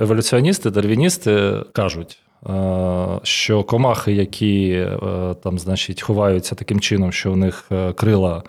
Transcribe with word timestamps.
еволюціоністи, 0.00 0.70
дарвіністи 0.70 1.52
кажуть, 1.72 2.18
що 3.22 3.64
комахи, 3.64 4.12
які 4.12 4.86
там, 5.42 5.58
значить, 5.58 6.02
ховаються 6.02 6.54
таким 6.54 6.80
чином, 6.80 7.12
що 7.12 7.32
у 7.32 7.36
них 7.36 7.70
крила 7.94 8.42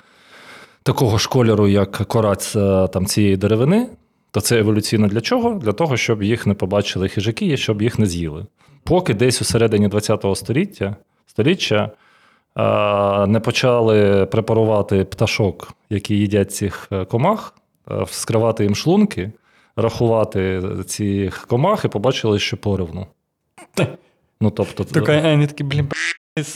такого 0.83 1.17
ж 1.17 1.29
кольору, 1.29 1.67
як 1.67 1.91
корац 1.91 2.53
там, 2.93 3.05
цієї 3.05 3.37
деревини, 3.37 3.87
то 4.31 4.41
це 4.41 4.59
еволюційно 4.59 5.07
для 5.07 5.21
чого? 5.21 5.53
Для 5.53 5.71
того, 5.71 5.97
щоб 5.97 6.23
їх 6.23 6.47
не 6.47 6.53
побачили 6.53 7.07
хижаки 7.07 7.45
і 7.45 7.57
щоб 7.57 7.81
їх 7.81 7.99
не 7.99 8.05
з'їли. 8.05 8.45
Поки 8.83 9.13
десь 9.13 9.41
у 9.41 9.45
середині 9.45 9.89
ХХ 9.89 10.35
століття 10.35 10.95
століття 11.27 11.91
не 13.27 13.39
почали 13.43 14.25
препарувати 14.25 15.03
пташок, 15.03 15.73
які 15.89 16.15
їдять 16.15 16.51
цих 16.51 16.87
е, 16.91 17.05
комах, 17.05 17.53
вскривати 17.87 18.63
їм 18.63 18.75
шлунки, 18.75 19.31
рахувати 19.77 20.61
цих 20.87 21.47
комах, 21.47 21.85
і 21.85 21.87
побачили, 21.87 22.39
що 22.39 22.57
поривну. 22.57 23.07
Ну, 24.41 24.51
тобто, 24.51 24.85
вони 25.05 25.47
такі, 25.47 25.63
блін, 25.63 25.87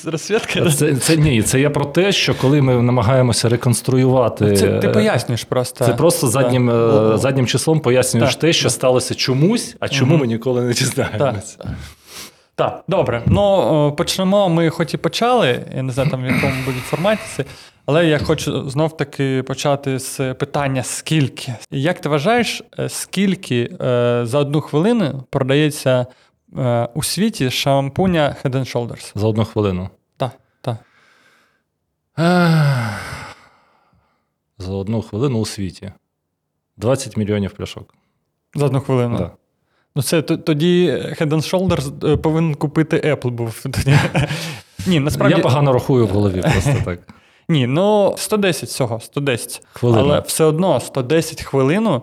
розсвітка? 0.05 0.71
Це 0.71 0.95
це 0.95 1.17
ні, 1.17 1.41
це 1.41 1.59
я 1.59 1.69
про 1.69 1.85
те, 1.85 2.11
що 2.11 2.35
коли 2.35 2.61
ми 2.61 2.81
намагаємося 2.81 3.49
реконструювати. 3.49 4.55
Це 4.55 4.79
Ти 4.79 4.89
пояснюєш 4.89 5.43
просто. 5.43 5.85
Це 5.85 5.93
просто 5.93 6.27
заднім 6.27 6.67
да. 6.67 7.13
Е, 7.13 7.17
заднім 7.17 7.47
числом 7.47 7.79
пояснюєш 7.79 8.29
так, 8.29 8.41
те, 8.41 8.53
що 8.53 8.63
так. 8.63 8.71
сталося 8.71 9.15
чомусь, 9.15 9.75
а 9.79 9.89
чому 9.89 10.11
угу. 10.11 10.21
ми 10.21 10.27
ніколи 10.27 10.61
не 10.61 10.73
дізнаємося. 10.73 11.75
Так. 12.55 12.83
Добре. 12.87 13.23
Ну 13.25 13.93
почнемо. 13.97 14.49
Ми 14.49 14.69
хоч 14.69 14.93
і 14.93 14.97
почали, 14.97 15.65
я 15.75 15.83
не 15.83 15.93
знаю, 15.93 16.09
там 16.09 16.23
в 16.23 16.25
якому 16.25 16.63
буде 16.65 16.77
форматі 16.79 17.21
це, 17.35 17.45
але 17.85 18.05
я 18.07 18.19
хочу 18.19 18.69
знов-таки 18.69 19.43
почати 19.43 19.99
з 19.99 20.33
питання: 20.33 20.83
скільки? 20.83 21.55
Як 21.71 22.01
ти 22.01 22.09
вважаєш, 22.09 22.63
е, 22.79 22.89
скільки 22.89 23.77
е, 23.81 24.21
за 24.25 24.39
одну 24.39 24.61
хвилину 24.61 25.23
продається 25.29 26.05
е, 26.57 26.87
у 26.93 27.03
світі 27.03 27.51
шампуня 27.51 28.35
Head 28.43 28.51
and 28.51 28.75
Shoulders? 28.75 29.11
За 29.15 29.27
одну 29.27 29.45
хвилину? 29.45 29.89
Так, 30.17 30.31
так. 30.61 30.77
За 34.57 34.71
одну 34.71 35.01
хвилину 35.01 35.39
у 35.39 35.45
світі. 35.45 35.91
20 36.77 37.17
мільйонів 37.17 37.51
пляшок. 37.51 37.93
За 38.55 38.65
одну 38.65 38.81
хвилину? 38.81 39.17
Так. 39.17 39.40
Ну, 39.95 40.01
це 40.01 40.21
тоді 40.21 40.91
Head 40.91 41.29
and 41.29 41.51
Shoulders 41.51 42.17
повинен 42.17 42.55
купити 42.55 42.97
Apple 42.97 43.31
був. 43.31 43.65
Ні, 44.87 44.99
насправді... 44.99 45.37
Я 45.37 45.43
погано 45.43 45.73
рахую 45.73 46.07
в 46.07 46.09
голові 46.09 46.41
просто 46.41 46.75
так. 46.85 46.99
Ні, 47.49 47.67
ну 47.67 48.13
110 48.17 48.69
всього, 48.69 48.99
110. 48.99 49.61
Хвилину. 49.73 50.01
Але 50.03 50.19
все 50.19 50.43
одно 50.43 50.79
110 50.79 51.41
хвилину, 51.41 52.01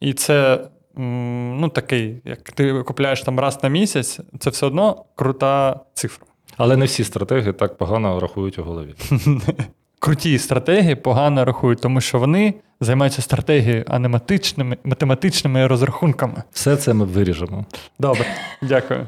і 0.00 0.12
це 0.12 0.68
ну, 0.96 1.68
такий, 1.68 2.22
як 2.24 2.42
ти 2.42 2.82
купляєш 2.82 3.22
там 3.22 3.40
раз 3.40 3.62
на 3.62 3.68
місяць, 3.68 4.20
це 4.38 4.50
все 4.50 4.66
одно 4.66 5.04
крута 5.14 5.80
цифра. 5.94 6.26
Але 6.56 6.76
не 6.76 6.84
всі 6.84 7.04
стратегії 7.04 7.52
так 7.52 7.76
погано 7.76 8.20
рахують 8.20 8.58
у 8.58 8.62
голові. 8.62 8.94
Круті 10.00 10.38
стратегії 10.38 10.94
погано 10.94 11.44
рахують, 11.44 11.80
тому 11.80 12.00
що 12.00 12.18
вони 12.18 12.54
займаються 12.80 13.22
стратегією, 13.22 13.84
а 13.88 13.98
не 13.98 14.08
математичними, 14.08 14.76
математичними 14.84 15.66
розрахунками. 15.66 16.42
Все 16.52 16.76
це 16.76 16.94
ми 16.94 17.04
виріжемо. 17.04 17.64
Добре, 17.98 18.26
дякую. 18.62 19.06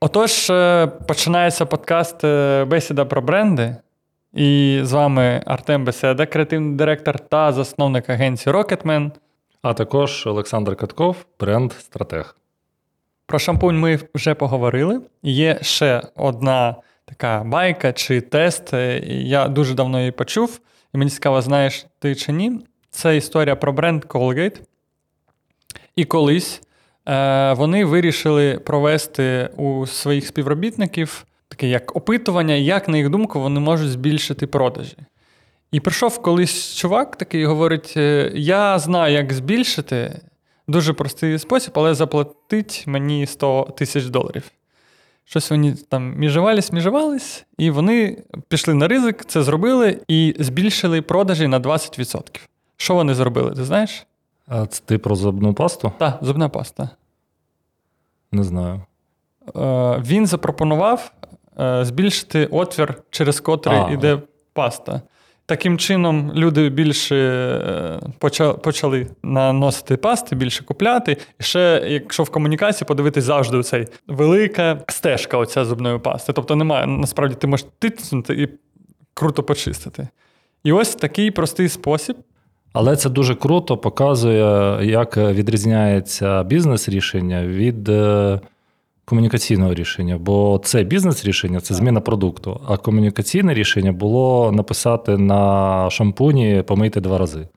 Отож, 0.00 0.50
е, 0.50 0.86
починається 0.86 1.66
подкаст 1.66 2.24
е, 2.24 2.64
Бесіда 2.64 3.04
про 3.04 3.22
бренди. 3.22 3.76
І 4.32 4.80
з 4.82 4.92
вами 4.92 5.42
Артем 5.46 5.84
Беседа, 5.84 6.26
креативний 6.26 6.76
директор 6.76 7.18
та 7.18 7.52
засновник 7.52 8.10
агенції 8.10 8.54
Rocketman. 8.54 9.10
А 9.62 9.74
також 9.74 10.26
Олександр 10.26 10.76
Катков, 10.76 11.16
бренд-стратег. 11.40 12.39
Про 13.30 13.38
шампунь 13.38 13.78
ми 13.78 13.98
вже 14.14 14.34
поговорили. 14.34 15.00
Є 15.22 15.58
ще 15.62 16.02
одна 16.16 16.76
така 17.04 17.44
байка 17.44 17.92
чи 17.92 18.20
тест. 18.20 18.72
Я 19.06 19.48
дуже 19.48 19.74
давно 19.74 19.98
її 19.98 20.10
почув, 20.10 20.60
і 20.94 20.98
мені 20.98 21.10
цікаво, 21.10 21.42
знаєш 21.42 21.86
ти 21.98 22.14
чи 22.14 22.32
ні. 22.32 22.60
Це 22.90 23.16
історія 23.16 23.56
про 23.56 23.72
бренд 23.72 24.04
Colgate. 24.04 24.60
І 25.96 26.04
колись 26.04 26.62
е, 27.08 27.52
вони 27.52 27.84
вирішили 27.84 28.58
провести 28.58 29.50
у 29.56 29.86
своїх 29.86 30.26
співробітників 30.26 31.26
таке 31.48 31.68
як 31.68 31.96
опитування, 31.96 32.54
як, 32.54 32.88
на 32.88 32.96
їх 32.96 33.08
думку, 33.08 33.40
вони 33.40 33.60
можуть 33.60 33.90
збільшити 33.90 34.46
продажі. 34.46 34.96
І 35.72 35.80
прийшов 35.80 36.22
колись 36.22 36.74
чувак 36.76 37.16
такий 37.16 37.40
і 37.40 37.44
говорить: 37.44 37.94
«Е, 37.96 38.32
я 38.34 38.78
знаю, 38.78 39.14
як 39.14 39.32
збільшити. 39.32 40.20
Дуже 40.70 40.92
простий 40.92 41.38
спосіб, 41.38 41.72
але 41.76 41.94
заплатить 41.94 42.84
мені 42.86 43.26
100 43.26 43.74
тисяч 43.76 44.04
доларів. 44.04 44.50
Щось 45.24 45.50
вони 45.50 45.74
там 45.88 46.14
міжувались, 46.16 46.72
міжувались, 46.72 47.44
і 47.58 47.70
вони 47.70 48.22
пішли 48.48 48.74
на 48.74 48.88
ризик, 48.88 49.24
це 49.24 49.42
зробили 49.42 50.00
і 50.08 50.36
збільшили 50.38 51.02
продажі 51.02 51.46
на 51.46 51.60
20%. 51.60 52.20
Що 52.76 52.94
вони 52.94 53.14
зробили, 53.14 53.50
ти 53.50 53.64
знаєш? 53.64 54.06
А 54.46 54.66
це 54.66 54.82
ти 54.86 54.98
про 54.98 55.16
зубну 55.16 55.54
пасту? 55.54 55.92
Так, 55.98 56.18
зубна 56.22 56.48
паста. 56.48 56.90
Не 58.32 58.44
знаю. 58.44 58.82
Е, 59.56 60.02
Він 60.06 60.26
запропонував 60.26 61.12
е, 61.60 61.84
збільшити 61.84 62.46
отвір, 62.46 63.02
через 63.10 63.40
котрий 63.40 63.94
йде 63.94 64.18
паста. 64.52 65.02
Таким 65.50 65.78
чином, 65.78 66.32
люди 66.34 66.68
більше 66.68 67.16
е, 67.16 68.56
почали 68.62 69.06
наносити 69.22 69.96
пасти, 69.96 70.36
більше 70.36 70.64
купляти. 70.64 71.16
І 71.40 71.42
ще, 71.42 71.82
якщо 71.88 72.22
в 72.22 72.30
комунікації 72.30 72.86
подивитись 72.88 73.24
завжди 73.24 73.62
цей 73.62 73.86
велика 74.08 74.80
стежка 74.88 75.38
оця 75.38 75.64
зубної 75.64 75.98
пасти. 75.98 76.32
Тобто 76.32 76.56
немає, 76.56 76.86
насправді 76.86 77.34
ти 77.34 77.46
можеш 77.46 77.66
тиснути 77.78 78.34
і 78.34 78.48
круто 79.14 79.42
почистити. 79.42 80.08
І 80.64 80.72
ось 80.72 80.94
такий 80.94 81.30
простий 81.30 81.68
спосіб. 81.68 82.16
Але 82.72 82.96
це 82.96 83.10
дуже 83.10 83.34
круто 83.34 83.76
показує, 83.76 84.78
як 84.82 85.16
відрізняється 85.16 86.42
бізнес-рішення 86.42 87.46
від 87.46 87.88
е, 87.88 88.40
комунікаційного 89.10 89.74
рішення, 89.74 90.18
бо 90.18 90.60
це 90.64 90.82
бізнес-рішення, 90.82 91.60
це 91.60 91.74
зміна 91.74 92.00
продукту. 92.00 92.60
А 92.68 92.76
комунікаційне 92.76 93.54
рішення 93.54 93.92
було 93.92 94.52
написати 94.52 95.16
на 95.16 95.90
шампуні 95.90 96.62
помийте 96.66 97.00
два 97.00 97.18
рази. 97.18 97.48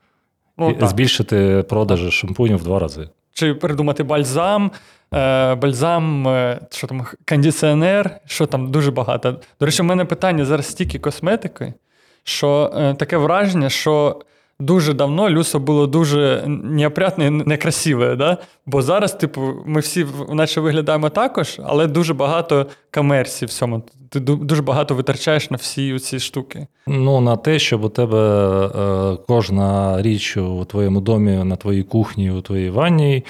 Ну, 0.57 0.69
і 0.69 0.85
Збільшити 0.85 1.65
продажі 1.69 2.11
шампунів 2.11 2.57
в 2.57 2.63
два 2.63 2.79
рази. 2.79 3.09
Чи 3.33 3.53
придумати 3.53 4.03
бальзам, 4.03 4.71
е, 5.13 5.55
бальзам, 5.55 6.27
е, 6.27 6.59
що 6.71 6.87
там, 6.87 7.05
кондиціонер, 7.29 8.19
що 8.25 8.45
там 8.45 8.71
дуже 8.71 8.91
багато. 8.91 9.31
До 9.59 9.65
речі, 9.65 9.81
у 9.81 9.85
мене 9.85 10.05
питання 10.05 10.45
зараз 10.45 10.65
стільки 10.65 10.99
косметики, 10.99 11.73
що 12.23 12.73
е, 12.77 12.93
таке 12.93 13.17
враження, 13.17 13.69
що 13.69 14.21
дуже 14.59 14.93
давно 14.93 15.29
люсо 15.29 15.59
було 15.59 15.87
дуже 15.87 16.43
неопрятне 16.47 17.25
і 17.25 17.29
некрасиве. 17.29 18.15
Да? 18.15 18.37
Бо 18.65 18.81
зараз, 18.81 19.13
типу, 19.13 19.41
ми 19.65 19.79
всі 19.79 20.05
наче 20.29 20.61
виглядаємо 20.61 21.09
також, 21.09 21.59
але 21.63 21.87
дуже 21.87 22.13
багато 22.13 22.65
комерції 22.93 23.47
в 23.47 23.51
цьому. 23.51 23.83
Ти 24.09 24.19
дуже 24.19 24.61
багато 24.61 24.95
витрачаєш 24.95 25.51
на 25.51 25.57
всі 25.57 25.99
ці 25.99 26.19
штуки. 26.19 26.67
Ну, 26.87 27.21
на 27.21 27.37
те, 27.37 27.59
щоб 27.59 27.83
у 27.83 27.89
тебе 27.89 28.17
е, 28.65 29.17
кожна 29.27 30.01
річ 30.01 30.37
у 30.37 30.65
твоєму 30.65 31.01
домі, 31.01 31.31
на 31.31 31.55
твоїй 31.55 31.83
кухні, 31.83 32.31
у 32.31 32.41
твоїй 32.41 32.69
ванні 32.69 33.25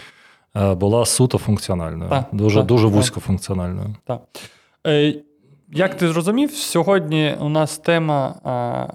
е, 0.55 0.73
була 0.73 1.05
суто 1.05 1.37
функціональною. 1.37 2.09
Так, 2.09 2.25
дуже 2.31 2.59
так, 2.59 2.65
дуже 2.65 2.87
вузькофункціональною. 2.87 3.95
Так. 4.05 4.21
Як 5.75 5.97
ти 5.97 6.07
зрозумів, 6.07 6.51
сьогодні 6.51 7.35
у 7.39 7.49
нас 7.49 7.77
тема, 7.77 8.35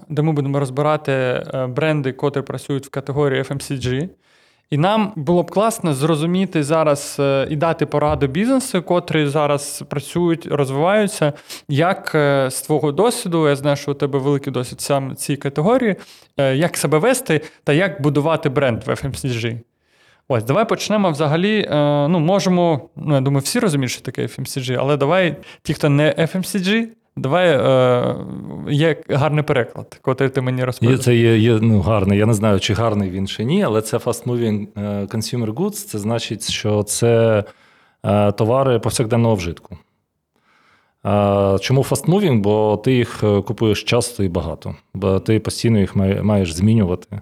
де 0.09 0.21
ми 0.21 0.31
будемо 0.31 0.59
розбирати 0.59 1.11
е, 1.11 1.67
бренди, 1.67 2.11
котрі 2.11 2.41
працюють 2.41 2.85
в 2.85 2.89
категорії 2.89 3.41
FMCG. 3.41 4.09
І 4.69 4.77
нам 4.77 5.13
було 5.15 5.43
б 5.43 5.51
класно 5.51 5.93
зрозуміти 5.93 6.63
зараз 6.63 7.17
е, 7.19 7.47
і 7.49 7.55
дати 7.55 7.85
пораду 7.85 8.27
бізнесу, 8.27 8.81
котрі 8.81 9.27
зараз 9.27 9.83
працюють, 9.89 10.45
розвиваються. 10.45 11.33
Як 11.67 12.11
е, 12.15 12.49
з 12.51 12.61
твого 12.61 12.91
досвіду, 12.91 13.49
я 13.49 13.55
знаю, 13.55 13.75
що 13.75 13.91
у 13.91 13.93
тебе 13.93 14.19
великий 14.19 14.53
досвід 14.53 14.81
саме 14.81 15.15
цій 15.15 15.35
категорії, 15.35 15.95
як 16.37 16.77
себе 16.77 16.97
вести 16.97 17.41
та 17.63 17.73
як 17.73 18.01
будувати 18.01 18.49
бренд 18.49 18.83
в 18.83 18.89
FMCG. 18.89 19.59
Ось, 20.31 20.43
давай 20.43 20.67
почнемо 20.67 21.11
взагалі. 21.11 21.67
Е, 21.71 22.07
ну, 22.07 22.19
можемо, 22.19 22.89
ну, 22.95 23.15
я 23.15 23.21
думаю, 23.21 23.41
всі 23.41 23.59
розуміють, 23.59 23.91
що 23.91 24.01
таке 24.01 24.21
FMCG, 24.21 24.77
але 24.79 24.97
давай, 24.97 25.35
ті, 25.63 25.73
хто 25.73 25.89
не 25.89 26.15
FMCG, 26.17 26.87
давай 27.17 27.49
е, 27.49 28.15
є 28.69 28.97
гарний 29.09 29.43
переклад, 29.43 29.99
котрий 30.01 30.29
ти 30.29 30.41
мені 30.41 30.63
розповів. 30.63 30.99
Це 30.99 31.15
є 31.15 31.37
є 31.37 31.59
ну, 31.61 31.81
гарний. 31.81 32.19
Я 32.19 32.25
не 32.25 32.33
знаю, 32.33 32.59
чи 32.59 32.73
гарний 32.73 33.09
він 33.09 33.27
чи 33.27 33.43
ні, 33.43 33.63
але 33.63 33.81
це 33.81 33.97
Fast 33.97 34.23
Moving 34.23 34.67
е, 34.77 34.81
Consumer 35.05 35.53
Goods. 35.53 35.71
Це 35.71 35.99
значить, 35.99 36.49
що 36.49 36.83
це 36.83 37.43
е, 38.05 38.31
товари 38.31 38.79
повсякденного 38.79 39.35
вжитку. 39.35 39.77
Чому 41.59 41.83
fast 41.83 42.04
moving? 42.04 42.41
Бо 42.41 42.81
ти 42.83 42.93
їх 42.93 43.23
купуєш 43.45 43.83
часто 43.83 44.23
і 44.23 44.29
багато, 44.29 44.75
бо 44.93 45.19
ти 45.19 45.39
постійно 45.39 45.79
їх 45.79 45.95
маєш 46.23 46.53
змінювати. 46.53 47.21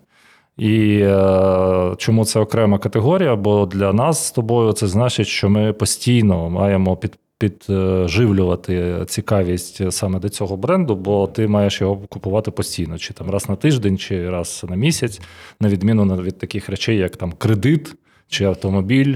І 0.57 0.99
е, 1.01 1.95
чому 1.97 2.25
це 2.25 2.39
окрема 2.39 2.79
категорія? 2.79 3.35
Бо 3.35 3.65
для 3.65 3.93
нас 3.93 4.27
з 4.27 4.31
тобою 4.31 4.73
це 4.73 4.87
значить, 4.87 5.27
що 5.27 5.49
ми 5.49 5.73
постійно 5.73 6.49
маємо 6.49 6.97
під, 6.97 7.17
підживлювати 7.37 8.95
цікавість 9.07 9.91
саме 9.91 10.19
до 10.19 10.29
цього 10.29 10.57
бренду, 10.57 10.95
бо 10.95 11.27
ти 11.27 11.47
маєш 11.47 11.81
його 11.81 11.95
купувати 11.95 12.51
постійно, 12.51 12.97
чи 12.97 13.13
там 13.13 13.29
раз 13.29 13.49
на 13.49 13.55
тиждень, 13.55 13.97
чи 13.97 14.29
раз 14.29 14.65
на 14.69 14.75
місяць, 14.75 15.21
на 15.59 15.69
відміну 15.69 16.15
від 16.15 16.37
таких 16.37 16.69
речей, 16.69 16.97
як 16.97 17.15
там 17.15 17.31
кредит, 17.31 17.95
чи 18.27 18.45
автомобіль, 18.45 19.15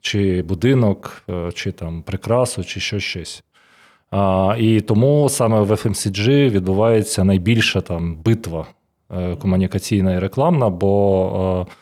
чи 0.00 0.42
будинок, 0.42 1.22
е, 1.30 1.50
чи 1.54 1.72
там 1.72 2.02
прикрасу, 2.02 2.64
чи 2.64 2.80
що 2.80 3.00
щось. 3.00 3.42
А, 4.10 4.56
І 4.58 4.80
тому 4.80 5.28
саме 5.28 5.60
в 5.60 5.70
FMCG 5.70 6.50
відбувається 6.50 7.24
найбільша 7.24 7.80
там 7.80 8.16
битва 8.16 8.66
комунікаційна 9.38 10.14
і 10.14 10.18
рекламна, 10.18 10.70
бо 10.70 11.66
е, 11.68 11.72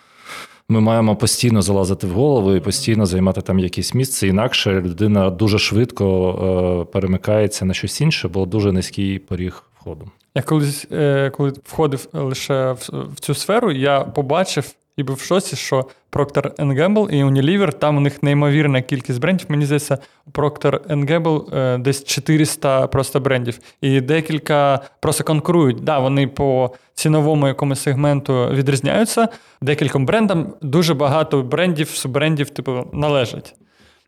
ми 0.68 0.80
маємо 0.80 1.16
постійно 1.16 1.62
залазити 1.62 2.06
в 2.06 2.10
голову 2.10 2.54
і 2.54 2.60
постійно 2.60 3.06
займати 3.06 3.40
там 3.40 3.58
якісь 3.58 3.94
місце. 3.94 4.28
Інакше 4.28 4.80
людина 4.80 5.30
дуже 5.30 5.58
швидко 5.58 6.88
перемикається 6.92 7.64
на 7.64 7.74
щось 7.74 8.00
інше, 8.00 8.28
бо 8.28 8.46
дуже 8.46 8.72
низький 8.72 9.18
поріг 9.18 9.62
входу. 9.80 10.10
Я 10.34 10.42
колись, 10.42 10.86
коли 11.32 11.52
входив 11.64 12.08
лише 12.12 12.72
в 12.92 13.20
цю 13.20 13.34
сферу, 13.34 13.72
я 13.72 14.00
побачив 14.00 14.74
і 14.96 15.02
був 15.02 15.16
в 15.16 15.20
шоці, 15.20 15.56
що 15.56 15.86
Procter 16.12 16.54
Gamble 16.56 17.10
і 17.10 17.24
Unilever, 17.24 17.72
там 17.72 17.96
у 17.96 18.00
них 18.00 18.22
неймовірна 18.22 18.82
кількість 18.82 19.20
брендів. 19.20 19.46
Мені 19.48 19.64
здається, 19.64 19.98
Procter 20.32 20.86
Gamble 20.86 21.56
е, 21.56 21.78
десь 21.78 22.04
400 22.04 22.86
просто 22.86 23.20
брендів. 23.20 23.58
І 23.80 24.00
декілька 24.00 24.80
просто 25.00 25.24
конкурують. 25.24 25.84
Да, 25.84 25.98
Вони 25.98 26.26
по 26.26 26.74
ціновому 26.94 27.48
якомусь 27.48 27.82
сегменту 27.82 28.48
відрізняються. 28.52 29.28
Декільком 29.62 30.06
брендам 30.06 30.54
дуже 30.62 30.94
багато 30.94 31.42
брендів, 31.42 31.88
суббрендів 31.88 32.50
типу, 32.50 32.86
належать. 32.92 33.54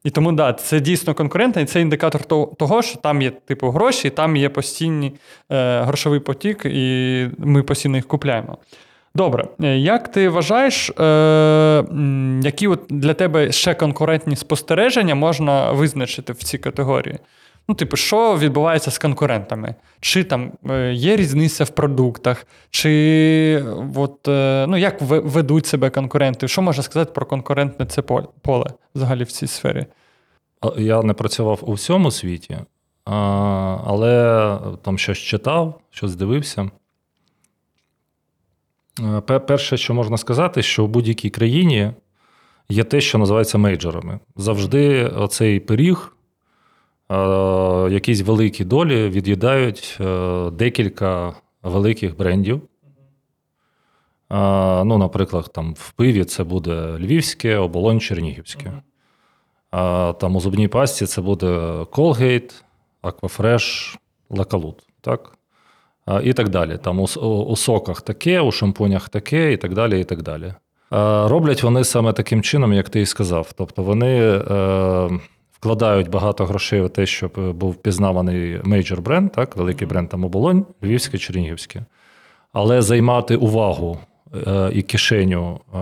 І 0.04 0.10
тому 0.10 0.32
да, 0.32 0.52
це 0.52 0.80
дійсно 0.80 1.14
конкурентно, 1.14 1.62
і 1.62 1.64
це 1.64 1.80
індикатор 1.80 2.24
того, 2.56 2.82
що 2.82 2.98
там 2.98 3.22
є 3.22 3.30
типу 3.30 3.70
гроші, 3.70 4.10
там 4.10 4.36
є 4.36 4.48
постійний 4.48 5.12
е, 5.52 5.80
грошовий 5.80 6.20
потік, 6.20 6.64
і 6.64 7.28
ми 7.38 7.62
постійно 7.62 7.96
їх 7.96 8.06
купляємо. 8.06 8.58
Добре, 9.16 9.48
е, 9.62 9.78
як 9.78 10.08
ти 10.08 10.28
вважаєш, 10.28 10.90
е, 10.90 11.84
які 12.42 12.68
от 12.68 12.80
для 12.90 13.14
тебе 13.14 13.52
ще 13.52 13.74
конкурентні 13.74 14.36
спостереження 14.36 15.14
можна 15.14 15.72
визначити 15.72 16.32
в 16.32 16.36
цій 16.36 16.58
категорії? 16.58 17.18
Ну, 17.68 17.74
типу, 17.74 17.96
що 17.96 18.38
відбувається 18.38 18.90
з 18.90 18.98
конкурентами? 18.98 19.74
Чи 20.00 20.24
там 20.24 20.52
е, 20.70 20.92
є 20.92 21.16
різниця 21.16 21.64
в 21.64 21.68
продуктах, 21.68 22.46
чи 22.70 23.64
от, 23.94 24.28
е, 24.28 24.66
ну, 24.68 24.76
як 24.76 25.00
ведуть 25.00 25.66
себе 25.66 25.90
конкуренти? 25.90 26.48
Що 26.48 26.62
можна 26.62 26.82
сказати 26.82 27.12
про 27.14 27.26
конкурентне 27.26 27.86
це 27.86 28.02
поле 28.42 28.66
взагалі 28.94 29.24
в 29.24 29.32
цій 29.32 29.46
сфері? 29.46 29.86
Я 30.76 31.02
не 31.02 31.12
працював 31.12 31.58
у 31.62 31.72
всьому 31.72 32.10
світі, 32.10 32.58
але 33.84 34.58
там 34.82 34.98
щось 34.98 35.18
читав, 35.18 35.80
щось 35.90 36.16
дивився. 36.16 36.70
Е, 39.00 39.20
перше, 39.20 39.76
що 39.76 39.94
можна 39.94 40.16
сказати, 40.16 40.62
що 40.62 40.84
в 40.84 40.88
будь-якій 40.88 41.30
країні 41.30 41.92
є 42.68 42.84
те, 42.84 43.00
що 43.00 43.18
називається 43.18 43.58
мейджорами. 43.58 44.18
Завжди 44.36 45.06
оцей 45.06 45.60
пиріг, 45.60 46.16
е, 47.10 47.16
якісь 47.90 48.20
великі 48.20 48.64
долі 48.64 49.08
від'їдають 49.08 49.98
е, 50.00 50.50
декілька 50.50 51.34
великих 51.62 52.16
брендів. 52.16 52.62
Ну, 54.84 54.98
Наприклад, 54.98 55.50
там 55.54 55.74
в 55.74 55.90
пиві 55.92 56.24
це 56.24 56.44
буде 56.44 56.98
Львівське, 56.98 57.56
оболонь 57.56 58.00
Чернігівське. 58.00 58.72
Там 60.20 60.36
у 60.36 60.40
зубній 60.40 60.68
пасті 60.68 61.06
це 61.06 61.20
буде 61.20 61.46
Colgate, 61.82 62.62
Aquafresh, 63.02 63.96
Лакалут. 64.30 64.82
Так? 65.00 65.35
І 66.24 66.32
так 66.32 66.48
далі. 66.48 66.78
Там 66.82 67.00
у, 67.00 67.04
у 67.48 67.56
соках 67.56 68.00
таке, 68.00 68.40
у 68.40 68.52
шампунях 68.52 69.08
таке, 69.08 69.52
і 69.52 69.56
так 69.56 69.74
далі. 69.74 70.00
і 70.00 70.04
так 70.04 70.22
далі. 70.22 70.54
Роблять 70.90 71.62
вони 71.62 71.84
саме 71.84 72.12
таким 72.12 72.42
чином, 72.42 72.72
як 72.72 72.88
ти 72.88 73.00
і 73.00 73.06
сказав. 73.06 73.52
Тобто 73.56 73.82
вони 73.82 74.18
е, 74.18 75.10
вкладають 75.52 76.10
багато 76.10 76.44
грошей 76.44 76.80
в 76.80 76.88
те, 76.88 77.06
щоб 77.06 77.52
був 77.52 77.74
пізнаваний 77.74 78.60
мейджор 78.64 79.00
бренд, 79.00 79.32
так, 79.32 79.56
великий 79.56 79.86
бренд 79.86 80.08
там 80.08 80.24
оболонь, 80.24 80.66
Львівське, 80.82 81.18
Чернігівське. 81.18 81.84
Але 82.52 82.82
займати 82.82 83.36
увагу 83.36 83.98
е, 84.46 84.70
і 84.72 84.82
кишеню 84.82 85.60
е, 85.74 85.78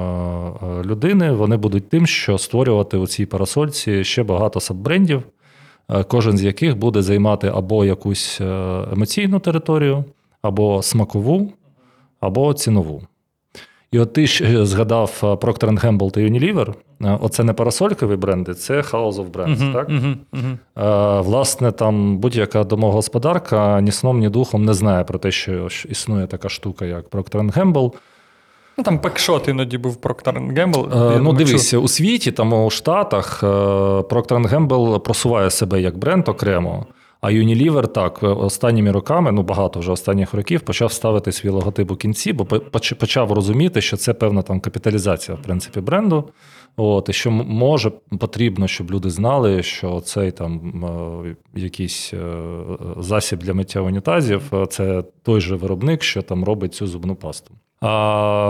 людини 0.84 1.32
вони 1.32 1.56
будуть 1.56 1.88
тим, 1.88 2.06
що 2.06 2.38
створювати 2.38 2.96
у 2.96 3.06
цій 3.06 3.26
парасольці 3.26 4.04
ще 4.04 4.22
багато 4.22 4.60
саббрендів, 4.60 5.22
кожен 6.08 6.38
з 6.38 6.42
яких 6.42 6.78
буде 6.78 7.02
займати 7.02 7.52
або 7.54 7.84
якусь 7.84 8.40
емоційну 8.92 9.40
територію, 9.40 10.04
або 10.42 10.82
смакову, 10.82 11.52
або 12.20 12.54
цінову. 12.54 13.02
І 13.94 13.98
от 13.98 14.12
ти 14.12 14.26
ж 14.26 14.44
е, 14.44 14.66
згадав 14.66 15.20
е, 15.22 15.26
Procter 15.26 15.84
Gamble 15.84 16.10
та 16.10 16.20
Unilever. 16.20 16.74
Е, 17.02 17.18
оце 17.20 17.44
не 17.44 17.52
парасолькові 17.52 18.16
бренди, 18.16 18.54
це 18.54 18.80
House 18.80 19.12
of 19.12 19.30
Brands. 19.30 19.58
Uh-huh, 19.58 19.72
так? 19.72 19.88
Uh-huh, 19.88 20.16
uh-huh. 20.32 21.22
Власне, 21.22 21.72
там 21.72 22.18
будь-яка 22.18 22.64
домогосподарка 22.64 23.80
ні 23.80 23.92
сном, 23.92 24.18
ні 24.18 24.28
духом 24.28 24.64
не 24.64 24.74
знає 24.74 25.04
про 25.04 25.18
те, 25.18 25.30
що 25.30 25.68
існує 25.88 26.26
така 26.26 26.48
штука, 26.48 26.84
як 26.84 27.08
Procter 27.08 27.52
Gamble. 27.52 27.92
Ну, 28.78 28.84
Там 28.84 28.98
пекшот 28.98 29.48
іноді 29.48 29.78
був 29.78 29.96
Procter 29.96 30.52
Gamble. 30.52 31.14
Е, 31.16 31.18
ну, 31.18 31.32
дивися, 31.32 31.78
у 31.78 31.88
світі, 31.88 32.32
там 32.32 32.52
у 32.52 32.70
Штатах, 32.70 33.42
Procter 33.42 34.48
Gamble 34.48 34.98
просуває 34.98 35.50
себе 35.50 35.80
як 35.80 35.98
бренд 35.98 36.28
окремо. 36.28 36.86
А 37.24 37.30
Unilever 37.30 37.86
так 37.88 38.22
останніми 38.22 38.92
роками, 38.92 39.32
ну 39.32 39.42
багато 39.42 39.80
вже 39.80 39.92
останніх 39.92 40.34
років, 40.34 40.60
почав 40.60 40.92
ставити 40.92 41.32
свій 41.32 41.48
логотип 41.48 41.90
у 41.90 41.96
кінці, 41.96 42.32
бо 42.32 42.44
почав 42.98 43.32
розуміти, 43.32 43.80
що 43.80 43.96
це 43.96 44.14
певна 44.14 44.42
там 44.42 44.60
капіталізація 44.60 45.36
в 45.36 45.42
принципі 45.42 45.80
бренду. 45.80 46.28
От, 46.76 47.08
І 47.08 47.12
що 47.12 47.30
може 47.30 47.92
потрібно, 48.20 48.68
щоб 48.68 48.90
люди 48.90 49.10
знали, 49.10 49.62
що 49.62 50.00
цей 50.00 50.30
там 50.30 50.84
е, 51.24 51.60
якийсь 51.60 52.14
е, 52.14 52.36
засіб 52.98 53.38
для 53.38 53.54
миття 53.54 53.80
унітазів 53.80 54.42
це 54.70 55.04
той 55.22 55.40
же 55.40 55.56
виробник, 55.56 56.02
що 56.02 56.22
там 56.22 56.44
робить 56.44 56.74
цю 56.74 56.86
зубну 56.86 57.14
пасту. 57.14 57.54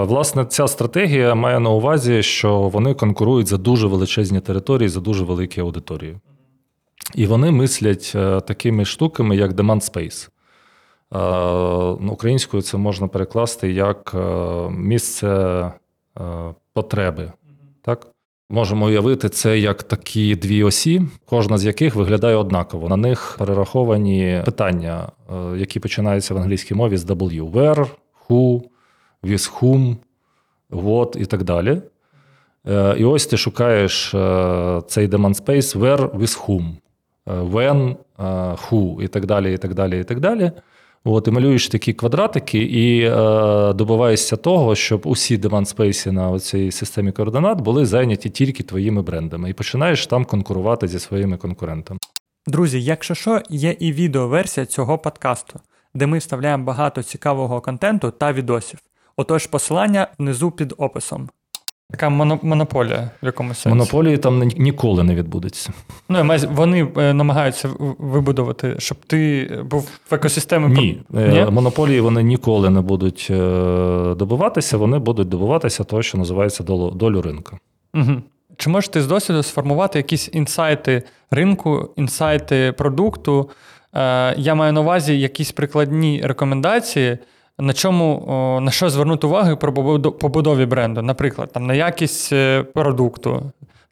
Власне 0.07 0.45
ця 0.45 0.69
стратегія 0.69 1.35
має 1.35 1.61
на 1.61 1.71
увазі, 1.71 2.23
що 2.23 2.61
вони 2.61 2.95
конкурують 2.95 3.47
за 3.47 3.57
дуже 3.57 3.87
величезні 3.87 4.41
території, 4.41 4.89
за 4.89 5.01
дуже 5.01 5.25
великі 5.25 5.61
аудиторії. 5.61 6.17
І 7.15 7.27
вони 7.27 7.51
мислять 7.51 8.13
е, 8.15 8.41
такими 8.41 8.85
штуками, 8.85 9.37
як 9.37 9.53
demand 9.53 9.93
space. 9.93 10.29
Е, 12.05 12.09
українською 12.11 12.63
це 12.63 12.77
можна 12.77 13.09
перекласти 13.09 13.73
як 13.73 14.13
е, 14.15 14.19
місце 14.71 15.73
потреби. 16.73 17.33
Так? 17.83 18.07
Можемо 18.51 18.87
уявити 18.87 19.29
це 19.29 19.59
як 19.59 19.83
такі 19.83 20.37
дві 20.37 20.65
осі, 20.65 21.03
кожна 21.27 21.59
з 21.59 21.65
яких 21.65 21.95
виглядає 21.95 22.37
однаково. 22.37 22.89
На 22.89 22.97
них 22.97 23.37
перераховані 23.39 24.43
питання, 24.45 25.09
які 25.57 25.81
починаються 25.81 26.35
в 26.35 26.37
англійській 26.37 26.75
мові 26.75 26.97
з 26.97 27.05
W. 27.07 27.51
Where, 27.51 27.87
who, 28.29 28.63
whom, 29.33 29.97
what 30.71 31.19
і 31.19 31.25
так 31.25 31.43
далі. 31.43 31.83
І 32.97 33.05
ось 33.05 33.27
ти 33.27 33.37
шукаєш 33.37 34.11
цей 34.87 35.09
demand 35.09 35.45
space 35.45 35.79
where, 35.79 36.11
with 36.11 36.47
whom. 36.47 36.75
Е, 37.29 37.33
when, 37.33 37.97
е, 38.19 38.23
who 38.55 39.03
і 39.03 39.09
так 39.09 39.27
далі. 39.27 39.55
і 39.55 39.59
так 39.59 39.75
далі, 39.75 40.01
і 40.01 40.05
так 40.05 40.21
далі. 40.21 40.53
От, 41.05 41.29
І 41.29 41.31
малюєш 41.31 41.69
такі 41.69 41.93
квадратики, 41.93 42.59
і 42.59 43.01
е, 43.01 43.73
добиваєшся 43.73 44.37
того, 44.37 44.75
щоб 44.75 45.07
усі 45.07 45.39
деман-спейси 45.39 46.13
на 46.13 46.41
цій 46.41 46.71
системі 46.71 47.13
координат 47.13 47.61
були 47.61 47.87
зайняті 47.87 48.31
тільки 48.31 48.63
твоїми 48.63 49.03
брендами, 49.03 49.51
і 49.51 49.53
починаєш 49.53 50.07
там 50.07 50.25
конкурувати 50.25 50.89
зі 50.89 50.99
своїми 50.99 51.37
конкурентами. 51.37 52.01
Друзі, 52.47 52.83
якщо 52.83 53.15
що, 53.15 53.43
є 53.51 53.77
і 53.79 53.93
відеоверсія 53.93 54.67
цього 54.67 54.99
подкасту, 54.99 55.61
де 55.95 56.07
ми 56.07 56.19
вставляємо 56.19 56.65
багато 56.65 57.03
цікавого 57.03 57.61
контенту 57.61 58.11
та 58.11 58.33
відосів. 58.33 58.79
Отож, 59.17 59.47
посилання 59.47 60.07
внизу 60.19 60.51
під 60.51 60.75
описом. 60.79 61.29
Така 61.91 62.09
монополія 62.43 63.11
в 63.23 63.27
якомусь 63.27 63.59
сенсі. 63.59 63.69
Монополії 63.69 64.19
там 64.19 64.39
ніколи 64.39 65.03
не 65.03 65.15
відбудеться. 65.15 65.73
Ну, 66.09 66.39
Вони 66.51 66.89
е, 66.97 67.15
намагаються 67.15 67.69
вибудувати, 67.99 68.75
щоб 68.79 68.99
ти 69.07 69.49
був 69.71 69.89
в 70.11 70.15
екосистемі. 70.15 70.75
Ні. 70.75 71.03
Е, 71.15 71.29
Ні? 71.29 71.51
Монополії 71.51 72.01
вони 72.01 72.23
ніколи 72.23 72.71
не 72.71 72.81
будуть 72.81 73.29
е, 73.31 73.35
добиватися, 74.19 74.77
вони 74.77 74.99
будуть 74.99 75.29
добиватися 75.29 75.85
того, 75.85 76.03
що 76.03 76.19
називається 76.19 76.63
долю, 76.63 76.91
долю 76.91 77.23
ринку. 77.23 77.59
Угу. 77.95 78.13
Чи 78.57 78.71
можеш 78.71 78.89
ти 78.89 79.03
з 79.03 79.07
досвіду 79.07 79.43
сформувати 79.43 79.99
якісь 79.99 80.31
інсайти 80.33 81.03
ринку, 81.31 81.91
інсайти 81.97 82.73
продукту, 82.73 83.51
Е, 83.95 84.35
я 84.39 84.55
маю 84.55 84.73
на 84.73 84.81
увазі 84.81 85.21
якісь 85.21 85.53
прикладні 85.53 86.21
рекомендації, 86.25 87.19
на 87.59 87.73
чому 87.73 88.59
на 88.63 88.71
що 88.71 88.91
звернути 88.91 89.27
увагу 89.27 89.51
побудо- 89.51 90.13
побудові 90.13 90.67
бренду. 90.67 91.03
Наприклад, 91.03 91.51
там 91.53 91.67
на 91.67 91.75
якість 91.75 92.33
е, 92.33 92.63
продукту. 92.63 93.43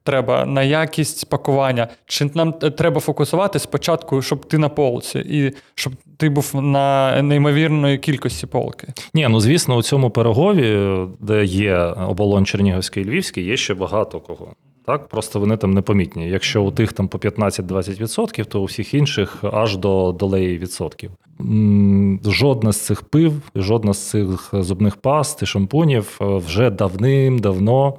Треба 0.04 0.44
на 0.46 0.62
якість 0.62 1.28
пакування. 1.28 1.88
Чи 2.06 2.30
нам 2.34 2.52
треба 2.52 3.00
фокусувати 3.00 3.58
спочатку, 3.58 4.22
щоб 4.22 4.44
ти 4.46 4.58
на 4.58 4.68
полці, 4.68 5.18
і 5.18 5.52
щоб 5.74 5.92
ти 6.16 6.28
був 6.28 6.50
на 6.54 7.22
неймовірної 7.22 7.98
кількості 7.98 8.46
полки? 8.46 8.88
Ні, 9.14 9.28
ну 9.30 9.40
звісно, 9.40 9.76
у 9.76 9.82
цьому 9.82 10.10
пирогові, 10.10 10.96
де 11.20 11.44
є 11.44 11.76
оболонь 12.08 12.46
Чернігівський 12.46 13.02
і 13.02 13.06
Львівський, 13.06 13.44
є 13.44 13.56
ще 13.56 13.74
багато 13.74 14.20
кого. 14.20 14.46
Так, 14.86 15.08
просто 15.08 15.40
вони 15.40 15.56
там 15.56 15.70
непомітні. 15.70 16.28
Якщо 16.28 16.62
у 16.62 16.70
тих 16.70 16.92
там 16.92 17.08
по 17.08 17.18
15-20%, 17.18 18.44
то 18.44 18.60
у 18.60 18.64
всіх 18.64 18.94
інших 18.94 19.44
аж 19.52 19.76
до 19.76 20.12
долеї 20.12 20.58
відсотків. 20.58 21.10
Жодна 22.24 22.72
з 22.72 22.80
цих 22.80 23.02
пив, 23.02 23.32
жодна 23.56 23.94
з 23.94 24.10
цих 24.10 24.48
зубних 24.52 24.96
паст 24.96 25.42
і 25.42 25.46
шампунів 25.46 26.18
е, 26.20 26.24
вже 26.24 26.70
давним-давно 26.70 27.94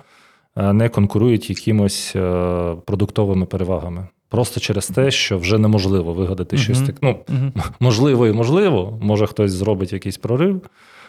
е, 0.55 0.73
не 0.73 0.89
конкурують 0.89 1.49
якимось 1.49 2.13
е, 2.15 2.75
продуктовими 2.85 3.45
перевагами. 3.45 4.07
Просто 4.29 4.59
через 4.59 4.87
те, 4.87 5.11
що 5.11 5.37
вже 5.37 5.57
неможливо 5.57 6.13
вигадати 6.13 6.57
щось 6.57 6.77
Мгм. 6.77 6.87
таке. 6.87 6.99
Ну, 7.01 7.15
Угу. 7.29 7.51
Можливо, 7.79 8.27
і 8.27 8.33
можливо, 8.33 8.99
може 9.01 9.27
хтось 9.27 9.51
зробить 9.51 9.93
якийсь 9.93 10.17
прорив, 10.17 10.61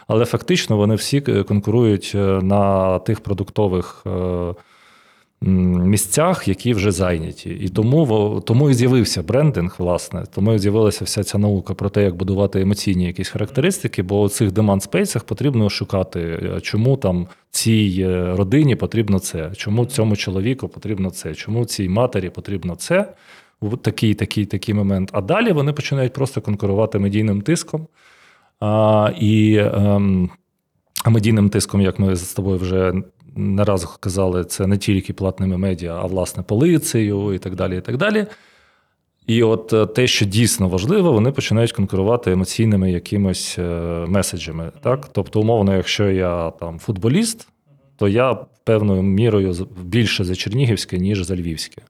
але 0.07 0.25
фактично 0.25 0.77
вони 0.77 0.95
всі 0.95 1.21
конкурують 1.21 2.11
на 2.41 2.99
тих 2.99 3.19
продуктових 3.19 4.05
місцях, 5.41 6.47
які 6.47 6.73
вже 6.73 6.91
зайняті. 6.91 7.49
І 7.49 7.69
тому, 7.69 8.43
тому 8.45 8.69
і 8.69 8.73
з'явився 8.73 9.23
брендинг, 9.23 9.75
власне, 9.79 10.23
тому 10.35 10.53
і 10.53 10.59
з'явилася 10.59 11.05
вся 11.05 11.23
ця 11.23 11.37
наука 11.37 11.73
про 11.73 11.89
те, 11.89 12.03
як 12.03 12.15
будувати 12.15 12.61
емоційні 12.61 13.05
якісь 13.05 13.29
характеристики, 13.29 14.03
бо 14.03 14.21
у 14.21 14.29
цих 14.29 14.51
деманд-спейсах 14.51 15.23
потрібно 15.23 15.69
шукати, 15.69 16.19
е, 16.19 16.61
чому 16.61 16.97
там 16.97 17.27
цій 17.51 17.97
е, 17.99 18.35
родині 18.35 18.75
потрібно 18.75 19.19
це, 19.19 19.51
чому 19.55 19.85
цьому 19.85 20.15
чоловіку 20.15 20.67
потрібно 20.67 21.09
це, 21.09 21.35
чому 21.35 21.65
цій 21.65 21.89
матері 21.89 22.29
потрібно 22.29 22.75
це. 22.75 23.13
Такий, 23.81 24.13
такий, 24.13 24.45
такий 24.45 24.75
момент. 24.75 25.09
А 25.13 25.21
далі 25.21 25.51
вони 25.51 25.73
починають 25.73 26.13
просто 26.13 26.41
конкурувати 26.41 26.99
медійним 26.99 27.41
тиском. 27.41 27.87
А, 28.59 29.11
і 29.19 29.57
ем, 29.57 30.29
медійним 31.05 31.49
тиском, 31.49 31.81
як 31.81 31.99
ми 31.99 32.15
з 32.15 32.33
тобою 32.33 32.57
вже 32.57 32.93
не 33.35 33.63
раз 33.63 33.97
казали, 33.99 34.45
це 34.45 34.67
не 34.67 34.77
тільки 34.77 35.13
платними 35.13 35.57
медіа, 35.57 35.99
а 36.01 36.05
власне 36.05 36.43
полицею 36.43 37.33
і 37.33 37.39
так 37.39 37.55
далі. 37.55 37.77
І 37.77 37.81
так 37.81 37.97
далі. 37.97 38.25
І 39.27 39.43
от 39.43 39.73
е, 39.73 39.85
те, 39.85 40.07
що 40.07 40.25
дійсно 40.25 40.69
важливо, 40.69 41.11
вони 41.11 41.31
починають 41.31 41.71
конкурувати 41.71 42.31
емоційними 42.31 42.91
якимось 42.91 43.55
е, 43.59 43.61
меседжами. 44.07 44.71
Так? 44.81 45.09
Тобто, 45.11 45.41
умовно, 45.41 45.75
якщо 45.75 46.11
я 46.11 46.51
там 46.51 46.79
футболіст, 46.79 47.47
то 47.97 48.07
я 48.07 48.37
певною 48.63 49.01
мірою 49.01 49.67
більше 49.83 50.23
за 50.23 50.35
Чернігівське, 50.35 50.97
ніж 50.97 51.23
за 51.23 51.35
Львівське. 51.35 51.81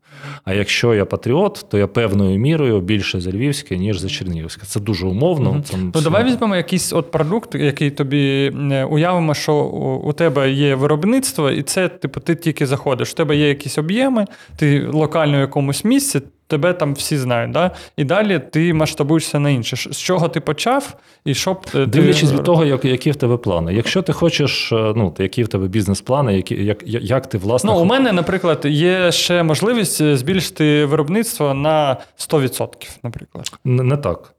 А 0.44 0.54
якщо 0.54 0.94
я 0.94 1.06
патріот, 1.06 1.66
то 1.70 1.78
я 1.78 1.88
певною 1.88 2.40
мірою 2.40 2.82
більше 2.82 3.22
за 3.22 3.32
Львівське, 3.32 3.78
ніж 3.78 4.00
за 4.00 4.10
Чернігівське. 4.10 4.66
Це 4.66 4.80
дуже 4.80 5.06
умовно. 5.08 5.52
Мгм. 5.52 5.64
Це, 5.64 5.78
Ну, 5.78 6.02
давай 6.02 6.24
візьмемо 6.24 6.56
якийсь 6.56 6.94
от 6.94 7.12
продукт, 7.12 7.56
який 7.56 7.92
тобі 7.92 8.54
е, 8.72 8.84
уявимо, 8.84 9.34
що 9.34 9.56
у, 9.56 10.10
у 10.10 10.14
тебе 10.14 10.52
є 10.52 10.76
виробництво, 10.76 11.52
і 11.52 11.64
це, 11.64 11.88
типу, 11.90 12.20
ти 12.20 12.36
тільки 12.36 12.66
заходиш. 12.66 13.12
У 13.12 13.16
тебе 13.16 13.36
є 13.36 13.50
якісь 13.50 13.78
об'єми, 13.78 14.26
ти 14.56 14.88
локально 14.88 15.38
в 15.38 15.42
якомусь 15.42 15.84
місці, 15.86 16.22
тебе 16.48 16.74
там 16.74 16.94
всі 16.94 17.18
знають. 17.18 17.52
Да? 17.52 17.72
І 17.98 18.04
далі 18.04 18.40
ти 18.52 18.74
масштабуєшся 18.74 19.40
на 19.40 19.50
інше. 19.50 19.76
З 19.94 19.98
чого 19.98 20.30
ти 20.30 20.40
почав, 20.40 20.94
і 21.26 21.34
що 21.34 21.52
е, 21.52 21.56
ти- 21.72 21.86
Дивлячись 21.86 22.32
від 22.32 22.44
того, 22.44 22.66
як, 22.66 22.86
які 22.86 23.12
в 23.12 23.16
тебе 23.16 23.38
плани. 23.38 23.74
Якщо 23.74 24.02
ти 24.02 24.14
хочеш, 24.14 24.72
е, 24.72 24.94
ну, 24.96 25.16
які 25.20 25.44
в 25.44 25.48
тебе 25.48 25.68
бізнес-плани, 25.68 26.36
які, 26.36 26.56
як, 26.66 26.84
як 26.86 27.28
ти 27.28 27.38
власне. 27.38 27.72
Ну, 27.74 27.80
у 27.80 27.86
мене, 27.86 28.12
наприклад, 28.12 28.62
є 28.66 29.12
ще 29.12 29.44
можливість 29.44 30.02
е, 30.02 30.18
збільшити 30.18 30.86
виробництво 30.86 31.54
на 31.54 31.98
100%, 32.18 32.98
наприклад. 33.04 33.52
Не, 33.66 33.84
не 33.84 33.98
так. 33.98 34.32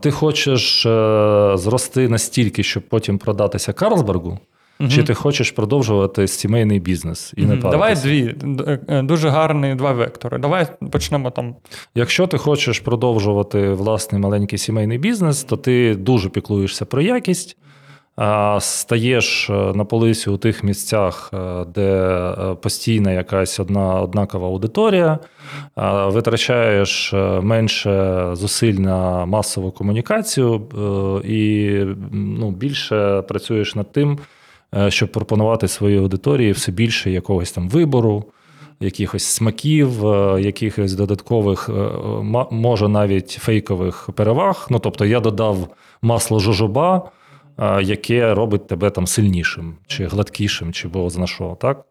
Ти 0.00 0.10
хочеш 0.10 0.82
зрости 1.54 2.08
настільки, 2.08 2.62
щоб 2.62 2.82
потім 2.82 3.18
продатися 3.18 3.72
Карлсбергу, 3.72 4.38
Мгм. 4.80 4.90
чи 4.90 5.02
ти 5.02 5.14
хочеш 5.14 5.50
продовжувати 5.50 6.28
сімейний 6.28 6.80
бізнес 6.80 7.32
і 7.36 7.42
не 7.42 7.54
Мгм. 7.54 7.70
Давай 7.70 7.94
дві. 7.94 8.34
Е, 8.88 9.02
Дуже 9.02 9.28
гарні 9.28 9.74
два 9.74 9.92
вектори. 9.92 10.38
Давай 10.38 10.66
почнемо 10.90 11.30
там. 11.30 11.54
Якщо 11.94 12.26
ти 12.26 12.38
хочеш 12.38 12.80
продовжувати 12.80 13.68
власний 13.68 14.20
маленький 14.20 14.58
сімейний 14.58 14.98
бізнес, 14.98 15.44
то 15.44 15.56
ти 15.56 15.94
дуже 15.94 16.28
піклуєшся 16.28 16.84
про 16.84 17.02
якість, 17.02 17.56
стаєш 18.58 19.50
е, 19.50 19.52
на 19.52 19.84
полицю 19.84 20.34
у 20.34 20.36
тих 20.36 20.64
місцях, 20.64 21.30
е, 21.34 21.64
де 21.74 21.92
е, 21.92 22.54
постійна 22.54 23.12
якась 23.12 23.60
одна 23.60 24.00
однакова 24.00 24.46
аудиторія, 24.46 25.18
витрачаєш 26.06 27.12
е, 27.12 27.40
менше 27.40 28.26
зусиль 28.32 28.74
на 28.74 29.26
масову 29.26 29.70
комунікацію 29.70 30.54
е, 30.54 31.28
і 31.28 31.84
ну, 32.12 32.50
більше 32.50 33.22
працюєш 33.22 33.74
над 33.74 33.92
тим, 33.92 34.12
е, 34.12 34.18
щоб 34.88 35.12
пропонувати 35.12 35.68
своїй 35.68 35.98
аудиторії 35.98 36.52
все 36.52 36.72
більше 36.72 37.10
якогось 37.10 37.52
там 37.52 37.68
вибору 37.68 38.24
якихось 38.80 39.24
смаків, 39.24 40.06
е, 40.06 40.40
якихось 40.42 40.94
додаткових, 40.94 41.68
е, 41.68 41.72
може 42.50 42.88
навіть 42.88 43.30
фейкових 43.30 44.10
переваг. 44.14 44.66
Ну, 44.70 44.78
тобто 44.78 45.04
я 45.06 45.20
додав 45.20 45.68
масло 46.02 46.38
жожоба, 46.38 47.10
е, 47.58 47.82
яке 47.82 48.34
робить 48.34 48.66
тебе 48.66 48.90
там 48.90 49.06
сильнішим, 49.06 49.74
чи 49.86 50.06
гладкішим, 50.06 50.72
чи 50.72 50.90
зна 51.08 51.26
що, 51.26 51.56
так? 51.60 51.84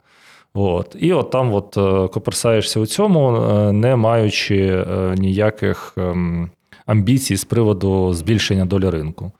От. 0.53 0.95
І 0.99 1.13
от 1.13 1.31
там 1.31 1.53
от 1.53 1.77
е, 1.77 2.07
коперсаєшся 2.07 2.79
у 2.79 2.85
цьому, 2.85 3.35
е, 3.35 3.71
не 3.71 3.95
маючи 3.95 4.57
е, 4.57 5.15
ніяких 5.17 5.93
ем, 5.97 6.49
амбіцій 6.85 7.35
з 7.35 7.45
приводу 7.45 8.13
збільшення 8.13 8.65
долі 8.65 8.89
ринку. 8.89 9.31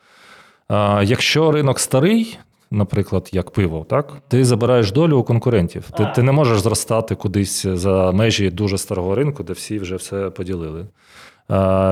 Якщо 1.04 1.52
ринок 1.52 1.80
старий, 1.80 2.38
наприклад, 2.72 3.30
як 3.32 3.52
пиво, 3.52 3.86
так 3.90 4.14
ти 4.28 4.46
забираєш 4.46 4.92
долю 4.92 5.18
у 5.18 5.24
конкурентів. 5.24 5.92
Ти, 5.98 6.12
ти 6.16 6.24
не 6.24 6.32
можеш 6.32 6.60
зростати 6.60 7.16
кудись 7.16 7.68
за 7.68 8.12
межі 8.12 8.50
дуже 8.50 8.78
старого 8.78 9.16
ринку, 9.16 9.44
де 9.44 9.54
всі 9.54 9.80
вже 9.80 9.96
все 9.96 10.30
поділили. 10.30 10.86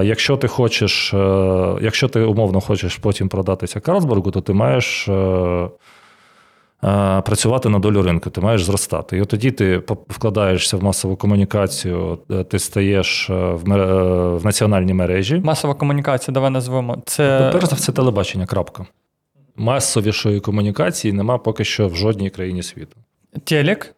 Якщо 0.04 0.38
ти 0.38 0.48
хочеш, 0.48 1.14
е, 1.14 1.18
якщо 1.82 2.08
ти 2.08 2.22
умовно 2.22 2.62
хочеш 2.62 2.96
потім 2.96 3.30
продатися 3.30 3.80
Карлсбергу, 3.80 4.32
то 4.32 4.42
ти 4.42 4.54
маєш. 4.54 5.08
е, 5.08 5.12
е, 6.84 7.22
Працювати 7.22 7.70
на 7.70 7.80
долю 7.80 8.02
ринку, 8.02 8.30
ти 8.30 8.42
маєш 8.42 8.64
зростати. 8.64 9.18
І 9.18 9.22
от 9.22 9.28
тоді 9.28 9.52
ти 9.52 9.82
вкладаєшся 10.10 10.78
в 10.78 10.84
масову 10.84 11.16
комунікацію, 11.16 12.20
ти 12.50 12.60
стаєш 12.60 13.30
в, 13.30 13.64
в 14.38 14.46
національні 14.46 14.94
мережі. 14.94 15.42
Масова 15.46 15.74
комунікація, 15.74 16.34
давай 16.34 16.50
назвемо. 16.52 16.98
Це 17.06 17.50
Перш 17.54 17.66
за 17.66 17.76
все, 17.76 17.92
телебачення. 17.92 18.46
Крапка. 18.46 18.86
Масовішої 19.58 20.40
комунікації 20.40 21.14
нема 21.14 21.38
поки 21.38 21.64
що 21.64 21.88
в 21.88 21.96
жодній 21.96 22.30
країні 22.30 22.64
світу. 22.64 22.98
телек. 23.44 23.94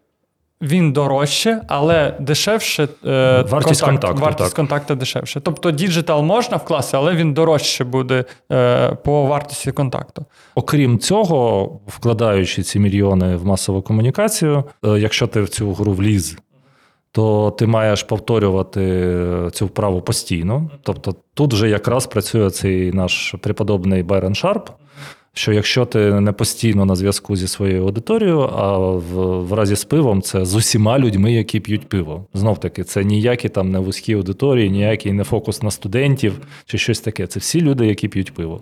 Він 0.62 0.94
дорожче, 0.94 1.62
але 1.68 2.16
дешевше. 2.20 2.88
Е, 3.06 3.42
Вартість 3.50 3.82
контакту, 3.82 4.22
Вартість 4.22 4.50
так. 4.50 4.56
контакту 4.56 4.96
дешевше. 4.96 5.40
Тобто 5.40 5.72
діджитал 5.72 6.24
можна 6.24 6.58
вкласти, 6.58 6.98
але 6.98 7.16
він 7.16 7.34
дорожче 7.34 7.84
буде 7.84 8.26
е, 8.52 8.90
по 9.04 9.26
вартості 9.26 9.72
контакту. 9.72 10.26
Окрім 10.56 11.00
цього, 11.00 11.70
вкладаючи 11.88 12.64
ці 12.64 12.80
мільйони 12.80 13.36
в 13.36 13.46
масову 13.46 13.82
комунікацію, 13.82 14.64
е, 14.86 14.90
якщо 14.90 15.28
ти 15.28 15.42
в 15.42 15.50
цю 15.50 15.74
гру 15.74 15.94
вліз, 15.94 16.38
то 17.12 17.52
ти 17.52 17.68
маєш 17.68 18.04
повторювати 18.04 18.82
е, 18.82 19.50
цю 19.52 19.66
вправу 19.66 20.02
постійно. 20.02 20.70
Тобто 20.84 21.16
тут 21.34 21.54
вже 21.54 21.70
якраз 21.70 22.08
працює 22.08 22.50
цей 22.50 22.92
наш 22.92 23.36
преподобний 23.42 24.04
Байрон 24.04 24.36
Шарп. 24.36 24.70
Що 25.34 25.54
якщо 25.54 25.86
ти 25.86 26.00
не 26.22 26.32
постійно 26.32 26.86
на 26.86 26.96
зв'язку 26.96 27.36
зі 27.36 27.48
своєю 27.48 27.84
аудиторією, 27.84 28.40
а 28.40 28.78
в, 28.78 29.44
в 29.44 29.54
разі 29.54 29.76
з 29.76 29.84
пивом 29.84 30.22
це 30.22 30.46
з 30.46 30.56
усіма 30.56 31.00
людьми, 31.00 31.34
які 31.34 31.60
п'ють 31.60 31.90
пиво. 31.90 32.26
Знов 32.34 32.60
таки, 32.60 32.84
це 32.84 33.04
ніякі 33.04 33.50
там 33.50 33.72
не 33.72 33.80
вузькі 33.80 34.14
аудиторії, 34.14 34.70
ніякий 34.70 35.12
не 35.14 35.24
фокус 35.24 35.64
на 35.64 35.72
студентів 35.72 36.40
чи 36.66 36.78
щось 36.78 37.00
таке. 37.00 37.28
Це 37.28 37.40
всі 37.40 37.62
люди, 37.62 37.88
які 37.88 38.08
п'ють 38.08 38.34
пиво. 38.34 38.62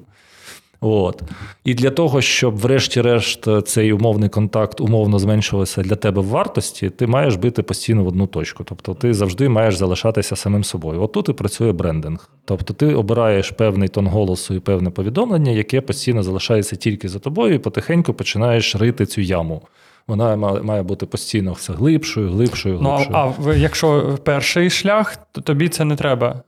От. 0.82 1.22
І 1.64 1.74
для 1.74 1.90
того, 1.90 2.22
щоб, 2.22 2.58
врешті-решт, 2.58 3.48
цей 3.66 3.94
умовний 3.94 4.30
контакт 4.30 4.82
умовно 4.82 5.20
зменшувався 5.20 5.82
для 5.82 5.96
тебе 5.96 6.22
в 6.22 6.26
вартості, 6.26 6.90
ти 6.90 7.08
маєш 7.08 7.36
бити 7.36 7.64
постійно 7.64 8.04
в 8.04 8.08
одну 8.08 8.28
точку. 8.28 8.64
Тобто 8.64 8.94
ти 8.94 9.14
завжди 9.14 9.50
маєш 9.50 9.76
залишатися 9.76 10.36
самим 10.36 10.64
собою. 10.64 11.02
От 11.02 11.12
тут 11.12 11.30
і 11.30 11.34
працює 11.34 11.72
брендинг. 11.72 12.30
Тобто 12.46 12.74
ти 12.74 12.94
обираєш 12.96 13.52
певний 13.52 13.90
тон 13.90 14.08
голосу 14.08 14.54
і 14.54 14.60
певне 14.60 14.90
повідомлення, 14.90 15.52
яке 15.52 15.82
постійно 15.82 16.24
залишається 16.24 16.76
тільки 16.76 17.10
за 17.10 17.20
тобою, 17.20 17.54
і 17.54 17.60
потихеньку 17.60 18.14
починаєш 18.14 18.76
рити 18.76 19.06
цю 19.06 19.22
яму. 19.22 19.62
Вона 20.08 20.36
ма- 20.36 20.62
має 20.64 20.84
бути 20.84 21.06
постійно 21.06 21.54
все 21.54 21.74
глибшою, 21.74 22.30
глибшою, 22.30 22.80
Ну, 22.82 22.90
а, 23.14 23.32
а 23.46 23.54
якщо 23.54 24.18
перший 24.24 24.70
шлях, 24.70 25.18
то 25.32 25.42
тобі 25.42 25.70
це 25.70 25.86
не 25.86 25.96
треба. 25.96 26.42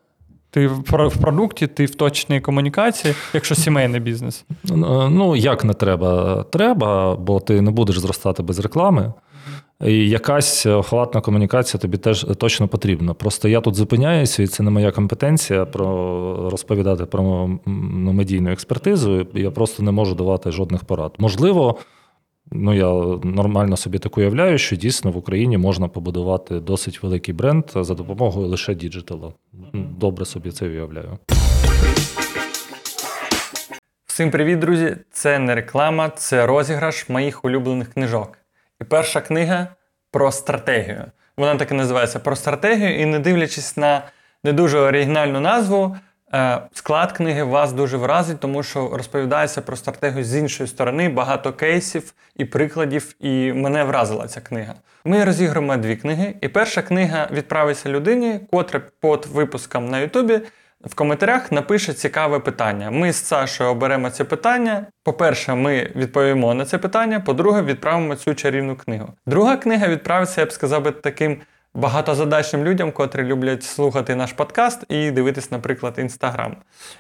Ти 0.52 0.68
в 0.68 0.84
про- 0.84 1.10
в 1.10 1.18
продукті, 1.18 1.68
ти 1.68 1.86
в 1.86 1.96
точній 1.96 2.42
комунікації, 2.42 3.14
якщо 3.34 3.56
сімейний 3.56 4.00
бізнес. 4.00 4.46
Ну, 4.64 5.36
як 5.36 5.64
не 5.64 5.74
треба? 5.74 6.44
Треба, 6.50 7.16
бо 7.16 7.40
ти 7.40 7.62
не 7.62 7.72
будеш 7.72 8.00
зростати 8.00 8.44
без 8.44 8.60
реклами. 8.60 9.14
І 9.86 10.10
якась 10.10 10.66
охватна 10.66 11.22
комунікація 11.22 11.82
тобі 11.82 11.98
теж 11.98 12.26
точно 12.38 12.68
потрібна. 12.68 13.14
Просто 13.14 13.48
я 13.48 13.62
тут 13.62 13.76
зупиняюся, 13.76 14.44
і 14.44 14.48
це 14.48 14.64
не 14.64 14.72
моя 14.72 14.92
компетенція 14.92 15.66
про 15.66 16.50
розповідати 16.50 17.06
про 17.06 17.50
ну, 17.66 18.14
медійну 18.14 18.52
експертизу. 18.52 19.28
Я 19.34 19.52
просто 19.52 19.84
не 19.84 19.92
можу 19.92 20.16
давати 20.16 20.52
жодних 20.52 20.84
порад. 20.84 21.12
Можливо, 21.18 21.76
ну 22.52 22.74
я 22.74 23.20
нормально 23.24 23.78
собі 23.78 24.00
так 24.00 24.18
уявляю, 24.18 24.58
що 24.58 24.76
дійсно 24.76 25.12
в 25.12 25.18
Україні 25.18 25.58
можна 25.58 25.88
побудувати 25.88 26.60
досить 26.60 27.04
великий 27.04 27.34
бренд 27.34 27.66
за 27.76 27.94
допомогою 27.94 28.48
лише 28.48 28.76
діджиталу. 28.76 29.34
Добре 29.74 30.26
собі 30.26 30.52
це 30.52 30.66
уявляю. 30.66 31.20
Всім 34.06 34.32
привіт, 34.32 34.60
друзі! 34.60 34.98
Це 35.12 35.40
не 35.40 35.56
реклама, 35.56 36.10
це 36.10 36.46
розіграш 36.46 37.10
моїх 37.10 37.46
улюблених 37.46 37.94
книжок. 37.94 38.38
І 38.82 38.84
перша 38.84 39.22
книга 39.22 39.68
про 40.12 40.32
стратегію. 40.32 41.06
Вона 41.38 41.56
так 41.56 41.72
і 41.72 41.74
називається 41.74 42.20
про 42.20 42.36
стратегію, 42.36 43.00
і 43.00 43.06
не 43.06 43.20
дивлячись 43.20 43.78
на 43.78 44.04
не 44.44 44.54
дуже 44.54 44.80
оригінальну 44.80 45.40
назву, 45.40 45.96
склад 46.74 47.12
книги 47.12 47.44
вас 47.44 47.74
дуже 47.74 47.98
вразить, 47.98 48.40
тому 48.40 48.64
що 48.64 48.90
розповідається 48.94 49.62
про 49.62 49.76
стратегію 49.76 50.24
з 50.24 50.36
іншої 50.36 50.70
сторони, 50.70 51.10
багато 51.10 51.54
кейсів 51.54 52.14
і 52.36 52.46
прикладів, 52.46 53.16
і 53.20 53.54
мене 53.54 53.84
вразила 53.84 54.28
ця 54.28 54.42
книга. 54.42 54.74
Ми 55.06 55.26
розіграємо 55.26 55.78
дві 55.78 55.96
книги, 55.96 56.36
і 56.42 56.48
перша 56.48 56.82
книга 56.82 57.28
відправиться 57.32 57.90
людині, 57.90 58.40
котра 58.52 58.82
під 59.02 59.26
випуском 59.26 59.90
на 59.90 60.00
Ютубі 60.00 60.42
в 60.86 60.96
коментарях 60.96 61.52
напише 61.52 61.94
цікаве 61.94 62.40
питання. 62.40 62.92
Ми 62.92 63.14
з 63.14 63.26
Сашою 63.26 63.70
оберемо 63.70 64.10
це 64.10 64.24
питання. 64.24 64.86
По-перше, 65.04 65.56
ми 65.56 65.92
відповімо 65.96 66.54
на 66.54 66.66
це 66.66 66.78
питання. 66.78 67.20
По-друге, 67.20 67.62
відправимо 67.62 68.16
цю 68.16 68.36
чарівну 68.36 68.76
книгу. 68.76 69.14
Друга 69.26 69.58
книга 69.58 69.88
відправиться, 69.88 70.42
я 70.42 70.48
б 70.48 70.52
сказав 70.52 71.02
таким 71.02 71.38
багатозадачним 71.80 72.64
людям, 72.64 72.92
котрі 72.92 73.24
люблять 73.24 73.64
слухати 73.64 74.16
наш 74.16 74.34
подкаст 74.34 74.84
і 74.90 75.12
дивитись, 75.12 75.52
наприклад, 75.52 75.94
інстаграм. 75.98 76.56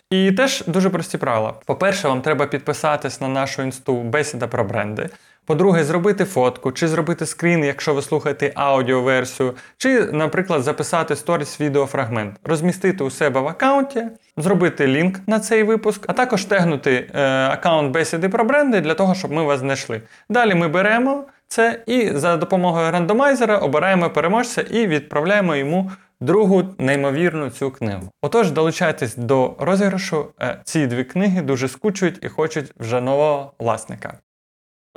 І 0.09 0.31
теж 0.31 0.63
дуже 0.67 0.89
прості 0.89 1.17
правила. 1.17 1.53
По-перше, 1.65 2.07
вам 2.07 2.21
треба 2.21 2.45
підписатись 2.45 3.21
на 3.21 3.27
нашу 3.27 3.61
інсту 3.61 4.01
бесіда 4.01 4.47
про 4.47 4.63
бренди. 4.63 5.09
По-друге, 5.49 5.83
зробити 5.83 6.25
фотку, 6.25 6.71
чи 6.71 6.87
зробити 6.87 7.25
скрін, 7.25 7.63
якщо 7.63 7.93
ви 7.93 8.01
слухаєте 8.01 8.51
аудіоверсію, 8.55 9.53
чи, 9.77 10.05
наприклад, 10.05 10.63
записати 10.63 11.15
сторіс 11.15 11.61
відеофрагмент, 11.61 12.35
розмістити 12.43 13.03
у 13.03 13.09
себе 13.09 13.39
в 13.39 13.47
аккаунті, 13.47 14.03
зробити 14.37 14.87
лінк 14.87 15.19
на 15.27 15.39
цей 15.39 15.63
випуск, 15.63 16.05
а 16.07 16.13
також 16.13 16.45
тегнути 16.45 17.09
е, 17.13 17.21
аккаунт 17.45 17.93
бесіди 17.93 18.29
про 18.29 18.43
бренди 18.43 18.81
для 18.81 18.93
того, 18.93 19.15
щоб 19.15 19.31
ми 19.31 19.43
вас 19.43 19.59
знайшли. 19.59 20.01
Далі 20.29 20.55
ми 20.55 20.67
беремо 20.67 21.23
це 21.49 21.83
і 21.85 22.11
за 22.13 22.37
допомогою 22.37 22.91
рандомайзера 22.91 23.57
обираємо 23.57 24.09
переможця 24.09 24.61
і 24.61 24.87
відправляємо 24.87 25.55
йому 25.55 25.91
другу 26.21 26.63
неймовірну 26.77 27.49
цю 27.49 27.71
книгу. 27.71 28.09
Отож, 28.21 28.51
долучайтесь 28.51 29.15
до 29.15 29.55
розіграшу. 29.59 30.25
Е, 30.41 30.57
ці 30.63 30.87
дві 30.87 31.03
книги 31.03 31.41
дуже 31.41 31.67
скучують 31.67 32.19
і 32.21 32.27
хочуть 32.27 32.71
вже 32.79 33.01
нового 33.01 33.51
власника. 33.59 34.17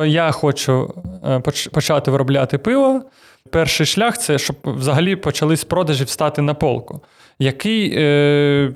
Я 0.00 0.30
хочу 0.30 0.94
е, 1.24 1.40
почати 1.72 2.10
виробляти 2.10 2.58
пиво. 2.58 3.02
Перший 3.50 3.86
шлях 3.86 4.18
це 4.18 4.38
щоб 4.38 4.56
взагалі 4.64 5.16
почались 5.16 5.64
продажі 5.64 6.04
встати 6.04 6.42
на 6.42 6.54
полку. 6.54 7.00
Який 7.38 7.94
е, 7.96 8.72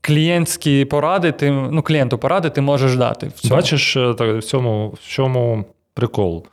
клієнтські 0.00 0.84
поради 0.84 1.32
ти, 1.32 1.50
ну, 1.50 1.82
клієнту 1.82 2.18
поради 2.18 2.50
ти 2.50 2.60
можеш 2.60 2.96
дати? 2.96 3.26
В 3.26 3.32
цьому? 3.32 3.54
Бачиш, 3.54 3.96
е, 3.96 4.14
так, 4.18 4.36
в 4.36 4.42
цьому, 4.42 4.88
в 4.88 5.08
чому 5.08 5.64
прикол? 5.94 6.46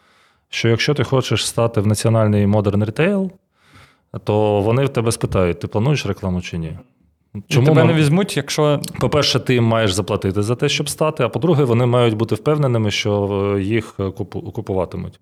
Що 0.53 0.69
якщо 0.69 0.93
ти 0.93 1.03
хочеш 1.03 1.47
стати 1.47 1.81
в 1.81 1.87
національний 1.87 2.47
модерн 2.47 2.83
рітейл, 2.83 3.31
то 4.23 4.61
вони 4.61 4.85
в 4.85 4.89
тебе 4.89 5.11
спитають: 5.11 5.59
ти 5.59 5.67
плануєш 5.67 6.05
рекламу 6.05 6.41
чи 6.41 6.57
ні? 6.57 6.77
І 7.49 7.55
тебе 7.55 7.83
не 7.83 7.93
візьмуть, 7.93 8.37
якщо 8.37 8.81
По-перше, 8.99 9.39
ти 9.39 9.61
маєш 9.61 9.93
заплатити 9.93 10.41
за 10.41 10.55
те, 10.55 10.69
щоб 10.69 10.89
стати. 10.89 11.23
А 11.23 11.29
по-друге, 11.29 11.63
вони 11.63 11.85
мають 11.85 12.13
бути 12.13 12.35
впевненими, 12.35 12.91
що 12.91 13.29
е, 13.57 13.61
їх 13.61 13.93
е, 13.99 14.03
купу- 14.03 14.51
купуватимуть. 14.51 15.19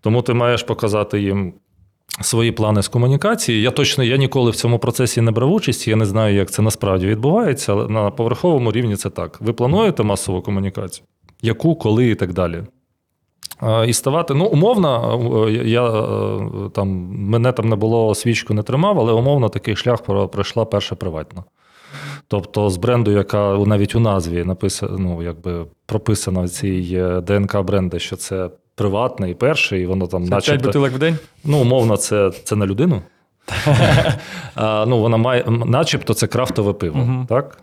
Тому 0.00 0.22
ти 0.22 0.34
маєш 0.34 0.62
показати 0.62 1.20
їм 1.22 1.54
свої 2.20 2.52
плани 2.52 2.82
з 2.82 2.88
комунікації. 2.88 3.62
Я 3.62 3.70
точно 3.70 4.04
я 4.04 4.16
ніколи 4.16 4.50
в 4.50 4.56
цьому 4.56 4.78
процесі 4.78 5.20
не 5.20 5.30
брав 5.30 5.52
участь, 5.52 5.88
я 5.88 5.96
не 5.96 6.06
знаю, 6.06 6.34
як 6.34 6.50
це 6.50 6.62
насправді 6.62 7.06
відбувається, 7.06 7.72
але 7.72 7.88
на 7.88 8.10
поверховому 8.10 8.72
рівні 8.72 8.96
це 8.96 9.10
так. 9.10 9.40
Ви 9.40 9.52
плануєте 9.52 10.02
масову 10.02 10.42
комунікацію? 10.42 11.06
Яку, 11.42 11.76
коли 11.76 12.08
і 12.08 12.14
так 12.14 12.32
далі. 12.32 12.62
А, 13.60 13.84
І 13.84 13.92
ставати, 13.92 14.34
ну, 14.34 14.44
умовно, 14.44 15.46
е, 15.48 15.52
я 15.52 15.86
е, 15.86 16.70
там, 16.72 16.88
мене 17.10 17.52
там 17.52 17.68
не 17.68 17.76
було, 17.76 18.14
свічку 18.14 18.54
не 18.54 18.62
тримав, 18.62 19.00
але 19.00 19.12
умовно 19.12 19.48
такий 19.48 19.76
шлях 19.76 20.02
пройшла 20.30 20.64
перша 20.64 20.94
приватна. 20.94 21.44
Тобто 22.28 22.70
з 22.70 22.76
бренду, 22.76 23.10
яка 23.10 23.58
навіть 23.58 23.94
у 23.94 24.00
назві 24.00 24.44
написано, 24.44 24.98
ну, 24.98 25.22
якби 25.22 25.66
прописано 25.86 26.42
в 26.42 26.48
цій 26.48 26.90
е, 26.92 27.20
ДНК 27.20 27.60
бренду, 27.60 27.98
що 27.98 28.16
це 28.16 28.50
приватний 28.74 29.32
і 29.32 29.34
перший, 29.34 29.82
і 29.82 29.86
воно 29.86 30.06
там, 30.06 30.20
п'ять 30.20 30.30
начебто, 30.30 30.66
бутилок 30.66 30.92
в 30.92 30.98
день. 30.98 31.18
ну, 31.44 31.58
умовно, 31.58 31.96
це, 31.96 32.30
це 32.44 32.56
на 32.56 32.66
людину. 32.66 33.02
ну, 34.86 34.98
вона 34.98 35.16
має, 35.16 35.44
начебто, 35.66 36.14
це 36.14 36.26
крафтове 36.26 36.72
пиво, 36.72 37.26
так? 37.28 37.58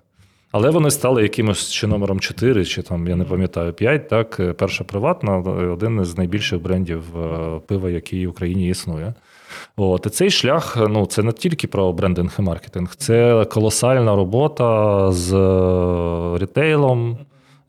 Але 0.51 0.69
вони 0.69 0.91
стали 0.91 1.23
якимось 1.23 1.69
чи 1.69 1.87
номером 1.87 2.19
4, 2.19 2.65
чи 2.65 2.81
там, 2.81 3.07
я 3.07 3.15
не 3.15 3.23
пам'ятаю, 3.23 3.73
5, 3.73 4.09
так, 4.09 4.39
е, 4.39 4.53
перша 4.53 4.83
приватна, 4.83 5.37
один 5.73 6.01
із 6.01 6.17
найбільших 6.17 6.61
брендів 6.61 7.03
е, 7.17 7.59
пива, 7.67 7.89
який 7.89 8.27
в 8.27 8.29
Україні 8.29 8.69
існує. 8.69 9.13
От, 9.77 10.05
і 10.05 10.09
цей 10.09 10.31
шлях 10.31 10.77
ну, 10.89 11.05
це 11.05 11.23
не 11.23 11.31
тільки 11.31 11.67
про 11.67 11.93
брендинг 11.93 12.35
і 12.39 12.41
маркетинг, 12.41 12.95
це 12.95 13.45
колосальна 13.45 14.15
робота 14.15 15.11
з 15.11 15.33
е, 15.33 16.37
рітейлом, 16.37 17.17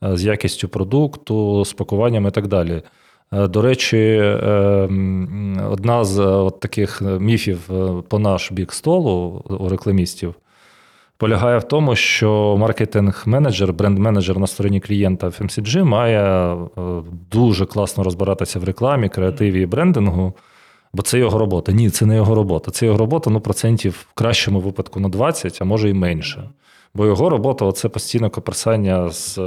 е, 0.05 0.17
з 0.17 0.25
якістю 0.25 0.69
продукту, 0.69 1.65
з 1.65 1.73
пакуванням 1.73 2.27
і 2.27 2.31
так 2.31 2.47
далі. 2.47 2.83
Е, 3.33 3.49
До 3.49 3.63
речі, 3.63 3.99
е, 3.99 4.89
одна 5.71 6.05
з 6.05 6.19
е, 6.19 6.23
от 6.23 6.61
таких 6.61 7.03
міфів 7.03 7.71
е, 7.71 8.03
по 8.09 8.19
наш 8.19 8.53
бік 8.53 8.73
столу 8.73 9.45
у 9.61 9.69
рекламістів 9.69 10.35
полягає 11.23 11.59
в 11.59 11.63
тому, 11.63 11.97
що 11.97 12.57
маркетинг-менеджер, 12.57 13.73
бренд-менеджер 13.73 14.39
на 14.39 14.47
стороні 14.47 14.81
клієнта 14.81 15.27
FMCG 15.27 15.85
має 15.85 16.21
е, 16.23 16.57
дуже 17.33 17.67
класно 17.67 18.05
розбиратися 18.05 18.59
в 18.59 18.65
рекламі, 18.65 19.09
креативі 19.09 19.63
і 19.63 19.67
брендингу. 19.67 20.33
Бо 20.93 21.03
це 21.03 21.19
його 21.19 21.39
робота. 21.39 21.73
Ні, 21.73 21.91
це 21.91 22.07
не 22.07 22.17
його 22.17 22.35
робота. 22.35 22.71
Це 22.71 22.87
його 22.87 22.99
робота 22.99 23.31
ну, 23.31 23.41
процентів 23.41 24.07
в 24.11 24.15
кращому 24.15 24.61
випадку 24.61 25.01
на 25.01 25.09
20, 25.09 25.59
а 25.61 25.65
може 25.65 25.91
і 25.91 25.95
менше. 25.95 26.49
Бо 26.95 27.07
його 27.07 27.29
робота 27.31 27.73
це 27.73 27.89
постійне 27.89 28.29
коперсання 28.29 29.11
з, 29.11 29.39
е, 29.39 29.43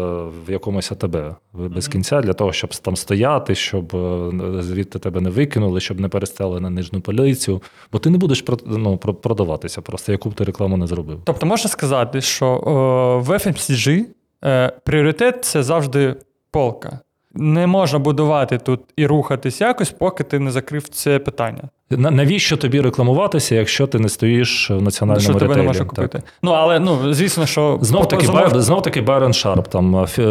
в 0.45 0.51
якомусь 0.51 0.91
АТБ 0.91 1.17
без 1.53 1.87
кінця 1.87 2.21
для 2.21 2.33
того, 2.33 2.53
щоб 2.53 2.75
там 2.75 2.95
стояти, 2.95 3.55
щоб 3.55 3.95
е, 3.95 4.31
звідти 4.61 4.99
тебе 4.99 5.21
не 5.21 5.29
викинули, 5.29 5.79
щоб 5.79 5.99
не 5.99 6.07
перестали 6.07 6.59
на 6.59 6.69
нижню 6.69 7.01
полицю. 7.01 7.61
Бо 7.91 7.99
ти 7.99 8.09
не 8.09 8.17
будеш 8.17 8.43
ну, 8.65 8.97
продаватися 8.97 9.81
просто, 9.81 10.11
яку 10.11 10.29
б 10.29 10.33
ти 10.33 10.43
рекламу 10.43 10.77
не 10.77 10.87
зробив. 10.87 11.21
Тобто 11.23 11.45
можна 11.45 11.69
сказати, 11.69 12.21
що 12.21 12.47
о, 12.47 13.19
в 13.19 13.29
FMCG 13.29 14.05
е, 14.45 14.71
пріоритет 14.85 15.45
це 15.45 15.63
завжди 15.63 16.15
полка. 16.51 16.99
Не 17.35 17.67
можна 17.67 17.99
будувати 17.99 18.57
тут 18.57 18.79
і 18.95 19.07
рухатись 19.07 19.61
якось, 19.61 19.91
поки 19.91 20.23
ти 20.23 20.39
не 20.39 20.51
закрив 20.51 20.87
це 20.89 21.19
питання. 21.19 21.63
На- 21.89 22.11
Навіщо 22.11 22.57
тобі 22.57 22.81
рекламуватися, 22.81 23.55
якщо 23.55 23.87
ти 23.87 23.99
не 23.99 24.09
стоїш 24.09 24.71
в 24.71 24.81
національному 24.81 25.21
що 25.29 25.33
тебе 25.33 25.55
не 25.55 25.63
можна 25.63 25.79
Так. 25.85 25.89
купити. 25.89 26.21
Ну, 26.43 26.51
але 26.51 26.79
ну, 26.79 27.13
звісно, 27.13 27.45
що 27.45 27.77
Знов 27.81 28.07
таки, 28.07 28.27
замов- 28.27 28.59
знов 28.59 28.81
таки 28.81 29.01
Byron 29.01 29.27
Sharp, 29.27 29.69
там 29.69 29.95
е, 29.95 29.99
е, 29.99 30.21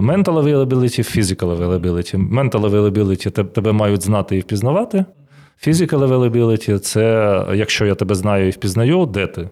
mental 0.00 0.24
availability, 0.42 1.18
physical 1.18 1.56
availability. 1.58 2.34
Mental 2.34 2.70
availability 2.70 3.44
тебе 3.44 3.72
мають 3.72 4.02
знати 4.02 4.36
і 4.36 4.40
впізнавати. 4.40 5.04
Physical 5.66 5.98
availability– 6.08 6.78
це 6.78 7.42
якщо 7.54 7.86
я 7.86 7.94
тебе 7.94 8.14
знаю 8.14 8.46
і 8.46 8.50
впізнаю, 8.50 9.06
де 9.06 9.26
ти. 9.26 9.48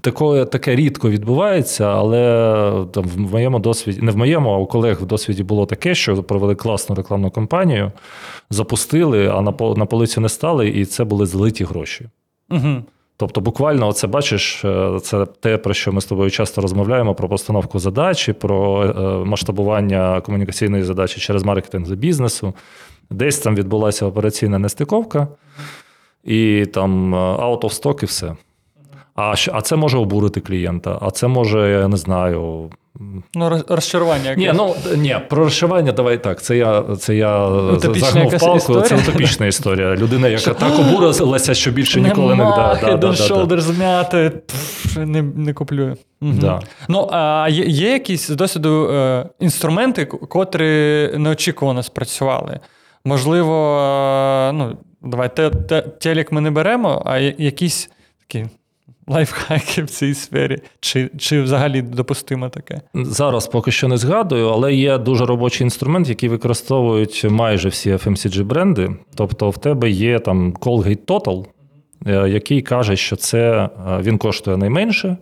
Таке, 0.00 0.44
таке 0.44 0.76
рідко 0.76 1.10
відбувається, 1.10 1.84
але 1.84 2.86
там, 2.92 3.04
в 3.04 3.18
моєму 3.18 3.58
досвіді, 3.58 4.00
не 4.02 4.12
в 4.12 4.16
моєму, 4.16 4.50
а 4.50 4.58
у 4.58 4.66
колег 4.66 5.02
в 5.02 5.06
досвіді 5.06 5.42
було 5.42 5.66
таке, 5.66 5.94
що 5.94 6.22
провели 6.22 6.54
класну 6.54 6.94
рекламну 6.96 7.30
кампанію, 7.30 7.92
запустили, 8.50 9.26
а 9.28 9.40
на, 9.40 9.54
на 9.76 9.86
полицю 9.86 10.20
не 10.20 10.28
стали, 10.28 10.68
і 10.68 10.84
це 10.84 11.04
були 11.04 11.26
злиті 11.26 11.64
гроші. 11.64 12.08
Угу. 12.50 12.82
Тобто, 13.16 13.40
буквально, 13.40 13.88
оце 13.88 14.06
бачиш, 14.06 14.64
е, 14.64 14.98
це 15.02 15.26
те, 15.26 15.58
про 15.58 15.74
що 15.74 15.92
ми 15.92 16.00
з 16.00 16.04
тобою 16.04 16.30
часто 16.30 16.60
розмовляємо: 16.60 17.14
про 17.14 17.28
постановку 17.28 17.78
задачі, 17.78 18.32
про 18.32 18.84
е, 18.84 19.24
масштабування 19.24 20.20
комунікаційної 20.20 20.82
задачі 20.82 21.20
через 21.20 21.42
маркетинг 21.42 21.86
для 21.86 21.94
бізнесу. 21.94 22.54
Десь 23.10 23.38
там 23.38 23.54
відбулася 23.54 24.06
операційна 24.06 24.58
нестиковка, 24.58 25.28
і 26.24 26.66
там 26.66 27.14
е, 27.14 27.18
out 27.18 27.60
of 27.60 27.82
stock 27.82 28.02
і 28.02 28.06
все. 28.06 28.36
А, 29.14 29.34
а 29.52 29.60
це 29.60 29.76
може 29.76 29.98
обурити 29.98 30.40
клієнта, 30.40 30.98
а 31.02 31.10
це 31.10 31.26
може, 31.26 31.70
я 31.70 31.88
не 31.88 31.96
знаю. 31.96 32.70
Ну, 33.34 33.62
розчарування 33.68 34.30
якесь. 34.30 34.44
Ні, 34.44 34.52
ну 34.54 34.74
ні, 34.96 35.16
про 35.28 35.44
розшивання 35.44 35.92
давай 35.92 36.22
так. 36.22 36.42
Це 36.42 36.56
я, 36.56 36.84
це 36.98 37.16
я 37.16 37.48
Утопічна 37.48 38.10
загнув 38.10 38.30
палку. 38.40 38.56
історія? 38.56 38.82
Це 38.82 38.96
утопічна 38.96 39.46
історія. 39.46 39.96
Людина, 39.96 40.28
яка 40.28 40.54
так 40.54 40.78
обурилася, 40.78 41.54
що 41.54 41.70
більше 41.70 42.00
ніколи 42.00 42.34
не 42.34 42.44
да, 42.44 42.78
да, 42.82 42.96
да, 42.96 43.08
Shoulders 43.08 43.60
змяти, 43.60 44.32
пф, 44.46 44.96
не, 44.96 45.22
не 45.22 45.52
куплю. 45.52 45.96
Да. 46.20 46.60
Ну, 46.88 47.08
а 47.12 47.48
є, 47.50 47.64
є 47.64 47.92
якісь 47.92 48.26
з 48.26 48.36
досвіду 48.36 48.90
е, 48.90 49.26
інструменти, 49.40 50.04
котрі 50.04 51.10
неочікувано 51.16 51.82
спрацювали? 51.82 52.60
Можливо, 53.04 53.78
е, 53.78 54.52
ну, 54.52 54.76
давай, 55.02 55.36
те, 55.36 55.50
те, 55.50 55.82
телек 55.82 56.32
ми 56.32 56.40
не 56.40 56.50
беремо, 56.50 57.02
а 57.06 57.18
якісь 57.18 57.90
такі 58.20 58.46
лайфхаки 59.06 59.82
в 59.82 59.90
цій 59.90 60.14
сфері, 60.14 60.58
чи, 60.80 61.10
чи 61.18 61.42
взагалі 61.42 61.82
допустимо 61.82 62.48
таке? 62.48 62.80
Зараз 62.94 63.46
поки 63.46 63.70
що 63.70 63.88
не 63.88 63.96
згадую, 63.96 64.48
але 64.48 64.74
є 64.74 64.98
дуже 64.98 65.26
робочий 65.26 65.64
інструмент, 65.64 66.08
який 66.08 66.28
використовують 66.28 67.26
майже 67.30 67.68
всі 67.68 67.92
FMCG 67.92 68.44
бренди. 68.44 68.90
Тобто, 69.14 69.50
в 69.50 69.58
тебе 69.58 69.90
є 69.90 70.18
там 70.18 70.52
Colgate 70.52 71.04
Total, 71.06 71.44
е, 72.06 72.28
який 72.28 72.62
каже, 72.62 72.96
що 72.96 73.16
це 73.16 73.50
е, 73.52 73.68
він 74.02 74.18
коштує 74.18 74.56
найменше. 74.56 75.16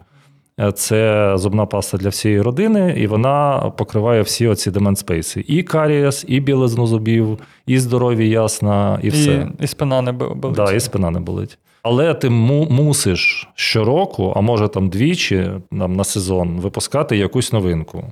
Е, 0.61 0.73
Це 0.73 1.33
зубна 1.37 1.67
паста 1.67 1.97
для 1.99 2.09
всієї 2.09 2.41
родини, 2.41 2.95
і 2.99 3.07
вона 3.07 3.59
покриває 3.79 4.23
всі 4.23 4.47
оці 4.47 4.71
деменспейси. 4.71 5.45
І 5.49 5.63
карієс, 5.63 6.25
і 6.29 6.41
білизну 6.41 6.87
зубів, 6.87 7.39
і 7.67 7.79
здоров'я 7.79 8.27
ясна, 8.27 8.99
і 9.03 9.09
все. 9.09 9.49
І, 9.61 9.65
і 9.65 9.67
спина 9.67 10.03
не 10.03 10.13
бо- 10.13 10.35
болить. 10.35 10.57
Да, 10.57 10.73
і 10.73 10.81
спина 10.81 11.11
не 11.11 11.21
болить. 11.21 11.59
Але 11.83 12.15
ти 12.15 12.31
му- 12.31 12.67
мусиш 12.71 13.49
щороку, 13.55 14.33
а 14.37 14.41
може 14.41 14.69
там 14.69 14.89
двічі 14.89 15.51
там, 15.79 15.97
на 15.97 16.05
сезон, 16.05 16.61
випускати 16.61 17.17
якусь 17.17 17.53
новинку. 17.53 18.05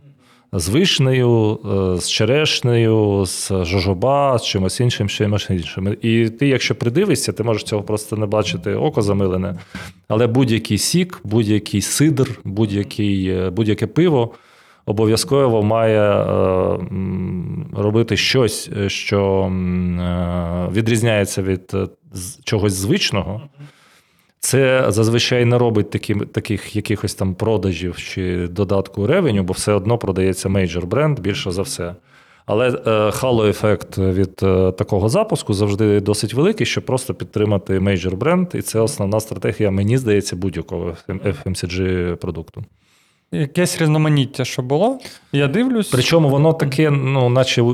З 0.52 0.68
вишнею, 0.68 1.59
е, 1.94 2.00
з 2.00 2.11
черешнею, 2.11 3.24
з 3.26 3.52
жожоба, 3.64 4.38
з 4.38 4.46
чимось 4.46 4.80
іншим, 4.80 5.09
чимось 5.09 5.50
іншим. 5.50 5.96
І 6.02 6.28
ти, 6.28 6.48
якщо 6.48 6.74
придивишся, 6.74 7.33
ти 7.33 7.42
можеш 7.42 7.62
цього 7.64 7.83
просто 7.83 8.16
не 8.16 8.26
бачити 8.26 8.74
око 8.74 9.02
замилене. 9.02 9.54
Але 10.09 10.26
будь-який 10.26 10.78
сік, 10.78 11.20
будь-який 11.24 11.80
сидр, 11.80 12.40
будь-який, 12.44 13.28
е, 13.28 13.50
будь-яке 13.50 13.87
пиво 13.87 14.30
обов'язково 14.87 15.62
має 15.62 16.00
е, 16.00 16.78
робити 17.76 18.16
щось, 18.16 18.70
що 18.87 19.52
відрізняється 20.72 21.42
від 21.42 21.74
чогось 22.44 22.73
звичного. 22.73 23.42
Це 24.40 24.87
зазвичай 24.88 25.44
не 25.44 25.59
робить 25.59 25.90
такі, 25.90 26.14
таких 26.14 26.77
якихось 26.77 27.14
там 27.14 27.35
продажів 27.35 27.96
чи 27.96 28.49
додатку 28.49 29.07
ревеню, 29.07 29.42
бо 29.42 29.53
все 29.53 29.73
одно 29.73 29.99
продається 29.99 30.49
мейджор 30.49 30.87
бренд 30.87 31.20
більше 31.20 31.51
за 31.51 31.62
все. 31.62 31.94
Але 32.46 32.68
е, 32.87 33.11
хало-ефект 33.11 33.99
від 33.99 34.40
е, 34.42 34.73
такого 34.73 35.09
запуску 35.09 35.55
завжди 35.55 36.01
досить 36.01 36.35
великий, 36.35 36.66
щоб 36.66 36.87
просто 36.87 37.14
підтримати 37.14 37.81
мейджор 37.81 38.16
бренд, 38.16 38.49
і 38.55 38.62
це 38.62 38.81
основна 38.81 39.20
стратегія, 39.20 39.70
мені 39.70 39.99
здається, 39.99 40.37
будь-якого 40.37 40.96
FMCG 41.09 42.14
продукту. 42.14 42.64
Якесь 43.33 43.81
різноманіття, 43.81 44.45
що 44.45 44.62
було. 44.62 44.99
Я 45.33 45.49
дивлюсь. 45.49 45.88
Причому 45.88 46.29
воно 46.29 46.53
таке, 46.53 46.90
ну, 46.90 47.29
наче 47.29 47.64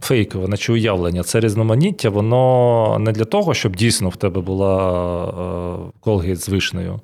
фейкове, 0.00 0.48
наче 0.48 0.72
уявлення. 0.72 1.22
Це 1.22 1.40
різноманіття, 1.40 2.10
воно 2.10 2.96
не 3.00 3.12
для 3.12 3.24
того, 3.24 3.54
щоб 3.54 3.76
дійсно 3.76 4.08
в 4.08 4.16
тебе 4.16 4.40
була 4.40 5.88
е, 5.88 5.92
колгейт 6.00 6.40
з 6.40 6.48
вишнею, 6.48 7.00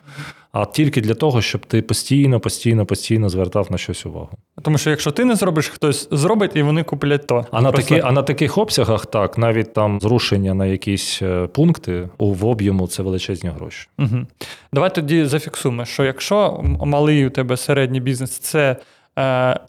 а 0.61 0.64
тільки 0.64 1.01
для 1.01 1.14
того, 1.14 1.42
щоб 1.42 1.66
ти 1.66 1.83
постійно, 1.83 2.40
постійно, 2.40 2.87
постійно 2.87 3.29
звертав 3.29 3.66
на 3.71 3.79
щось 3.79 4.07
увагу. 4.07 4.29
Тому 4.62 4.79
що 4.79 4.90
якщо 4.90 5.11
ти 5.11 5.25
не 5.25 5.35
зробиш, 5.35 5.69
хтось 5.69 6.09
зробить, 6.11 6.51
і 6.55 6.62
вони 6.62 6.83
куплять 6.83 7.27
то. 7.27 7.47
А 7.51 7.61
на, 7.61 7.73
Просто- 7.73 7.95
такі, 7.95 8.07
а 8.07 8.12
на 8.12 8.23
таких 8.23 8.59
обсягах, 8.59 9.07
так, 9.07 9.38
навіть 9.38 9.73
там 9.73 10.01
зрушення 10.01 10.55
на 10.55 10.66
якісь 10.66 11.23
е, 11.23 11.47
пункти 11.47 12.09
у 12.19 12.33
в 12.33 12.47
об'єму 12.47 12.87
це 12.87 13.03
величезні 13.03 13.51
гроші. 13.51 13.88
Угу. 13.99 14.27
Давай 14.73 14.95
тоді 14.95 15.25
зафіксуємо, 15.25 15.85
що 15.85 16.05
якщо 16.05 16.61
малий 16.62 17.27
у 17.27 17.31
тебе 17.31 17.57
середній 17.57 18.01
бізнес, 18.01 18.31
це 18.31 18.77
е, 19.19 19.61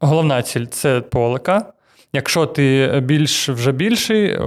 головна 0.00 0.42
ціль 0.42 0.66
це 0.66 1.00
полика. 1.00 1.72
Якщо 2.12 2.46
ти 2.46 2.92
більш 3.04 3.48
вже 3.48 3.72
більший, 3.72 4.24
е, 4.26 4.40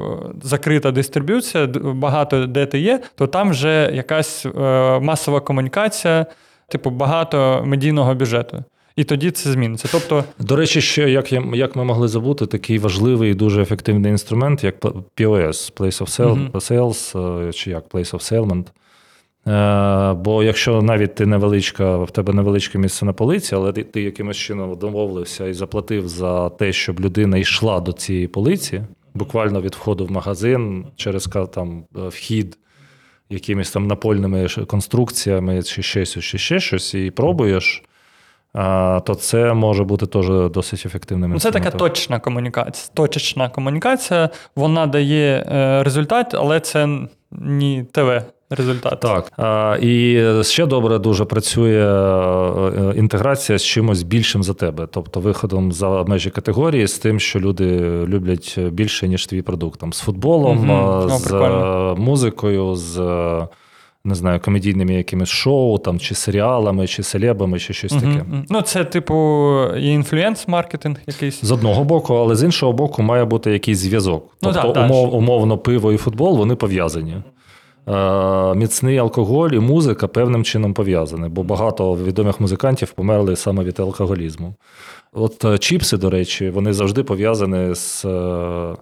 закрита 0.43 0.91
дистриб'юція, 0.91 1.67
багато 1.83 2.45
де 2.45 2.65
ти 2.65 2.79
є, 2.79 2.99
то 3.15 3.27
там 3.27 3.49
вже 3.49 3.91
якась 3.93 4.45
е, 4.45 4.49
масова 4.99 5.39
комунікація, 5.39 6.25
типу 6.67 6.89
багато 6.89 7.63
медійного 7.65 8.15
бюджету. 8.15 8.63
І 8.95 9.03
тоді 9.03 9.31
це 9.31 9.51
зміниться. 9.51 9.87
Тобто, 9.91 10.23
До 10.39 10.55
речі, 10.55 10.81
ще 10.81 11.09
як, 11.09 11.33
я, 11.33 11.43
як 11.53 11.75
ми 11.75 11.83
могли 11.83 12.07
забути, 12.07 12.45
такий 12.45 12.79
важливий 12.79 13.31
і 13.31 13.33
дуже 13.33 13.61
ефективний 13.61 14.11
інструмент, 14.11 14.63
як 14.63 14.79
POS, 14.79 15.73
Place 15.73 16.01
of 16.01 16.19
Sale, 16.19 16.35
Мгм. 16.35 16.49
Sales, 16.53 17.19
е, 17.47 17.53
чи 17.53 17.69
як 17.71 17.87
Place 17.89 18.11
of 18.13 18.33
Settlement. 18.33 18.65
Е, 19.47 20.13
Бо 20.13 20.43
якщо 20.43 20.81
навіть 20.81 21.15
ти 21.15 21.25
невеличка, 21.25 21.97
в 21.97 22.11
тебе 22.11 22.33
невеличке 22.33 22.77
місце 22.77 23.05
на 23.05 23.13
полиці, 23.13 23.55
але 23.55 23.73
ти, 23.73 23.83
ти 23.83 24.01
якимось 24.01 24.37
чином 24.37 24.77
домовився 24.77 25.47
і 25.47 25.53
заплатив 25.53 26.07
за 26.07 26.49
те, 26.49 26.73
щоб 26.73 26.99
людина 26.99 27.37
йшла 27.37 27.79
до 27.79 27.93
цієї 27.93 28.27
полиці, 28.27 28.81
буквально 29.13 29.61
від 29.61 29.75
входу 29.75 30.05
в 30.05 30.11
магазин 30.11 30.85
через 30.95 31.29
там 31.53 31.83
е, 31.97 32.07
вхід 32.07 32.57
якимись 33.29 33.71
там 33.71 33.87
напольними 33.87 34.47
конструкціями, 34.67 35.63
чи 35.63 35.83
щось, 35.83 36.19
чи 36.19 36.37
ще 36.37 36.59
щось, 36.59 36.93
і 36.93 37.11
пробуєш. 37.11 37.83
а, 38.53 39.01
То 39.05 39.15
це 39.15 39.53
може 39.53 39.83
бути 39.83 40.05
теж 40.05 40.27
досить 40.51 40.85
ефективним 40.85 41.31
ну, 41.31 41.39
це 41.39 41.51
така 41.51 41.71
точна 41.71 42.19
комунікація. 42.19 42.91
Точечна 42.93 43.49
комунікація, 43.49 44.29
вона 44.55 44.87
дає 44.87 45.45
е, 45.47 45.83
результат, 45.83 46.33
але 46.33 46.59
це 46.59 46.89
не 47.31 47.85
ТВ 47.91 48.21
результат. 48.49 48.99
Так. 48.99 49.31
А, 49.37 49.77
І 49.81 50.23
ще 50.43 50.65
добре 50.65 50.99
дуже 50.99 51.25
працює 51.25 51.85
е, 51.85 52.93
інтеграція 52.97 53.57
з 53.57 53.63
чимось 53.63 54.03
більшим 54.03 54.43
за 54.43 54.53
тебе, 54.53 54.87
тобто 54.91 55.19
виходом 55.19 55.71
за 55.71 56.03
межі 56.03 56.29
категорії 56.29 56.87
з 56.87 56.97
тим, 56.99 57.19
що 57.19 57.39
люди 57.39 57.79
люблять 58.07 58.59
більше, 58.71 59.07
ніж 59.07 59.25
твій 59.25 59.41
продукт. 59.41 59.79
Там, 59.79 59.93
з 59.93 59.99
футболом, 59.99 60.71
е, 60.71 60.73
О, 60.73 61.09
з 61.09 61.23
прикольно. 61.23 61.95
е, 61.97 62.01
музикою, 62.01 62.75
з 62.75 62.99
е, 62.99 63.47
не 64.07 64.15
знаю, 64.15 64.39
комедійними 64.39 64.93
якимись 64.93 65.29
шоу, 65.29 65.77
там, 65.77 65.99
чи 65.99 66.15
серіалами, 66.15 66.87
чи 66.87 67.03
селебами, 67.03 67.59
чи 67.59 67.73
щось 67.73 67.93
таке. 67.93 68.25
Ну, 68.49 68.61
це, 68.61 68.83
типу, 68.83 69.13
є 69.77 69.93
інфлюенс-маркетинг 69.99 70.97
якийсь. 71.07 71.45
З 71.45 71.51
одного 71.51 71.83
боку, 71.83 72.13
але 72.15 72.35
з 72.35 72.43
іншого 72.43 72.73
боку, 72.73 73.01
має 73.01 73.25
бути 73.25 73.51
якийсь 73.51 73.77
зв'язок. 73.77 74.23
Ну, 74.41 74.53
Тобто, 74.53 74.61
так, 74.61 74.73
так. 74.73 74.85
умов, 74.91 75.15
умовно, 75.15 75.57
пиво 75.57 75.91
і 75.93 75.97
футбол 75.97 76.37
вони 76.37 76.55
пов'язані. 76.55 77.15
Е, 77.87 78.55
міцний 78.55 78.97
алкоголь 78.97 79.49
і 79.49 79.59
музика 79.59 80.07
певним 80.07 80.43
чином 80.43 80.73
пов'язані, 80.73 81.29
бо 81.29 81.43
багато 81.43 81.95
відомих 81.95 82.39
музикантів 82.39 82.91
померли 82.91 83.35
саме 83.35 83.63
від 83.63 83.79
алкоголізму. 83.79 84.53
От 85.13 85.45
е, 85.45 85.57
чіпси, 85.57 85.97
до 85.97 86.09
речі, 86.09 86.49
вони 86.49 86.73
завжди 86.73 87.03
пов'язані 87.03 87.75
з. 87.75 88.05
е, 88.05 88.75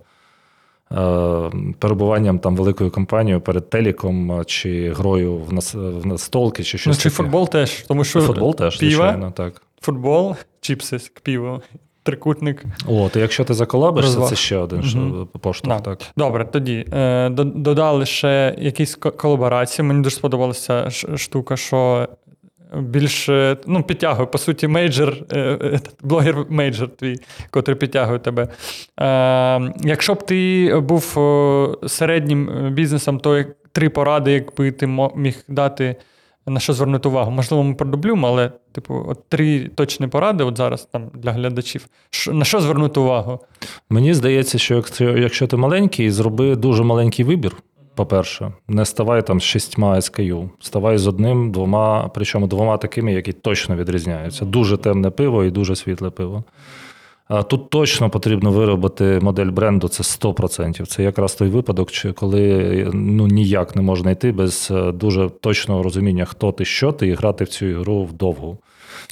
Перебуванням 1.80 2.40
там 2.40 2.56
великою 2.56 2.92
компанією 2.92 3.42
перед 3.42 3.70
телеком 3.70 4.32
е, 4.32 4.44
чи 4.46 4.94
грою 4.98 5.36
в, 5.38 5.54
нас, 5.54 5.74
в 5.76 6.06
настолки, 6.06 6.64
чи 6.64 6.78
Ну, 6.88 6.94
чи 6.94 7.04
таке. 7.04 7.10
футбол 7.16 7.50
теж, 7.50 7.82
тому 7.88 8.04
що 8.04 8.22
Футбол 8.22 8.56
теж, 8.56 8.78
піва, 8.78 8.92
звичайно, 8.92 9.32
так. 9.32 9.62
футбол, 9.82 10.36
чіпси, 10.62 10.98
піво, 11.24 11.62
трикутник. 12.04 12.64
О, 12.88 13.10
то 13.10 13.20
якщо 13.20 13.44
ти 13.44 13.54
заколабишся, 13.54 14.08
Розваг. 14.08 14.30
це 14.30 14.36
ще 14.36 14.58
один 14.58 14.80
Мгм. 14.80 15.22
mm 15.22 15.40
поштовх. 15.40 15.78
Да. 15.78 15.84
Так. 15.84 16.00
Добре, 16.18 16.46
тоді 16.46 16.86
е, 16.94 17.30
до- 17.30 17.44
додали 17.44 18.06
ще 18.06 18.56
якісь 18.58 18.96
колаборації. 18.96 19.88
Мені 19.88 20.02
дуже 20.04 20.16
сподобалася 20.16 20.90
штука, 21.16 21.58
що 21.58 22.08
більше 22.82 23.58
ну, 23.68 23.84
підтягує, 23.84 24.26
по 24.26 24.38
суті, 24.38 24.68
мейджор, 24.68 25.16
е, 25.32 25.40
е, 25.40 25.80
блогер 26.04 26.46
мейджор 26.50 26.90
твій, 26.90 27.16
котрий 27.50 27.78
підтягує 27.78 28.20
тебе. 28.20 28.48
Е, 29.00 29.74
якщо 29.84 30.14
б 30.14 30.26
ти 30.26 30.70
був 30.80 31.18
середнім 31.88 32.70
бізнесом, 32.74 33.20
то 33.20 33.44
три 33.72 33.90
поради, 33.90 34.32
якби 34.32 34.72
ти 34.72 34.88
міг 35.16 35.44
дати. 35.48 35.96
На 36.48 36.60
що 36.60 36.74
звернути 36.74 37.10
увагу? 37.10 37.32
Можливо, 37.32 37.64
ми 37.64 37.74
продублюємо, 37.76 38.28
але, 38.28 38.52
типу, 38.74 39.06
от 39.08 39.30
три 39.30 39.68
точні 39.76 40.08
поради, 40.08 40.44
от 40.44 40.58
зараз 40.58 40.88
там 40.92 41.10
для 41.14 41.32
глядачів. 41.32 41.86
Що- 42.10 42.34
на 42.34 42.46
що 42.46 42.60
звернути 42.62 43.00
увагу? 43.00 43.40
Мені 43.90 44.14
здається, 44.14 44.58
що 44.58 44.76
якщо, 44.76 45.18
якщо 45.18 45.48
ти 45.48 45.58
маленький, 45.58 46.12
зроби 46.12 46.56
дуже 46.56 46.84
маленький 46.84 47.26
вибір. 47.26 47.56
По-перше, 47.96 48.52
не 48.68 48.86
ставай 48.86 49.28
там 49.28 49.40
з 49.40 49.44
шістьма 49.44 49.96
SKU, 49.96 50.50
ставай 50.60 50.98
з 50.98 51.08
одним, 51.08 51.52
двома, 51.52 52.12
причому 52.16 52.48
двома 52.48 52.78
такими, 52.78 53.14
які 53.14 53.34
точно 53.34 53.76
відрізняються. 53.76 54.46
Дуже 54.46 54.78
темне 54.78 55.10
пиво 55.10 55.44
і 55.44 55.52
дуже 55.52 55.76
світле 55.76 56.10
пиво. 56.10 56.44
Тут 57.50 57.70
точно 57.70 58.10
потрібно 58.10 58.52
виробити 58.52 59.20
модель 59.22 59.46
бренду, 59.46 59.88
це 59.88 60.04
100%. 60.04 60.86
Це 60.86 61.04
якраз 61.04 61.36
той 61.36 61.50
випадок, 61.50 61.90
коли 62.16 62.90
ну, 62.94 63.28
ніяк 63.28 63.76
не 63.76 63.82
можна 63.82 64.12
йти 64.12 64.32
без 64.32 64.72
е, 64.72 64.92
дуже 64.92 65.30
точного 65.30 65.84
розуміння, 65.84 66.26
хто 66.26 66.52
ти, 66.52 66.66
що 66.66 66.92
ти, 66.92 67.08
і 67.08 67.14
грати 67.14 67.44
в 67.44 67.48
цю 67.48 67.66
ігру 67.66 68.04
вдовгу. 68.04 68.58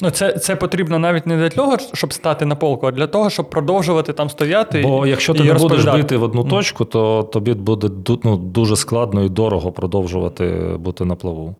Ну, 0.02 0.10
це, 0.10 0.34
це 0.34 0.56
потрібно 0.56 1.00
навіть 1.00 1.28
не 1.28 1.38
для 1.38 1.50
того, 1.50 1.78
щоб 1.94 2.14
стати 2.14 2.46
на 2.46 2.56
полку, 2.56 2.88
а 2.88 2.92
для 2.92 3.08
того, 3.08 3.30
щоб 3.30 3.50
продовжувати 3.50 4.14
там 4.14 4.30
стояти. 4.30 4.82
Бо 4.82 5.06
і, 5.06 5.10
якщо 5.10 5.34
і 5.34 5.38
ти 5.38 5.44
не 5.44 5.54
будеш 5.54 5.86
бити 5.86 6.18
в 6.18 6.24
одну 6.24 6.44
точку, 6.44 6.86
то 6.86 7.24
тобі 7.24 7.54
буде 7.54 7.90
ну, 8.24 8.38
дуже 8.38 8.76
складно 8.76 9.24
і 9.24 9.30
дорого 9.30 9.72
продовжувати 9.72 10.76
бути 10.80 11.06
на 11.06 11.16
плаву. 11.16 11.56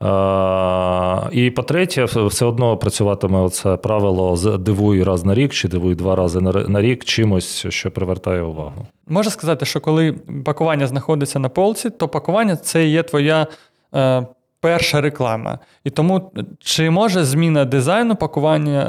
А, 0.00 1.28
і 1.32 1.50
по-третє, 1.50 2.04
все 2.04 2.44
одно 2.44 2.76
працюватиме 2.76 3.38
оце 3.38 3.76
правило 3.76 4.36
з 4.36 4.58
дивуй 4.58 5.02
раз 5.02 5.24
на 5.24 5.34
рік 5.34 5.52
чи 5.52 5.68
дивуй 5.68 5.94
два 5.94 6.16
рази 6.16 6.40
на 6.40 6.82
рік 6.82 7.04
чимось, 7.04 7.66
що 7.68 7.90
привертає 7.90 8.42
увагу. 8.42 8.86
Можна 9.08 9.32
сказати, 9.32 9.66
що 9.66 9.80
коли 9.80 10.12
пакування 10.44 10.86
знаходиться 10.86 11.38
на 11.38 11.48
полці, 11.48 11.90
то 11.90 12.08
пакування 12.08 12.56
це 12.56 12.86
є 12.86 13.02
твоя 13.02 13.46
е, 13.94 14.26
перша 14.60 15.00
реклама. 15.00 15.58
І 15.84 15.90
тому 15.90 16.32
чи 16.60 16.90
може 16.90 17.24
зміна 17.24 17.64
дизайну 17.64 18.16
пакування 18.16 18.82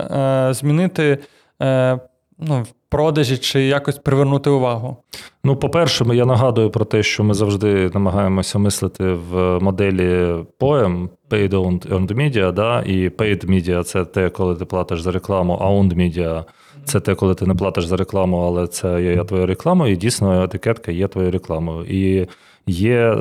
е, 0.50 0.54
змінити 0.54 1.18
е, 1.62 2.00
ну, 2.40 2.66
продажі 2.90 3.38
чи 3.38 3.62
якось 3.62 3.98
привернути 3.98 4.50
увагу? 4.50 4.98
Ну, 5.44 5.56
по-перше, 5.56 6.06
я 6.14 6.26
нагадую 6.26 6.70
про 6.70 6.86
те, 6.86 7.04
що 7.04 7.24
ми 7.24 7.34
завжди 7.34 7.92
намагаємося 7.94 8.60
мислити 8.60 9.04
в 9.04 9.60
моделі 9.60 10.36
POEM, 10.60 11.10
Paid 11.30 11.50
Owned 11.50 12.14
Media, 12.14 12.54
да? 12.54 12.82
і 12.82 13.10
Paid 13.10 13.46
Media– 13.46 13.84
це 13.84 14.06
те, 14.06 14.30
коли 14.30 14.56
ти 14.56 14.66
платиш 14.66 15.02
за 15.02 15.12
рекламу, 15.12 15.58
а 15.62 15.66
Owned 15.66 15.96
Media– 15.96 16.44
це 16.86 17.00
те, 17.00 17.16
коли 17.16 17.36
ти 17.36 17.46
не 17.46 17.56
платиш 17.56 17.86
за 17.86 17.98
рекламу, 17.98 18.38
але 18.38 18.68
це 18.68 19.04
є 19.04 19.24
твоя 19.24 19.46
реклама, 19.46 19.88
і 19.88 19.96
дійсно 19.96 20.44
етикетка 20.44 20.92
є 20.92 21.08
твоєю 21.08 21.32
рекламою. 21.32 21.86
І 21.90 22.28
є 22.68 23.16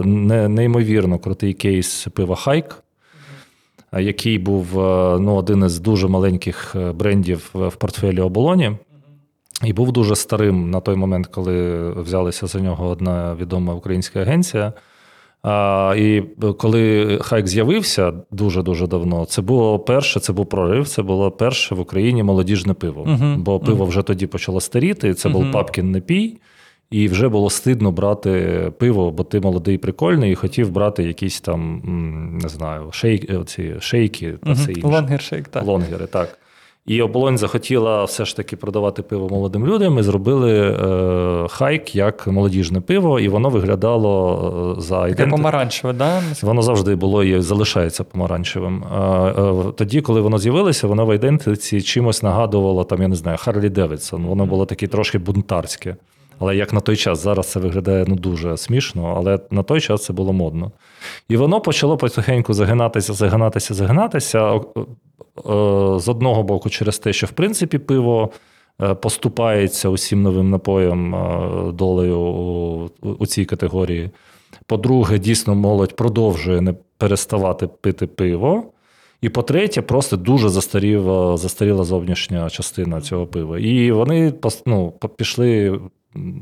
неймовірно 0.49 1.19
крутий 1.19 1.55
кейс 1.55 2.09
пива 2.15 2.37
Хайк, 2.37 2.83
який 3.99 4.39
був 4.39 4.81
е, 4.81 5.19
ну, 5.21 5.35
один 5.35 5.65
із 5.65 5.81
дуже 5.81 6.09
маленьких 6.09 6.75
е, 6.77 6.93
брендів 6.93 7.51
в 7.55 7.77
портфелі 7.77 8.21
оболоні. 8.21 8.73
І 9.65 9.73
був 9.73 9.93
дуже 9.93 10.17
старим 10.17 10.71
на 10.71 10.81
той 10.81 10.97
момент, 10.97 11.27
коли 11.27 11.91
взялися 11.91 12.47
за 12.47 12.61
нього 12.61 12.89
одна 12.89 13.35
відома 13.35 13.75
українська 13.75 14.21
агенція. 14.21 14.73
А, 15.43 15.95
і 15.99 16.23
коли 16.59 17.19
хайк 17.23 17.47
з'явився 17.47 18.13
дуже-дуже 18.31 18.87
давно, 18.87 19.25
це 19.25 19.43
було 19.43 19.79
перше, 19.79 20.21
це 20.21 20.33
був 20.33 20.47
прорив, 20.47 20.89
це 20.89 21.03
було 21.03 21.31
перше 21.31 21.75
в 21.75 21.81
Україні 21.81 22.23
молодіжне 22.23 22.75
пиво. 22.75 23.05
Мгм. 23.07 23.43
Бо 23.43 23.61
пиво 23.61 23.85
вже 23.85 24.03
тоді 24.03 24.27
почало 24.27 24.61
старіти, 24.61 25.15
це 25.15 25.29
був 25.29 25.43
Мгм. 25.43 25.53
папкін 25.53 25.91
напій, 25.91 26.37
і 26.91 27.09
вже 27.09 27.29
було 27.29 27.51
стидно 27.51 27.93
брати 27.93 28.73
пиво, 28.79 29.11
бо 29.11 29.25
ти 29.25 29.41
молодий, 29.41 29.79
прикольний, 29.79 30.33
і 30.33 30.35
хотів 30.35 30.71
брати 30.71 31.03
якісь 31.03 31.41
там, 31.41 31.83
не 32.43 32.49
знаю, 32.49 32.89
шейки, 32.93 33.39
ці 33.47 33.75
шейки 33.81 34.35
та 34.45 34.53
все 34.53 34.73
інше. 34.73 34.87
Лонгер, 34.87 35.20
шейк, 35.20 35.49
так. 35.49 35.65
Лонгери, 35.65 36.07
так. 36.07 36.39
І 36.89 37.03
оболонь 37.03 37.39
захотіла 37.39 38.05
все 38.05 38.25
ж 38.25 38.37
таки 38.37 38.57
продавати 38.57 39.03
пиво 39.03 39.29
молодим 39.29 39.67
людям 39.67 39.99
і 39.99 40.03
зробили 40.03 40.53
е, 40.61 41.49
хайк 41.49 41.95
як 41.97 42.27
молодіжне 42.27 42.81
пиво, 42.81 43.21
і 43.21 43.29
воно 43.29 43.49
виглядало 43.49 44.75
е, 44.79 44.81
за 44.81 45.09
Таке 45.09 45.27
помаранчеве, 45.27 45.93
да? 45.93 46.23
Воно 46.43 46.63
завжди 46.63 46.95
було 46.95 47.25
і 47.25 47.41
залишається 47.41 48.05
помаранчевим. 48.05 48.85
Е, 48.85 48.99
е, 48.99 49.73
Тоді, 49.77 50.01
коли 50.01 50.21
воно 50.21 50.39
з'явилося, 50.39 50.87
воно 50.87 51.07
в 51.07 51.15
ідентиці 51.15 51.83
чимось 51.83 52.23
нагадувало, 52.23 52.85
там, 52.85 53.03
я 53.03 53.09
не 53.09 53.17
знаю, 53.17 53.39
Харлі 53.41 53.69
Девідсон. 53.69 54.27
Воно 54.27 54.47
було 54.47 54.67
таке 54.67 54.87
трошки 54.87 55.19
бунтарське. 55.19 55.97
Але 56.41 56.57
як 56.57 56.73
на 56.73 56.81
той 56.81 56.97
час, 56.97 57.23
зараз 57.23 57.51
це 57.51 57.61
виглядає 57.61 58.05
ну, 58.09 58.15
дуже 58.15 58.57
смішно, 58.57 59.15
але 59.17 59.39
на 59.51 59.63
той 59.63 59.81
час 59.81 60.05
це 60.05 60.13
було 60.13 60.33
модно. 60.33 60.73
І 61.29 61.37
воно 61.37 61.61
почало 61.61 61.97
потихеньку 61.97 62.55
загинатися, 62.55 63.13
загинатися, 63.13 63.75
загинатися. 63.75 64.61
З 65.97 66.09
одного 66.09 66.43
боку, 66.43 66.71
через 66.71 66.99
те, 66.99 67.13
що 67.13 67.27
в 67.27 67.31
принципі 67.31 67.79
пиво 67.79 68.31
е, 68.83 68.95
поступається 68.95 69.89
усім 69.89 70.23
новим 70.23 70.51
напоям 70.51 71.15
е, 71.15 71.73
долею 71.73 72.19
у, 73.19 73.27
цій 73.27 73.45
категорії. 73.45 74.11
По-друге, 74.67 75.19
дійсно 75.19 75.55
молодь 75.55 75.97
продовжує 75.97 76.61
не 76.61 76.75
переставати 76.99 77.67
пити 77.67 78.07
пиво. 78.07 78.65
І 79.21 79.29
по-третє, 79.29 79.83
просто 79.83 80.17
дуже 80.17 80.49
застаріла, 80.49 81.37
застаріла 81.37 81.85
зовнішня 81.85 82.51
частина 82.51 83.01
цього 83.01 83.27
пива. 83.27 83.59
І 83.59 83.93
вони 83.93 84.33
ну, 84.67 84.93
пішли, 85.17 85.81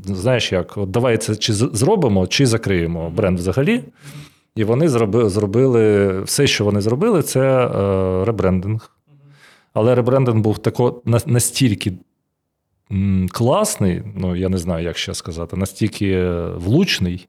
знаєш 0.05 0.51
як, 0.51 0.77
от 0.77 0.91
давай 0.91 1.17
це 1.17 1.35
чи 1.35 1.53
зробимо, 1.53 2.27
чи 2.27 2.45
закриємо 2.45 3.09
бренд 3.09 3.39
взагалі. 3.39 3.83
І 4.55 4.63
вони 4.63 4.89
зроби, 4.89 5.29
зробили 5.29 6.21
все, 6.21 6.47
що 6.47 6.65
вони 6.65 6.81
зробили, 6.81 7.21
це 7.21 7.41
е, 7.67 8.25
ребрендинг. 8.25 8.91
Але 9.73 9.95
ребрендинг 9.95 10.39
був 10.41 10.57
тако, 10.57 11.01
на- 11.05 11.21
настільки 11.25 11.93
класний, 13.31 14.03
ну 14.15 14.35
я 14.35 14.49
не 14.49 14.57
знаю, 14.57 14.83
як 14.85 14.97
ще 14.97 15.13
сказати, 15.13 15.57
настільки 15.57 16.11
е, 16.11 16.49
влучний, 16.55 17.27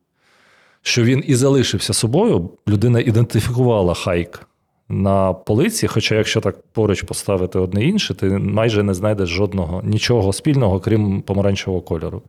що 0.83 1.03
він 1.05 1.25
і 1.27 1.35
залишився 1.35 1.93
собою. 1.95 2.51
Людина 2.69 3.01
ідентифікувала 3.01 3.95
хайк 3.95 4.49
на 4.89 5.33
полиці. 5.33 5.87
Хоча, 5.87 6.15
якщо 6.15 6.41
так 6.41 6.63
поруч 6.73 7.03
поставити 7.03 7.59
одне 7.59 7.85
інше, 7.85 8.15
ти 8.15 8.29
майже 8.31 8.83
не 8.83 8.95
знайдеш 8.95 9.29
жодного 9.29 9.83
нічого 9.85 10.33
спільного, 10.33 10.81
крім 10.81 11.23
помаранчевого 11.23 11.83
кольору. 11.83 12.23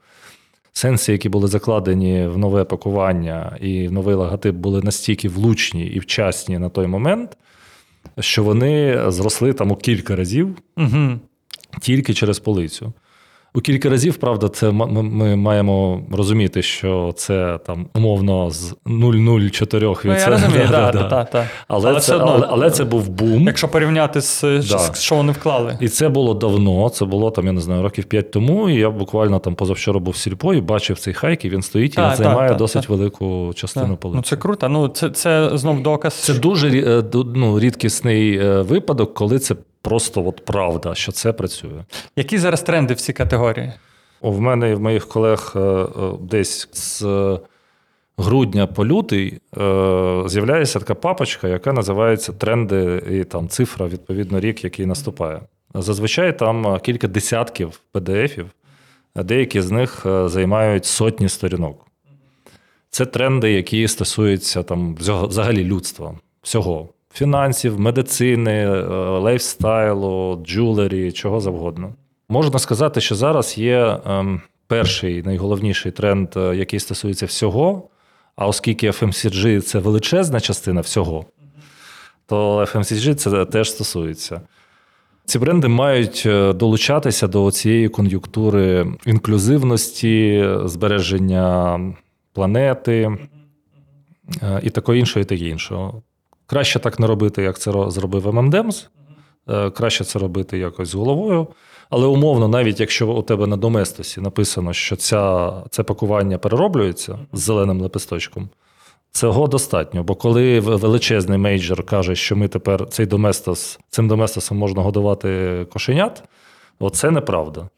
Сенси, 0.74 1.12
які 1.12 1.30
були 1.30 1.48
закладені 1.48 2.28
в 2.28 2.38
нове 2.38 2.64
пакування 2.64 3.58
і 3.62 3.88
в 3.88 3.92
новий 3.92 4.16
логотип, 4.16 4.56
були 4.56 4.82
настільки 4.82 5.30
влучні 5.30 5.86
і 5.86 6.00
вчасні 6.00 6.60
на 6.60 6.70
той 6.70 6.88
момент, 6.88 7.38
що 8.20 8.44
вони 8.44 9.04
зросли 9.12 9.54
там 9.54 9.72
у 9.72 9.76
кілька 9.76 10.16
разів 10.16 10.56
Угу. 10.78 11.20
тільки 11.82 12.14
через 12.14 12.40
полицю. 12.40 12.94
У 13.56 13.62
кілька 13.62 13.90
разів, 13.90 14.18
правда, 14.18 14.50
це 14.50 14.72
ми, 14.72 15.36
маємо 15.36 16.02
розуміти, 16.12 16.62
що 16.62 17.14
це 17.16 17.60
там 17.66 17.88
умовно 17.96 18.50
з 18.50 18.76
0,04 18.86 19.98
Ну, 20.06 20.14
від 20.14 20.20
я 20.20 20.28
розумію, 20.28 20.68
да, 20.72 20.92
так, 20.92 21.10
да, 21.10 21.28
да. 21.32 21.48
Але, 21.68 21.90
Але 21.90 22.00
це, 22.00 22.16
одно, 22.16 22.32
але, 22.36 22.48
але 22.50 22.72
це 22.72 22.84
був 22.84 23.10
бум. 23.10 23.44
Якщо 23.44 23.68
порівняти 23.68 24.22
з, 24.22 24.42
Да. 24.42 24.94
що 24.94 25.16
вони 25.16 25.32
вклали. 25.32 25.78
І 25.82 25.88
це 25.88 26.10
було 26.10 26.34
давно, 26.34 26.90
це 26.90 27.06
було 27.06 27.32
там, 27.32 27.46
я 27.46 27.52
не 27.52 27.62
знаю, 27.62 27.84
років 27.84 28.04
5 28.06 28.32
тому. 28.32 28.70
І 28.70 28.76
я 28.76 28.90
буквально 28.90 29.40
там 29.40 29.56
позавчора 29.56 30.00
був 30.00 30.14
в 30.14 30.18
сільпо 30.18 30.54
і 30.54 30.62
бачив 30.62 31.00
цей 31.00 31.14
хайк, 31.14 31.46
і 31.46 31.50
він 31.50 31.62
стоїть 31.62 31.94
і 31.94 31.96
Так, 31.96 32.06
він 32.06 32.18
так, 32.18 32.26
займає 32.26 32.50
так, 32.50 32.58
досить 32.58 32.82
так. 32.82 32.90
велику 32.90 33.54
частину 33.56 33.88
Так. 33.88 34.00
полиці. 34.00 34.18
Ну, 34.18 34.24
це 34.24 34.36
круто. 34.38 34.70
Ну, 34.70 34.88
це, 34.88 35.10
це 35.10 35.50
знов 35.54 35.84
доказ. 35.84 36.14
Це 36.14 36.34
дуже 36.34 36.70
е, 36.70 37.04
ну, 37.36 37.60
рідкісний 37.60 38.38
е, 38.38 38.62
випадок, 38.62 39.14
коли 39.14 39.40
це 39.40 39.56
просто 39.82 40.26
от 40.26 40.46
правда, 40.46 40.96
що 40.96 41.12
це 41.12 41.34
працює. 41.34 41.84
Які 42.16 42.38
зараз 42.38 42.62
тренди 42.62 42.94
в 42.94 43.02
цій 43.02 43.14
категорії? 43.14 43.74
В 44.22 44.40
мене 44.40 44.70
і 44.70 44.74
в 44.74 44.80
моїх 44.80 45.08
колег 45.08 45.54
е, 45.56 45.60
е, 45.60 45.88
десь 46.22 46.70
з 46.72 47.04
е, 47.04 47.40
грудня 48.18 48.68
по 48.68 48.86
лютий 48.86 49.40
з'являється 50.26 50.80
така 50.80 50.96
папочка, 50.96 51.48
яка 51.48 51.74
називається 51.74 52.34
тренди 52.34 53.04
і 53.12 53.24
там 53.24 53.48
цифра, 53.48 53.88
відповідно, 53.88 54.40
рік, 54.40 54.64
який 54.64 54.86
наступає. 54.86 55.42
Зазвичай 55.74 56.40
там 56.40 56.80
кілька 56.80 57.08
десятків 57.08 57.82
PDF-ів, 57.94 58.46
деякі 59.16 59.62
з 59.62 59.72
них 59.72 60.06
займають 60.26 60.86
сотні 60.86 61.30
сторінок. 61.30 61.86
Це 62.90 63.06
тренди, 63.06 63.52
які 63.52 63.88
стосуються 63.88 64.64
там 64.64 64.96
взагалі 64.96 65.64
людства, 65.64 66.16
всього. 66.42 66.90
Фінансів, 67.14 67.80
медицини, 67.80 68.52
е, 68.52 68.88
лайфстайлу, 69.20 70.44
джулері, 70.46 71.12
чого 71.12 71.40
завгодно. 71.40 71.94
Можна 72.30 72.60
сказати, 72.60 73.02
що 73.02 73.16
зараз 73.16 73.58
є 73.58 74.00
ем, 74.06 74.42
перший 74.68 75.24
найголовніший 75.24 75.92
тренд, 75.92 76.30
е, 76.38 76.56
який 76.56 76.80
стосується 76.80 77.26
всього. 77.26 77.90
А 78.36 78.48
оскільки 78.48 78.90
FMCG 78.90 79.62
це 79.62 79.80
величезна 79.80 80.40
частина 80.40 80.82
всього, 80.82 81.26
то 82.26 82.60
FMCG 82.60 83.16
це 83.16 83.46
теж 83.46 83.72
стосується. 83.72 84.42
Ці 85.26 85.40
бренди 85.40 85.68
мають 85.68 86.24
е, 86.26 86.54
долучатися 86.54 87.28
до 87.28 87.52
цієї 87.52 87.90
кон'юнктури 87.90 88.88
інклюзивності, 89.06 90.50
збереження 90.66 91.80
планети 92.34 93.18
і 94.64 94.70
такого 94.70 94.96
іншого, 94.96 95.22
і 95.22 95.26
таке 95.26 95.46
іншого. 95.46 96.02
Краще 96.50 96.80
так 96.80 97.00
не 97.00 97.08
робити, 97.08 97.44
як 97.44 97.60
це 97.60 97.72
зробив 97.88 98.34
ММДемс. 98.34 98.90
Краще 99.74 100.04
це 100.04 100.20
робити 100.20 100.58
якось 100.58 100.90
з 100.90 100.96
головою. 100.96 101.48
Але 101.90 102.08
умовно, 102.08 102.48
навіть 102.48 102.80
якщо 102.80 103.08
у 103.08 103.22
тебе 103.22 103.48
на 103.48 103.58
доместосі 103.58 104.22
написано, 104.22 104.74
що 104.74 104.96
ця, 104.96 105.52
це 105.70 105.84
пакування 105.84 106.38
перероблюється 106.38 107.20
з 107.34 107.40
зеленим 107.40 107.82
лепесточком, 107.82 108.50
цього 109.12 109.48
достатньо. 109.48 110.04
Бо 110.04 110.16
коли 110.16 110.60
величезний 110.60 111.38
мейджор 111.38 111.84
каже, 111.84 112.16
що 112.16 112.36
ми 112.36 112.48
тепер 112.48 112.88
цей 112.90 113.06
доместос, 113.06 113.80
цим 113.90 114.08
доместосом 114.08 114.58
можна 114.58 114.82
годувати 114.82 115.66
кошенят, 115.74 116.24
Оце 116.80 117.12
неправда. 117.12 117.70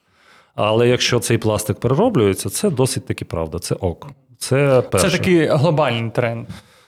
Але 0.56 0.88
якщо 0.88 1.20
цей 1.20 1.38
пластик 1.38 1.80
перероблюється, 1.80 2.50
це 2.50 2.70
досить 2.70 3.06
таки 3.06 3.26
правда. 3.26 3.60
Це 3.60 3.76
ок. 3.76 4.08
Це 4.38 4.84
перше. 4.92 5.10
Це 5.10 5.18
такий 5.18 5.46
глобальний 5.46 6.10
тренд. 6.10 6.48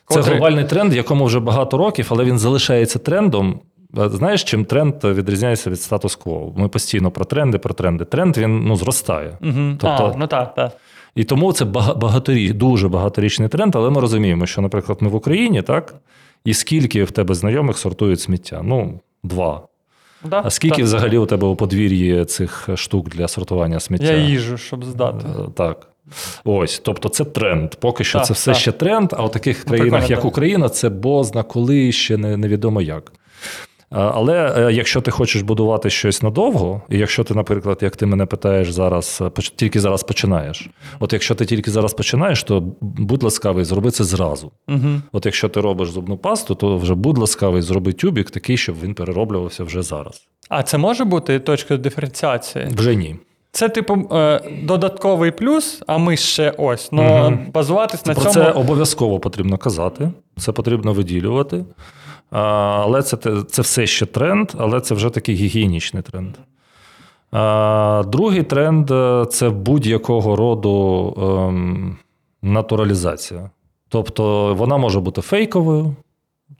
Це 0.10 0.16
котрий- 0.16 0.36
глобальний 0.38 0.66
тренд, 0.66 0.94
якому 0.94 1.26
вже 1.26 1.40
багато 1.40 1.78
років, 1.78 2.08
але 2.10 2.24
він 2.26 2.40
залишається 2.40 3.00
трендом. 3.00 3.60
Знаєш, 3.96 4.44
чим 4.44 4.66
тренд 4.66 4.94
відрізняється 5.04 5.70
від 5.70 5.82
статус-кво? 5.82 6.54
Ми 6.58 6.68
постійно 6.68 7.12
про 7.12 7.26
тренди, 7.26 7.58
про 7.58 7.74
тренди. 7.74 8.06
Тренд 8.06 8.38
він 8.38 8.60
ну, 8.66 8.76
зростає. 8.76 9.38
Мгм. 9.42 9.78
Тобто- 9.82 10.12
а, 10.16 10.18
ну 10.18 10.28
так, 10.28 10.56
так. 10.56 10.72
І 11.16 11.24
тому 11.24 11.54
це 11.54 11.66
бага- 11.66 11.96
багаторіч, 11.98 12.52
дуже 12.52 12.88
багаторічний 12.88 13.50
тренд, 13.50 13.76
але 13.76 13.90
ми 13.90 14.02
розуміємо, 14.02 14.46
що, 14.46 14.62
наприклад, 14.62 14.98
ми 15.02 15.10
в 15.10 15.16
Україні, 15.16 15.62
так? 15.62 15.96
І 16.46 16.54
скільки 16.54 17.04
в 17.04 17.12
тебе 17.12 17.36
знайомих 17.36 17.78
сортують 17.78 18.20
сміття? 18.22 18.62
Ну, 18.64 19.00
два. 19.24 19.62
Да, 20.30 20.42
А 20.46 20.50
скільки 20.50 20.76
так. 20.76 20.86
взагалі 20.86 21.18
у 21.18 21.26
тебе 21.26 21.48
у 21.48 21.56
подвір'ї 21.56 22.26
цих 22.26 22.70
штук 22.76 23.10
для 23.10 23.28
сортування 23.28 23.80
сміття? 23.80 24.06
Я 24.12 24.18
їжу, 24.18 24.58
щоб 24.58 24.86
здати. 24.86 25.28
Е, 25.28 25.50
Так. 25.56 25.88
Ось, 26.44 26.80
тобто 26.80 27.10
це 27.10 27.26
тренд. 27.26 27.76
Поки 27.76 28.04
що 28.04 28.18
Так, 28.18 28.28
це 28.28 28.34
все 28.34 28.52
так. 28.52 28.62
ще 28.62 28.72
тренд, 28.72 29.14
а 29.18 29.26
у 29.26 29.30
таких 29.30 29.58
Ну, 29.60 29.70
країнах, 29.70 29.90
прикольно, 29.90 30.10
як 30.10 30.20
так. 30.20 30.26
Україна, 30.26 30.70
це 30.70 30.90
бозна 30.90 31.44
коли 31.44 31.92
ще 31.92 32.18
не, 32.18 32.38
невідомо 32.38 32.82
як. 32.82 33.12
Але 33.96 34.54
е, 34.58 34.74
якщо 34.74 35.02
ти 35.02 35.12
хочеш 35.12 35.42
будувати 35.42 35.90
щось 35.90 36.22
надовго, 36.22 36.82
і 36.90 36.98
якщо 36.98 37.24
ти, 37.24 37.34
наприклад, 37.34 37.80
як 37.82 37.96
ти 37.96 38.06
мене 38.06 38.26
питаєш 38.26 38.72
зараз, 38.72 39.20
е, 39.22 39.42
тільки 39.56 39.80
зараз 39.80 40.04
починаєш. 40.04 40.70
От 41.00 41.14
якщо 41.14 41.36
ти 41.36 41.46
тільки 41.46 41.72
зараз 41.72 41.94
починаєш, 41.94 42.44
то 42.44 42.64
будь 42.82 43.24
ласкавий, 43.24 43.66
зроби 43.66 43.92
це 43.92 44.04
зразу. 44.04 44.52
Угу. 44.68 45.02
От 45.12 45.26
якщо 45.26 45.50
ти 45.50 45.62
робиш 45.62 45.90
зубну 45.90 46.18
пасту, 46.18 46.56
то 46.56 46.78
вже 46.78 46.96
будь 46.96 47.18
ласкавий, 47.18 47.62
зроби 47.62 47.94
тюбік 47.94 48.32
такий, 48.32 48.58
щоб 48.58 48.76
він 48.84 48.94
перероблювався 48.94 49.64
вже 49.64 49.82
зараз. 49.82 50.22
А 50.50 50.64
це 50.64 50.78
може 50.78 51.04
бути 51.06 51.40
точкою 51.40 51.80
диференціації? 51.80 52.68
Вже 52.76 52.96
ні. 52.96 53.16
Це, 53.56 53.70
типу, 53.70 53.94
е, 54.12 54.42
додатковий 54.64 55.32
плюс, 55.32 55.84
а 55.88 55.98
ми 55.98 56.18
ще 56.18 56.54
ось. 56.58 56.90
Ну, 56.92 57.04
Мгм. 57.04 57.40
базуватись 57.54 58.06
на 58.06 58.14
Про 58.14 58.22
цьому. 58.24 58.34
це 58.34 58.52
обов'язково 58.52 59.20
потрібно 59.20 59.58
казати, 59.58 60.12
це 60.38 60.52
потрібно 60.52 60.94
виділювати. 60.94 61.66
Але 62.30 63.02
це, 63.02 63.18
це 63.52 63.62
все 63.62 63.88
ще 63.88 64.06
тренд, 64.06 64.52
але 64.58 64.82
це 64.82 64.96
вже 64.96 65.10
такий 65.10 65.36
гігієнічний 65.36 66.04
тренд. 66.04 66.36
Другий 68.12 68.44
тренд 68.44 68.92
е, 68.92 69.26
це 69.32 69.50
будь-якого 69.50 70.36
роду 70.36 71.14
ем, 71.18 71.98
натуралізація. 72.42 73.50
Тобто 73.90 74.56
вона 74.56 74.78
може 74.78 75.00
бути 75.00 75.22
фейковою. 75.22 75.96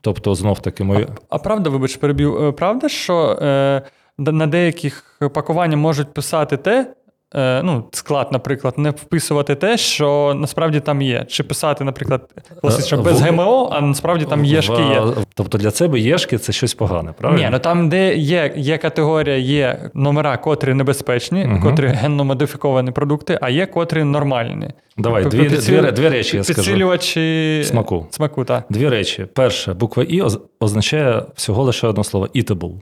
Тобто, 0.00 0.34
знов 0.34 0.60
таки, 0.60 0.84
мої... 0.84 1.06
А 1.28 1.38
правда, 1.38 1.70
вибач, 1.70 1.96
переб'ю. 1.96 2.48
е, 2.48 2.52
Правда, 2.52 2.88
що 2.88 3.38
е, 3.42 3.82
на 4.18 4.46
деяких 4.46 5.04
пакуваннях 5.34 5.78
можуть 5.78 6.14
писати 6.14 6.56
те, 6.56 6.94
е, 7.34 7.62
ну, 7.62 7.84
склад, 7.92 8.28
наприклад, 8.32 8.74
не 8.78 8.90
вписувати 8.90 9.54
те, 9.54 9.76
що 9.76 10.34
насправді 10.36 10.80
там 10.80 11.02
є. 11.02 11.24
Чи 11.28 11.42
писати, 11.42 11.84
наприклад, 11.84 12.30
класично 12.60 12.98
Е, 12.98 13.02
без 13.02 13.20
ГМО, 13.20 13.68
а 13.72 13.80
насправді 13.80 14.24
там 14.24 14.44
єшки 14.44 14.82
є. 14.82 15.02
Тобто 15.34 15.58
для 15.58 15.70
тебе 15.70 16.00
єшки 16.00 16.38
це 16.38 16.52
щось 16.52 16.74
погане, 16.74 17.12
правильно? 17.12 17.42
Ні, 17.42 17.48
ну 17.52 17.58
там, 17.58 17.88
де 17.88 18.14
є, 18.16 18.52
є 18.56 18.78
категорія, 18.78 19.36
є 19.36 19.90
номера, 19.94 20.36
котрі 20.36 20.74
небезпечні, 20.74 21.44
Мгм. 21.44 21.62
котрі 21.62 21.86
генно 21.86 22.24
модифіковані 22.24 22.90
продукти, 22.90 23.38
а 23.42 23.50
є 23.50 23.66
котрі 23.66 24.04
нормальні. 24.04 24.70
Давай, 24.96 25.22
Тобто 25.22 25.38
дві, 25.38 25.48
підсилю- 25.48 25.82
дві, 25.82 25.92
дві 25.92 26.08
речі 26.08 26.36
я 26.36 26.44
скажу. 26.44 26.56
Підсилювачі 26.56 27.62
Смаку. 27.64 28.06
Смаку, 28.10 28.44
так. 28.44 28.64
Дві 28.70 28.88
речі. 28.88 29.26
Перше, 29.34 29.74
буква 29.74 30.02
І 30.02 30.22
означає 30.60 31.22
всього 31.34 31.62
лише 31.62 31.86
одне 31.86 32.04
слово 32.04 32.26
eatable. 32.34 32.74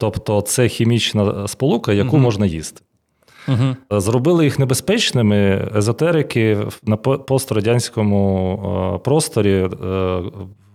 Тобто 0.00 0.40
це 0.40 0.68
хімічна 0.68 1.48
сполука, 1.48 1.92
яку 1.92 2.16
Мгм. 2.16 2.22
можна 2.24 2.46
їсти. 2.46 2.82
Угу. 3.48 4.00
Зробили 4.00 4.44
їх 4.44 4.58
небезпечними 4.58 5.68
езотерики 5.76 6.58
на 6.82 6.96
пострадянському 6.96 8.94
е, 8.94 8.98
просторі 8.98 9.52
е, 9.54 9.68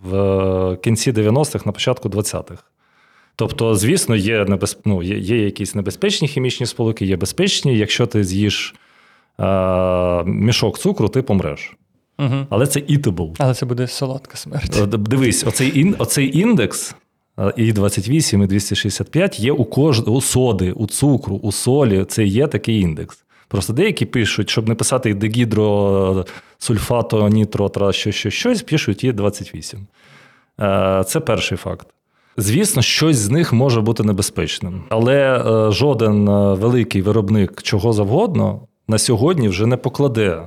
в 0.04 0.78
кінці 0.84 1.12
90-х, 1.12 1.66
на 1.66 1.72
початку 1.72 2.10
20-х. 2.10 2.64
Тобто, 3.36 3.76
звісно, 3.76 4.16
є, 4.16 4.46
небез... 4.46 4.78
ну, 4.86 5.04
є, 5.04 5.18
є 5.18 5.46
якісь 5.46 5.76
небезпечні 5.76 6.28
хімічні 6.28 6.66
сполуки, 6.66 7.06
є 7.06 7.18
безпечні. 7.18 7.78
Якщо 7.78 8.06
ти 8.06 8.24
з'їш 8.24 8.76
е, 9.40 10.24
мішок 10.24 10.80
цукру, 10.80 11.08
ти 11.10 11.22
помреш. 11.22 11.74
Угу. 12.20 12.48
Але 12.50 12.68
це 12.68 12.80
eatable. 12.80 13.36
Але 13.38 13.54
це 13.54 13.66
буде 13.66 13.88
солодка 13.88 14.38
смерть. 14.38 14.78
Е, 14.82 14.86
Дивись, 14.86 15.44
оцей, 15.44 15.80
ін, 15.80 15.96
оцей 16.00 16.40
індекс 16.40 16.96
і 17.56 17.74
28, 17.74 18.43
і 18.43 18.48
265 18.48 19.39
є 19.39 19.52
у 19.52 19.65
кож... 19.65 20.00
у 20.00 20.21
соди, 20.21 20.71
у 20.71 20.88
цукру, 20.88 21.36
у 21.36 21.52
солі. 21.52 22.06
Це 22.06 22.24
є 22.24 22.48
такий 22.48 22.80
індекс. 22.80 23.26
Просто 23.48 23.74
деякі 23.74 24.06
пишуть, 24.06 24.50
щоб 24.50 24.69
не 24.69 24.76
писати 24.76 25.13
дегідро, 25.13 26.26
сульфато, 26.58 27.30
нітро, 27.30 27.69
тра, 27.69 27.91
що, 27.91 28.12
що, 28.12 28.30
щось, 28.30 28.62
пишуть 28.62 29.04
є 29.04 29.13
28. 29.13 29.88
Е, 30.62 31.04
Це 31.08 31.19
перший 31.19 31.58
факт. 31.58 31.88
Звісно, 32.38 32.82
щось 32.82 33.17
з 33.17 33.30
них 33.30 33.54
може 33.54 33.82
бути 33.82 34.04
небезпечним, 34.04 34.84
але 34.89 35.15
е, 35.15 35.71
жоден 35.71 36.30
е, 36.30 36.54
великий 36.54 37.02
виробник 37.02 37.62
чого 37.62 37.93
завгодно 37.93 38.62
на 38.88 38.98
сьогодні 38.98 39.48
вже 39.48 39.65
не 39.65 39.78
покладе 39.78 40.41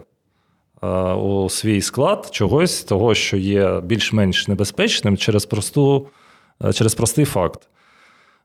е, 0.83 0.89
у 1.13 1.51
свій 1.51 1.81
склад 1.81 2.29
чогось 2.33 2.83
того, 2.83 3.15
що 3.15 3.37
є 3.37 3.81
більш-менш 3.85 4.49
небезпечним 4.49 5.17
через, 5.17 5.47
просту, 5.47 6.07
е, 6.07 6.11
через 6.75 6.95
простий 6.95 7.25
факт. 7.25 7.69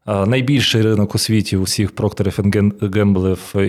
Е, 0.07 0.25
Найбільший 0.25 0.81
ринок 0.81 1.15
у 1.15 1.17
світі 1.17 1.57
усіх 1.57 1.95
прокторів 1.95 2.39
гемблів 2.93 3.53
і 3.55 3.61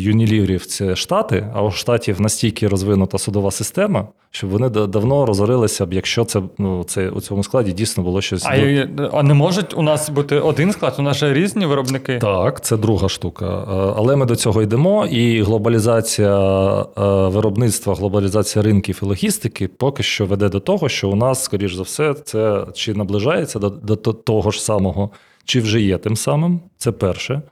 юніліврів 0.00 0.66
це 0.66 0.96
Штати, 0.96 1.46
а 1.54 1.62
у 1.62 1.70
Штатів 1.70 2.20
настільки 2.20 2.68
розвинута 2.68 3.18
судова 3.18 3.50
система, 3.50 4.08
що 4.30 4.46
вони 4.46 4.68
давно 4.68 5.26
розорилися 5.26 5.86
б, 5.86 5.92
якщо 5.92 6.24
це, 6.24 6.42
ну, 6.58 6.84
це 6.84 7.08
у 7.10 7.20
цьому 7.20 7.44
складі 7.44 7.72
дійсно 7.72 8.02
було 8.02 8.20
щось. 8.20 8.44
А, 8.46 8.54
і- 8.56 8.88
а 9.12 9.22
не 9.22 9.34
можуть 9.34 9.76
у 9.78 9.82
нас 9.82 10.10
бути 10.10 10.38
один 10.38 10.72
склад, 10.72 10.94
у 10.98 11.02
нас 11.02 11.16
же 11.16 11.34
різні 11.34 11.66
виробники. 11.66 12.18
Так, 12.18 12.64
це 12.64 12.76
друга 12.76 13.08
штука. 13.08 13.46
Е, 13.46 13.94
Але 13.96 14.16
ми 14.16 14.26
до 14.26 14.36
цього 14.36 14.62
йдемо, 14.62 15.06
і 15.06 15.42
глобалізація 15.42 16.36
е, 16.80 16.84
виробництва, 17.28 17.94
глобалізація 17.94 18.62
ринків 18.62 19.00
і 19.02 19.06
логістики 19.06 19.68
поки 19.68 20.02
що 20.02 20.26
веде 20.26 20.48
до 20.48 20.60
того, 20.60 20.88
що 20.88 21.08
у 21.10 21.14
нас, 21.14 21.44
скоріш 21.44 21.74
за 21.74 21.82
все, 21.82 22.14
це 22.14 22.64
чи 22.74 22.94
наближається 22.94 23.58
до, 23.58 23.68
до 23.70 23.96
того 23.96 24.50
ж 24.50 24.62
самого, 24.64 25.10
чи 25.44 25.60
вже 25.60 25.80
є 25.80 25.98
тим 25.98 26.16
самим. 26.16 26.60
Це 26.76 26.92
перше. 26.92 27.42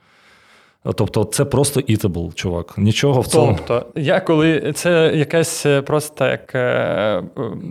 Тобто, 0.94 1.24
це 1.24 1.44
просто 1.44 1.80
eatable, 1.80 2.34
чувак. 2.34 2.74
Нічого 2.78 3.20
в 3.20 3.26
цьому. 3.26 3.58
Тобто, 3.66 3.86
я 4.00 4.20
коли 4.20 4.72
це 4.72 5.12
якась 5.14 5.66
е, 5.66 5.82
просто 5.82 6.26
як 6.26 6.54
е, 6.54 6.58
е, 6.58 7.22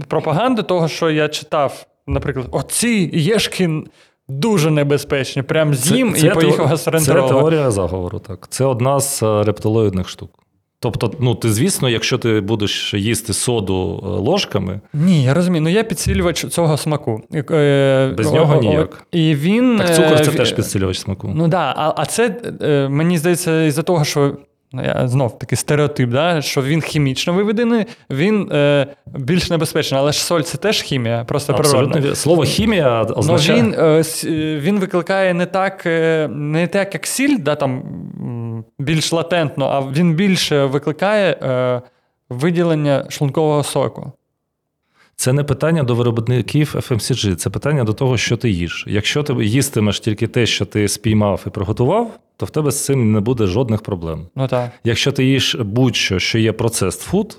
пропаганда 0.08 0.62
того, 0.62 0.88
що 0.88 1.10
я 1.10 1.27
читав, 1.27 1.86
наприклад, 2.08 2.47
оці 2.51 3.10
єшки 3.13 3.69
дуже 4.27 4.71
небезпечні, 4.71 5.41
прям 5.41 5.73
з'їм 5.75 6.15
і 6.17 6.29
поїхав 6.29 6.69
те- 6.69 6.99
Це 6.99 7.13
теорія 7.13 7.71
заговору, 7.71 8.19
так. 8.19 8.47
Це 8.49 8.65
одна 8.65 8.99
з 8.99 9.23
рептилоїдних 9.23 10.10
штук. 10.10 10.38
Тобто, 10.81 11.11
ну, 11.19 11.35
ти, 11.35 11.49
звісно, 11.49 11.89
якщо 11.89 12.17
ти 12.17 12.41
будеш 12.41 12.93
їсти 12.93 13.33
соду 13.33 14.03
е, 14.03 14.07
ложками, 14.07 14.79
Ні, 14.93 15.23
я 15.23 15.33
розумію. 15.33 15.61
Ну 15.61 15.69
я 15.69 15.83
підсилювач 15.83 16.45
цього 16.45 16.77
смаку. 16.77 17.21
Е, 17.33 18.13
Без 18.17 18.31
нього 18.31 18.57
о- 18.57 18.61
ніяк. 18.61 19.05
І 19.11 19.35
він. 19.35 19.77
так 19.77 19.95
цукор 19.95 20.21
це 20.25 20.31
е, 20.31 20.35
теж 20.35 20.51
підсилювач 20.51 20.97
смаку. 20.99 21.31
Ну 21.35 21.41
так, 21.41 21.49
да, 21.49 21.73
а, 21.77 21.93
а 21.97 22.05
це 22.05 22.35
е, 22.61 22.89
мені 22.89 23.17
здається, 23.17 23.63
із-за 23.63 23.81
того, 23.83 24.05
що. 24.05 24.37
Ну, 24.73 24.84
я 24.84 25.08
знов 25.08 25.39
такий 25.39 25.58
стереотип, 25.58 26.10
да, 26.10 26.41
що 26.41 26.62
він 26.62 26.82
хімічно 26.82 27.34
виведений, 27.34 27.86
він 28.10 28.51
е, 28.51 28.88
більш 29.05 29.49
небезпечний. 29.49 29.99
Але 29.99 30.12
ж 30.12 30.23
соль 30.23 30.41
це 30.41 30.58
теж 30.58 30.82
хімія, 30.82 31.23
просто 31.23 31.53
Абсолютно 31.53 31.91
природна. 31.91 32.15
Слово 32.15 32.43
хімія 32.43 33.05
Ну, 33.10 33.15
означає. 33.15 33.62
він, 33.62 33.73
е, 33.73 34.03
е, 34.25 34.60
він 34.60 34.79
викликає 34.79 35.34
не 35.34 35.45
так, 35.45 35.86
е, 35.86 36.27
не 36.27 36.67
так, 36.67 36.93
як 36.93 37.08
сіль, 37.08 37.38
да, 37.39 37.55
там, 37.55 37.84
більш 38.79 39.13
латентно, 39.13 39.65
а 39.65 39.91
він 39.97 40.13
більше 40.13 40.65
викликає 40.65 41.32
е, 41.32 41.82
виділення 42.29 43.05
шлункового 43.10 43.63
соку. 43.63 44.12
Це 45.15 45.34
не 45.34 45.43
питання 45.43 45.84
до 45.84 45.95
виробників 45.95 46.75
FMCG, 46.75 47.36
це 47.36 47.49
питання 47.49 47.84
до 47.84 47.93
того, 47.93 48.17
що 48.17 48.37
ти 48.37 48.50
їш. 48.50 48.85
Якщо 48.87 49.23
ти 49.23 49.33
їстимеш 49.33 50.00
тільки 50.00 50.27
те, 50.27 50.46
що 50.46 50.65
ти 50.65 50.87
спіймав 50.87 51.43
і 51.48 51.50
приготував, 51.50 52.19
то 52.40 52.46
в 52.46 52.50
тебе 52.50 52.71
з 52.71 52.85
цим 52.85 53.12
не 53.12 53.19
буде 53.19 53.48
жодних 53.48 53.81
проблем. 53.81 54.27
Ну 54.35 54.48
так. 54.48 54.71
Якщо 54.83 55.12
ти 55.12 55.25
їш 55.25 55.56
будь-що, 55.56 56.19
що 56.19 56.40
є 56.40 56.52
процесс 56.52 57.10
food, 57.12 57.37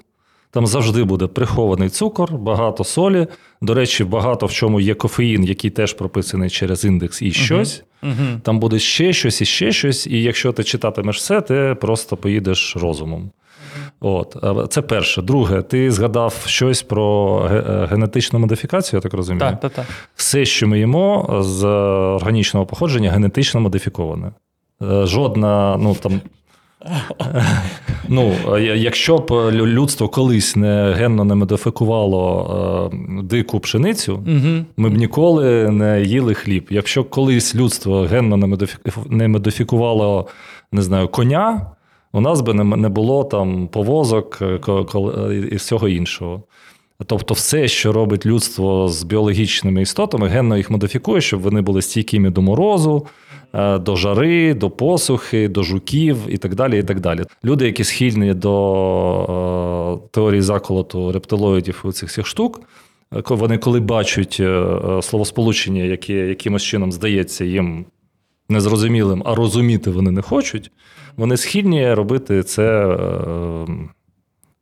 там 0.50 0.66
завжди 0.66 1.04
буде 1.04 1.26
прихований 1.26 1.88
цукор, 1.88 2.32
багато 2.32 2.84
солі. 2.84 3.26
До 3.62 3.74
речі, 3.74 4.04
багато 4.04 4.46
в 4.46 4.52
чому 4.52 4.80
є 4.80 4.94
кофеїн, 4.94 5.44
який 5.44 5.70
теж 5.70 5.92
прописаний 5.92 6.50
через 6.50 6.84
індекс 6.84 7.22
і 7.22 7.32
щось. 7.32 7.82
Угу. 8.02 8.40
Там 8.42 8.58
буде 8.58 8.78
ще 8.78 9.12
щось 9.12 9.40
і 9.40 9.44
ще 9.44 9.72
щось, 9.72 10.06
і 10.06 10.22
якщо 10.22 10.52
ти 10.52 10.64
читатимеш 10.64 11.16
все, 11.16 11.40
ти 11.40 11.76
просто 11.80 12.16
поїдеш 12.16 12.76
розумом. 12.76 13.30
От, 14.00 14.36
це 14.70 14.82
перше. 14.82 15.22
Друге, 15.22 15.62
ти 15.62 15.90
згадав 15.90 16.42
щось 16.46 16.82
про 16.82 17.40
е, 17.52 17.86
генетичну 17.90 18.38
модифікацію, 18.38 18.98
я 18.98 19.02
так 19.02 19.14
розумію. 19.14 19.40
Так, 19.40 19.60
так, 19.60 19.72
так. 19.72 19.86
Все, 20.14 20.44
що 20.44 20.68
ми 20.68 20.78
їмо 20.78 21.38
з 21.40 21.64
органічного 21.64 22.66
походження, 22.66 23.10
генетично 23.10 23.60
модифіковане. 23.60 24.32
Е, 24.82 25.06
жодна, 25.06 25.76
ну 25.80 25.94
там. 26.00 26.20
Ну, 28.08 28.32
е, 28.56 28.60
якщо 28.76 29.18
б 29.18 29.50
людство 29.52 30.08
колись 30.08 30.56
не 30.56 30.92
генно 30.98 31.24
не 31.24 31.34
модифікувало 31.34 32.90
е, 32.92 32.96
дику 33.22 33.60
пшеницю, 33.60 34.14
Угу. 34.14 34.64
ми 34.76 34.88
б 34.90 34.96
ніколи 34.96 35.70
не 35.70 36.02
їли 36.02 36.34
хліб. 36.34 36.66
Якщо 36.70 37.04
колись 37.04 37.54
людство 37.54 38.02
генно 38.02 38.36
не 38.36 38.46
модифі- 38.46 39.06
не 39.10 39.28
модифікувало, 39.28 40.26
не 40.72 40.82
знаю, 40.82 41.08
коня, 41.08 41.66
у 42.12 42.20
нас 42.20 42.40
би 42.40 42.54
не 42.54 42.88
було 42.88 43.24
там 43.24 43.68
повозок 43.68 44.38
е, 44.42 44.58
і 45.52 45.56
всього 45.56 45.88
іншого. 45.88 46.42
Тобто, 47.06 47.34
все, 47.34 47.68
що 47.68 47.92
робить 47.92 48.26
людство 48.26 48.88
з 48.88 49.02
біологічними 49.02 49.82
істотами, 49.82 50.28
генно 50.28 50.56
їх 50.56 50.70
модифікує, 50.70 51.20
щоб 51.20 51.40
вони 51.40 51.60
були 51.60 51.82
стійкими 51.82 52.30
до 52.30 52.42
морозу, 52.42 53.06
е, 53.52 53.78
до 53.78 53.96
жари, 53.96 54.54
до 54.54 54.70
посухи, 54.70 55.48
до 55.48 55.62
жуків 55.62 56.16
і 56.28 56.36
так 56.36 56.54
далі. 56.54 56.78
і 56.78 56.82
так 56.82 57.00
далі. 57.00 57.24
Люди, 57.44 57.66
які 57.66 57.84
схильні 57.84 58.34
до 58.34 60.02
е, 60.04 60.08
теорії 60.10 60.42
заколоту 60.42 61.12
рептилоїдів 61.12 61.84
і 61.88 61.92
цих 61.92 62.08
всіх 62.08 62.26
штук, 62.26 62.60
е, 63.16 63.22
вони 63.28 63.58
коли 63.58 63.80
бачать 63.80 64.42
словосполучення, 65.02 65.82
яке 65.82 66.12
якимось 66.12 66.62
чином 66.62 66.92
здається 66.92 67.44
їм 67.44 67.84
незрозумілим, 68.48 69.22
а 69.26 69.34
розуміти 69.34 69.90
вони 69.90 70.10
не 70.10 70.22
хочуть, 70.22 70.70
вони 71.16 71.36
схильні 71.36 71.94
робити 71.94 72.42
це. 72.42 72.96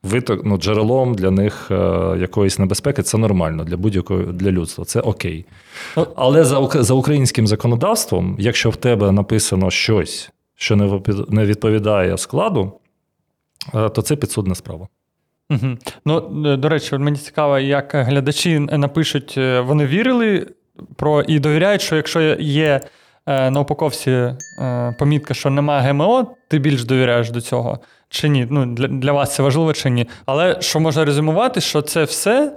Виток, 0.02 0.44
ну, 0.44 0.56
джерелом 0.56 1.14
для 1.14 1.30
них 1.30 1.70
е, 1.70 1.74
якоїсь 2.20 2.58
небезпеки 2.58 3.02
це 3.02 3.18
нормально 3.18 3.64
для 3.64 3.76
будь-якого 3.76 4.22
для 4.22 4.50
людства. 4.50 4.84
Це 4.84 5.00
окей. 5.00 5.44
Але 6.16 6.44
за, 6.44 6.68
за 6.74 6.94
українським 6.94 7.46
законодавством, 7.46 8.36
якщо 8.38 8.70
в 8.70 8.76
тебе 8.76 9.12
написано 9.12 9.70
щось, 9.70 10.30
що 10.54 10.76
не 10.76 11.00
не 11.28 11.44
відповідає 11.44 12.18
складу, 12.18 12.72
е, 13.74 13.88
то 13.88 14.02
це 14.02 14.16
підсудна 14.16 14.54
справа. 14.54 14.88
Угу. 15.50 15.76
Ну, 16.04 16.44
е, 16.46 16.56
до 16.56 16.68
речі, 16.68 16.98
мені 16.98 17.16
цікаво, 17.16 17.58
як 17.58 17.90
глядачі 17.94 18.58
напишуть, 18.58 19.36
вони 19.64 19.86
вірили 19.86 20.46
про 20.96 21.22
і 21.22 21.38
довіряють, 21.38 21.82
що 21.82 21.96
якщо 21.96 22.20
є 22.40 22.80
на 23.28 23.60
упаковці 23.60 24.10
е, 24.10 24.34
помітка, 24.98 25.34
що 25.34 25.50
немає 25.50 25.92
ГМО, 25.92 26.34
ти 26.48 26.58
більш 26.58 26.84
довіряєш 26.84 27.30
до 27.30 27.40
цього. 27.40 27.78
Чи 28.08 28.28
ні? 28.28 28.46
Ну, 28.50 28.66
для, 28.66 28.88
для 28.88 29.12
вас 29.12 29.34
це 29.34 29.42
важливо 29.42 29.72
чи 29.72 29.90
ні. 29.90 30.08
Але 30.26 30.56
що 30.60 30.80
можна 30.80 31.04
резюмувати, 31.04 31.60
що 31.60 31.82
це 31.82 32.04
все 32.04 32.52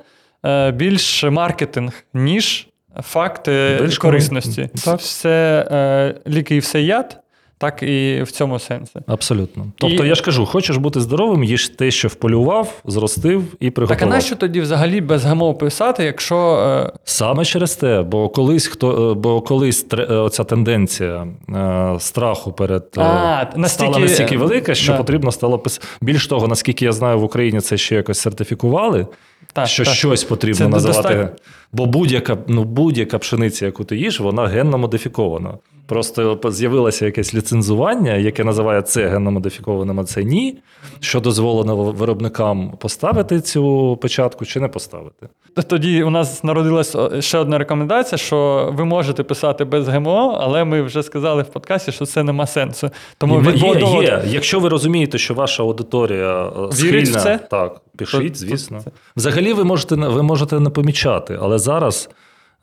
е, 0.46 0.72
більш 0.72 1.24
маркетинг, 1.24 1.94
ніж 2.14 2.68
факти 3.02 3.78
Більш 3.82 3.98
корисності. 3.98 4.70
Так. 4.86 5.00
Все 5.00 5.68
е, 5.72 6.16
ліки 6.32 6.56
і 6.56 6.60
все 6.60 6.82
яд, 6.82 7.21
так 7.62 7.84
і 7.84 8.22
в 8.24 8.32
цьому 8.32 8.59
сенсі. 8.59 8.99
Абсолютно. 9.07 9.66
Тобто, 9.78 10.05
І- 10.05 10.07
я 10.07 10.16
ж 10.16 10.24
кажу, 10.24 10.45
хочеш 10.45 10.78
бути 10.78 11.01
здоровим, 11.01 11.43
їж 11.43 11.70
те, 11.70 11.91
що 11.91 12.07
вполював, 12.07 12.82
зростив 12.86 13.43
і 13.59 13.70
приготував. 13.70 13.99
Так 13.99 14.07
а 14.07 14.16
нащо 14.16 14.36
тоді 14.36 14.62
взагалі 14.62 15.01
без 15.01 15.26
ГМО 15.26 15.53
писати, 15.53 16.03
якщо. 16.03 16.38
е, 16.38 16.99
Саме 17.03 17.45
через 17.45 17.76
те, 17.76 18.01
бо 18.01 18.30
колись 18.30 18.68
хто, 18.68 19.12
е, 19.12 19.14
бо 19.14 19.41
колись 19.41 19.86
е, 19.93 20.30
тенденція 20.30 21.28
е, 21.49 21.95
страху 21.99 22.51
перед 22.51 22.84
А, 22.84 22.88
стала 22.95 23.47
настільки- 23.55 23.99
настільки 23.99 24.38
велика, 24.38 24.76
що 24.76 24.91
да. 24.91 24.97
потрібно 24.97 25.32
стало 25.32 25.59
пис... 25.59 25.82
Більш 26.01 26.28
того, 26.28 26.47
наскільки 26.47 26.86
я 26.86 26.91
знаю, 26.91 27.20
в 27.20 27.24
Україні 27.24 27.59
це 27.62 27.78
ще 27.78 27.95
якось 27.95 28.20
сертифікували, 28.20 29.07
Так, 29.53 29.68
що 29.68 29.84
так. 29.86 29.93
щось 29.93 30.24
потрібно 30.24 30.57
Це 30.57 30.68
називати. 30.68 31.01
достатньо. 31.01 31.30
Бо 31.74 31.86
будь-яка, 31.86 32.38
ну, 32.47 32.64
будь-яка 32.64 33.18
пшениця, 33.20 33.66
яку 33.66 33.84
ти 33.84 33.97
їш, 33.97 34.20
вона 34.20 34.47
генно 34.47 34.78
модифікована. 34.78 35.53
Просто 35.88 36.40
з'явилося 36.50 37.06
якесь 37.06 37.34
ліцензування, 37.34 38.14
яке 38.16 38.44
називає 38.44 38.82
це 38.82 39.08
генно 39.08 39.32
модифікованим, 39.32 40.00
а 40.00 40.04
це 40.04 40.24
ні. 40.24 40.58
Що 41.00 41.20
дозволено 41.20 41.76
виробникам 41.76 42.72
поставити 42.80 43.42
цю 43.42 43.98
печатку 44.02 44.46
чи 44.46 44.60
не 44.60 44.68
поставити. 44.68 45.28
Тоді 45.68 46.04
у 46.04 46.10
нас 46.10 46.44
народилась 46.44 46.96
ще 47.20 47.38
одна 47.38 47.58
рекомендація, 47.58 48.18
що 48.18 48.70
ви 48.78 48.86
можете 48.86 49.24
писати 49.24 49.66
без 49.66 49.88
ГМО, 49.88 50.38
але 50.42 50.66
ми 50.66 50.82
вже 50.82 51.04
сказали 51.04 51.44
в 51.44 51.48
подкасті, 51.48 51.92
що 51.92 52.06
це 52.06 52.24
нема 52.24 52.48
сенсу. 52.48 52.90
Тому 53.18 53.42
є, 53.42 53.52
є, 53.52 53.76
до- 53.76 54.04
є. 54.04 54.22
Якщо 54.28 54.60
ви 54.60 54.70
розумієте, 54.70 55.18
що 55.18 55.34
ваша 55.34 55.64
аудиторія 55.64 56.46
е, 56.46 56.50
Вірить 56.60 56.76
схильна, 57.08 57.20
в 57.20 57.24
це? 57.24 57.40
так, 57.52 57.82
пишіть, 57.98 58.38
звісно. 58.38 58.82
то- 58.84 58.92
Взагалі, 59.18 59.54
ви 59.54 59.64
можете 59.64 59.96
ви 59.96 60.24
можете 60.24 60.60
не 60.60 60.70
помічати, 60.70 61.38
але 61.42 61.60
зараз 61.60 62.10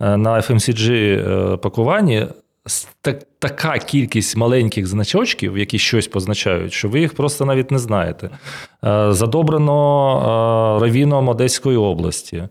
е, 0.01 0.17
на 0.17 0.35
FMCG 0.37 0.93
е, 0.93 1.57
пакуванні 1.57 2.27
так, 3.01 3.23
така 3.39 3.79
кількість 3.79 4.37
маленьких 4.37 4.87
значочків, 4.87 5.59
які 5.59 5.79
щось 5.79 6.09
позначають, 6.09 6.73
що 6.73 6.89
ви 6.89 7.01
їх 7.01 7.15
просто 7.15 7.45
навіть 7.45 7.71
не 7.71 7.79
знаєте. 7.79 8.31
Е, 8.85 9.13
Задобрено 9.13 10.77
е, 10.77 10.85
равіном 10.85 11.29
Одеської 11.29 11.77
області. 11.77 12.49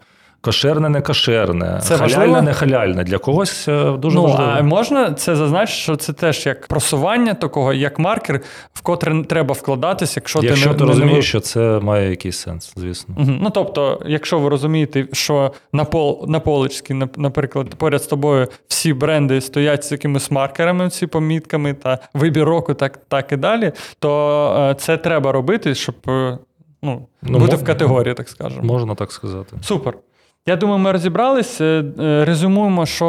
Кошерне, 0.47 0.89
не 0.89 1.01
кошерне, 1.01 1.79
Це 1.83 1.97
халяльне, 1.97 2.17
важливо? 2.17 2.41
не 2.41 2.53
халяльне. 2.53 3.03
Для 3.03 3.17
когось 3.17 3.67
е, 3.67 3.91
дуже 3.97 4.15
ну, 4.15 4.23
важливо. 4.23 4.51
а 4.57 4.61
можна 4.61 5.13
це 5.13 5.35
зазначити, 5.35 5.79
що 5.79 5.95
це 5.95 6.13
теж 6.13 6.45
як 6.45 6.67
просування 6.67 7.33
такого, 7.33 7.73
як 7.73 7.99
маркер, 7.99 8.41
в 8.73 8.81
котре 8.81 9.13
не 9.13 9.23
треба 9.23 9.53
вкладатись, 9.53 10.15
якщо, 10.15 10.39
Якщо 10.43 10.69
ти 10.69 10.75
ти 10.75 10.83
не, 10.83 10.89
розумієш, 10.89 11.15
не... 11.17 11.21
що 11.21 11.39
це 11.39 11.59
має 11.59 12.09
якийсь 12.09 12.37
сенс, 12.37 12.73
звісно. 12.75 13.15
Мгм. 13.17 13.39
Ну, 13.41 13.49
тобто, 13.49 14.01
якщо 14.05 14.39
ви 14.39 14.49
розумієте, 14.49 15.07
що 15.13 15.51
на 15.73 15.85
пол 15.85 16.25
на 16.27 16.39
поличці, 16.39 16.93
наприклад, 17.17 17.75
поряд 17.75 18.03
з 18.03 18.07
тобою 18.07 18.47
всі 18.67 18.93
бренди 18.93 19.41
стоять 19.41 19.83
з 19.83 19.91
якимись 19.91 20.31
маркерами, 20.31 20.89
ці 20.89 21.07
помітками 21.07 21.73
та 21.73 21.99
вибір 22.13 22.43
року, 22.45 22.73
так, 22.73 22.99
так 23.07 23.31
і 23.31 23.35
далі, 23.37 23.71
то 23.99 24.69
е, 24.71 24.75
це 24.75 24.97
треба 24.97 25.31
робити, 25.31 25.75
щоб 25.75 25.95
е, 26.07 26.37
ну, 26.83 27.07
Ну, 27.21 27.39
бути 27.39 27.51
мо- 27.51 27.57
в 27.57 27.63
категорії, 27.65 28.13
так 28.13 28.29
скажемо. 28.29 28.63
Можна 28.63 28.95
так 28.95 29.11
сказати. 29.11 29.55
Супер. 29.61 29.93
Я 30.47 30.55
думаю, 30.55 30.79
ми 30.79 30.91
розібрались. 30.91 31.61
Е, 31.61 31.83
е, 31.99 32.25
Резюмуємо, 32.25 32.85
що 32.85 33.07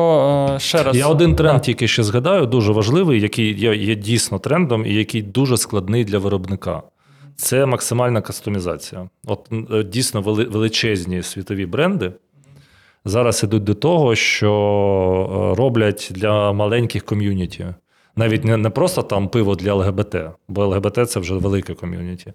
е, 0.55 0.59
ще 0.59 0.83
раз. 0.83 0.97
Я 0.97 1.07
один 1.09 1.37
тренд 1.37 1.63
тільки 1.63 1.89
ще 1.89 2.03
згадаю, 2.03 2.47
дуже 2.47 2.73
важливий, 2.73 3.21
який 3.21 3.59
є, 3.59 3.75
є 3.75 3.95
дійсно 3.95 4.39
трендом 4.39 4.87
і 4.87 4.95
який 4.95 5.23
дуже 5.23 5.57
складний 5.57 6.05
для 6.05 6.19
виробника. 6.19 6.83
Це 7.37 7.67
максимальна 7.67 8.21
кастомізація. 8.21 9.09
От 9.27 9.49
дійсно 9.87 10.21
величезні 10.23 11.23
світові 11.23 11.67
бренди 11.67 12.13
зараз 13.05 13.43
ідуть 13.43 13.65
до 13.65 13.75
того, 13.75 14.15
що 14.15 15.55
роблять 15.59 16.09
для 16.15 16.53
маленьких 16.53 17.05
ком'юніті. 17.05 17.67
Навіть 18.17 18.45
не, 18.45 18.57
не 18.57 18.71
просто 18.71 19.03
там 19.03 19.29
пиво 19.29 19.55
для 19.55 19.75
ЛГБТ, 19.75 20.17
бо 20.49 20.67
ЛГБТ 20.67 21.11
це 21.11 21.21
вже 21.21 21.35
велике 21.35 21.75
ком'юніті. 21.75 22.33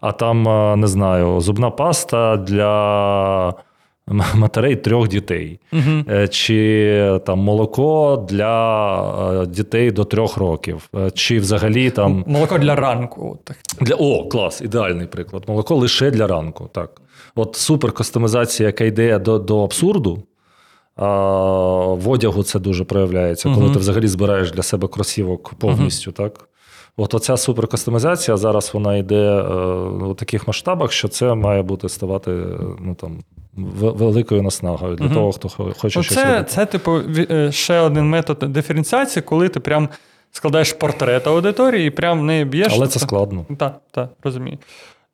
А 0.00 0.12
там, 0.12 0.42
не 0.80 0.86
знаю, 0.86 1.40
зубна 1.40 1.70
паста 1.70 2.36
для 2.36 3.54
матерей 4.34 4.76
трьох 4.76 5.08
дітей. 5.08 5.60
Е, 6.08 6.28
чи 6.28 7.20
там 7.26 7.38
молоко 7.38 8.26
для 8.28 9.42
е, 9.42 9.46
дітей 9.46 9.90
до 9.90 10.04
трьох 10.04 10.36
років, 10.36 10.88
Е, 10.96 11.10
чи 11.10 11.38
взагалі 11.38 11.90
там 11.90 12.24
Молоко 12.26 12.58
для 12.58 12.74
ранку. 12.74 13.38
Так. 13.44 13.56
для 13.80 13.94
о, 13.94 14.28
клас, 14.28 14.60
ідеальний 14.60 15.06
приклад. 15.06 15.44
Молоко 15.48 15.76
лише 15.76 16.10
для 16.10 16.26
ранку. 16.26 16.68
Так, 16.72 17.00
от 17.34 17.56
супер 17.56 17.92
кастомізація, 17.92 18.66
яка 18.66 18.84
йде 18.84 19.18
до, 19.18 19.38
до 19.38 19.64
абсурду. 19.64 20.22
А, 20.96 21.06
в 21.94 22.08
одягу 22.08 22.42
це 22.42 22.58
дуже 22.58 22.84
проявляється, 22.84 23.48
коли 23.48 23.64
Мгм. 23.64 23.72
ти 23.72 23.78
взагалі 23.78 24.08
збираєш 24.08 24.50
для 24.52 24.62
себе 24.62 24.88
кросівок 24.88 25.54
повністю. 25.58 26.12
Так? 26.12 26.48
От 26.96 27.14
оця 27.14 27.36
суперкастомізація 27.36 28.36
зараз 28.36 28.70
вона 28.74 28.96
йде 28.96 29.24
е, 29.30 29.42
у 30.04 30.14
таких 30.14 30.46
масштабах, 30.46 30.92
що 30.92 31.08
це 31.08 31.34
має 31.34 31.62
бути 31.62 31.88
ставати 31.88 32.30
ну, 32.80 32.94
там, 32.94 33.18
великою 33.56 34.42
наснагою 34.42 34.96
для 34.96 35.04
Мгм. 35.04 35.14
того, 35.14 35.32
хто 35.32 35.48
хоче 35.48 35.98
Ну, 35.98 36.02
щось 36.02 36.08
це, 36.14 36.24
робити. 36.24 36.44
це, 36.50 36.66
типу, 36.66 37.00
е, 37.30 37.52
ще 37.52 37.78
один 37.80 38.08
метод 38.10 38.38
диференціації, 38.38 39.22
коли 39.22 39.48
ти 39.48 39.60
прям 39.60 39.88
складаєш 40.32 40.72
портрет 40.72 41.26
аудиторії 41.26 41.86
і 41.86 41.90
прям 41.90 42.20
в 42.20 42.24
неї 42.24 42.44
б'єш. 42.44 42.72
Але 42.76 42.86
це 42.86 42.98
складно. 42.98 43.46
Так, 43.58 43.80
так, 43.90 44.10
розумію. 44.22 44.58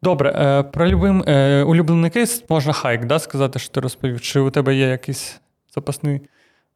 Добре, 0.02 0.30
е, 0.30 0.62
про 0.62 0.88
любим, 0.88 1.24
е, 1.26 1.62
улюблений 1.62 2.10
кейс 2.10 2.44
можна 2.48 2.72
хайк, 2.72 3.04
да, 3.04 3.18
сказати, 3.18 3.58
що 3.58 3.70
ти 3.70 3.80
розповів. 3.80 4.20
Чи 4.20 4.40
у 4.40 4.50
тебе 4.50 4.74
є 4.74 4.86
якийсь 4.88 5.40
запасний 5.74 6.20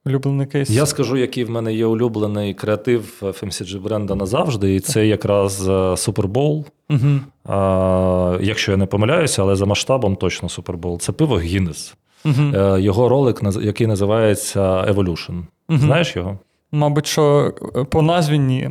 улюблений 0.07 0.47
кейс? 0.47 0.71
Я 0.71 0.87
скажу, 0.87 1.17
який 1.17 1.45
в 1.45 1.51
мене 1.51 1.75
є 1.75 1.87
улюблений 1.87 2.55
креатив 2.55 3.13
FMCG 3.23 3.81
бренда 3.81 4.15
назавжди, 4.15 4.75
і 4.75 4.81
це 4.81 5.07
якраз 5.07 5.69
е, 5.69 5.97
Супербол. 5.97 6.65
Угу. 6.91 7.21
А, 7.45 8.39
якщо 8.41 8.73
я 8.73 8.77
не 8.77 8.87
помиляюся, 8.87 9.43
але 9.43 9.57
за 9.57 9.67
масштабом 9.67 10.17
точно 10.17 10.49
Супербол. 10.49 11.01
Це 11.01 11.13
пиво 11.13 11.39
Гіннес. 11.39 11.95
Угу. 12.25 12.79
Його 12.79 13.09
ролик, 13.09 13.41
який 13.63 13.87
називається 13.87 14.61
Evolution. 14.61 15.43
Угу. 15.69 15.79
Знаєш 15.79 16.17
його? 16.17 16.39
Мабуть, 16.77 17.07
що 17.07 17.53
е, 17.77 17.85
по 17.85 18.03
назві 18.03 18.39
ні. 18.39 18.69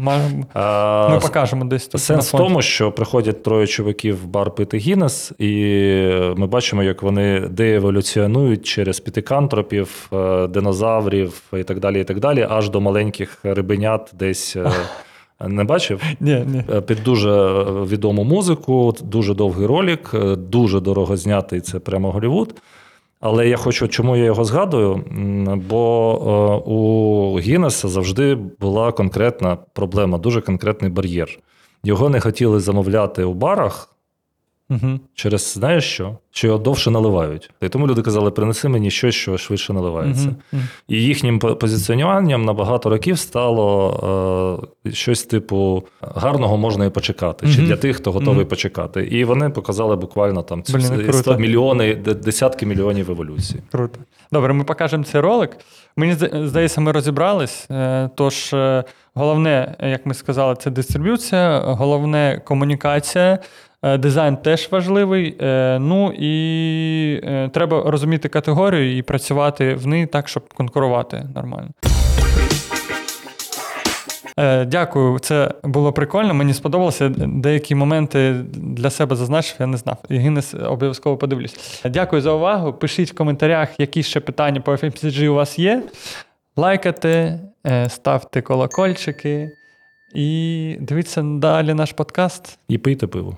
Ми 1.10 1.20
покажемо 1.22 1.66
десь 1.66 1.84
тут. 1.84 1.94
на 1.94 2.00
Сенс 2.00 2.34
в 2.34 2.38
тому, 2.38 2.62
що 2.62 2.92
приходять 2.92 3.44
троє 3.44 3.68
чуваків 3.68 4.24
в 4.24 4.26
бар 4.26 4.52
пити 4.52 4.78
Гіннес, 4.78 5.32
і 5.40 5.52
ми 6.38 6.48
бачимо, 6.48 6.84
як 6.84 7.04
вони 7.04 7.40
дееволюціонують 7.40 8.66
через 8.66 9.00
пітикантропів, 9.00 10.10
е, 10.14 10.48
динозаврів 10.48 11.42
і 11.54 11.64
так 11.64 11.80
далі, 11.80 12.02
і 12.02 12.04
так 12.04 12.20
далі, 12.20 12.48
аж 12.50 12.70
до 12.70 12.82
маленьких 12.82 13.40
рибенят 13.44 14.12
десь 14.14 14.56
е, 14.56 14.72
Не 15.48 15.64
бачив? 15.64 16.02
Ні, 16.20 16.46
ні. 16.48 16.82
Під 16.82 17.04
дуже 17.04 17.64
відому 17.64 18.24
музику, 18.24 18.96
дуже 19.02 19.34
довгий 19.34 19.68
ролик, 19.68 20.12
дуже 20.38 20.80
дорого 20.80 21.18
знятий. 21.18 21.62
Це 21.62 21.80
прямо 21.80 22.12
Голівуд. 22.12 22.56
Але 23.20 23.50
я 23.50 23.58
хочу, 23.58 23.88
чому 23.88 24.16
я 24.16 24.24
його 24.24 24.46
згадую? 24.46 25.04
Бо 25.70 26.62
е, 26.66 26.70
у 26.72 27.40
Гіннеса 27.40 27.88
завжди 27.88 28.36
була 28.36 28.92
конкретна 28.92 29.58
проблема, 29.74 30.18
дуже 30.18 30.42
конкретний 30.42 30.92
бар'єр. 30.92 31.40
Його 31.84 32.10
не 32.10 32.20
хотіли 32.20 32.60
замовляти 32.60 33.24
у 33.24 33.34
барах 33.34 33.95
Угу. 34.70 35.00
через 35.14 35.54
знаєш 35.54 35.84
що? 35.84 36.18
Що 36.32 36.48
його 36.48 36.60
довше 36.60 36.92
наливають. 36.92 37.50
І 37.62 37.70
тому 37.70 37.88
люди 37.88 38.02
казали: 38.02 38.32
принеси 38.32 38.70
мені 38.70 38.92
щось, 38.92 39.16
що 39.16 39.38
швидше 39.38 39.74
наливається. 39.74 40.36
І 40.88 41.04
їхнім 41.04 41.40
по- 41.40 41.56
позиціонуванням 41.56 42.46
на 42.46 42.54
багато 42.54 42.90
років 42.90 43.20
стало 43.20 44.62
е, 44.86 44.92
щось 44.92 45.24
типу 45.24 45.84
гарного 46.02 46.58
можна 46.58 46.86
і 46.86 46.90
почекати, 46.90 47.48
чи 47.56 47.62
для 47.62 47.78
тих, 47.78 47.96
хто 47.98 48.12
готовий 48.12 48.46
почекати. 48.46 49.04
І 49.06 49.24
вони 49.24 49.50
показали 49.50 49.96
буквально 49.96 50.42
там 50.44 50.64
ці 50.64 50.74
Блін, 50.74 51.14
100 51.14 51.38
мільйони, 51.38 51.96
десятки 51.96 52.66
мільйонів 52.66 53.12
еволюцій. 53.12 53.60
Круто. 53.72 54.00
Добре, 54.32 54.54
ми 54.54 54.64
покажемо 54.64 55.04
цей 55.04 55.22
ролик. 55.22 55.58
Мені 55.98 56.14
здається, 56.48 56.82
ми 56.82 56.92
розібрались. 56.92 57.68
Е, 57.72 58.10
Тож, 58.16 58.54
е, 58.54 58.84
головне, 59.14 59.76
як 59.80 60.06
ми 60.06 60.14
сказали, 60.14 60.56
це 60.56 60.70
дистриб'юція, 60.72 61.60
головне 61.60 62.42
комунікація. 62.46 63.40
Е, 63.86 63.98
Дизайн 63.98 64.38
теж 64.38 64.68
важливий. 64.72 65.36
Е, 65.42 65.80
Ну 65.80 66.12
і 66.12 67.22
е, 67.24 67.50
треба 67.54 67.84
розуміти 67.86 68.30
категорію 68.30 68.98
і 68.98 69.02
працювати 69.02 69.74
в 69.74 69.88
ній 69.88 70.06
так, 70.06 70.28
щоб 70.28 70.54
конкурувати 70.54 71.28
нормально. 71.36 71.70
Дякую, 74.68 75.20
це 75.20 75.52
було 75.64 75.94
прикольно. 75.94 76.34
Мені 76.34 76.54
сподобалося. 76.54 77.10
Деякі 77.18 77.76
моменти 77.76 78.36
для 78.54 78.90
себе 78.90 79.16
зазначив, 79.16 79.56
я 79.60 79.68
не 79.68 79.78
знав. 79.78 79.98
І 80.10 80.18
Гіннес 80.18 80.54
обов'язково 80.54 81.18
подивлюсь. 81.18 81.82
Дякую 81.86 82.22
за 82.22 82.32
увагу. 82.32 82.74
Пишіть 82.74 83.12
в 83.12 83.16
коментарях, 83.16 83.80
які 83.80 84.04
ще 84.04 84.20
питання 84.20 84.62
по 84.62 84.72
FMCG 84.72 85.28
у 85.28 85.34
вас 85.34 85.60
є. 85.60 85.84
Лайкайте, 86.56 87.40
ставте 87.88 88.42
колокольчики 88.42 89.52
і 90.16 90.78
дивіться 90.80 91.22
далі 91.22 91.74
наш 91.74 91.92
подкаст. 91.92 92.60
І 92.68 92.78
пийте 92.78 93.08
пиво. 93.08 93.38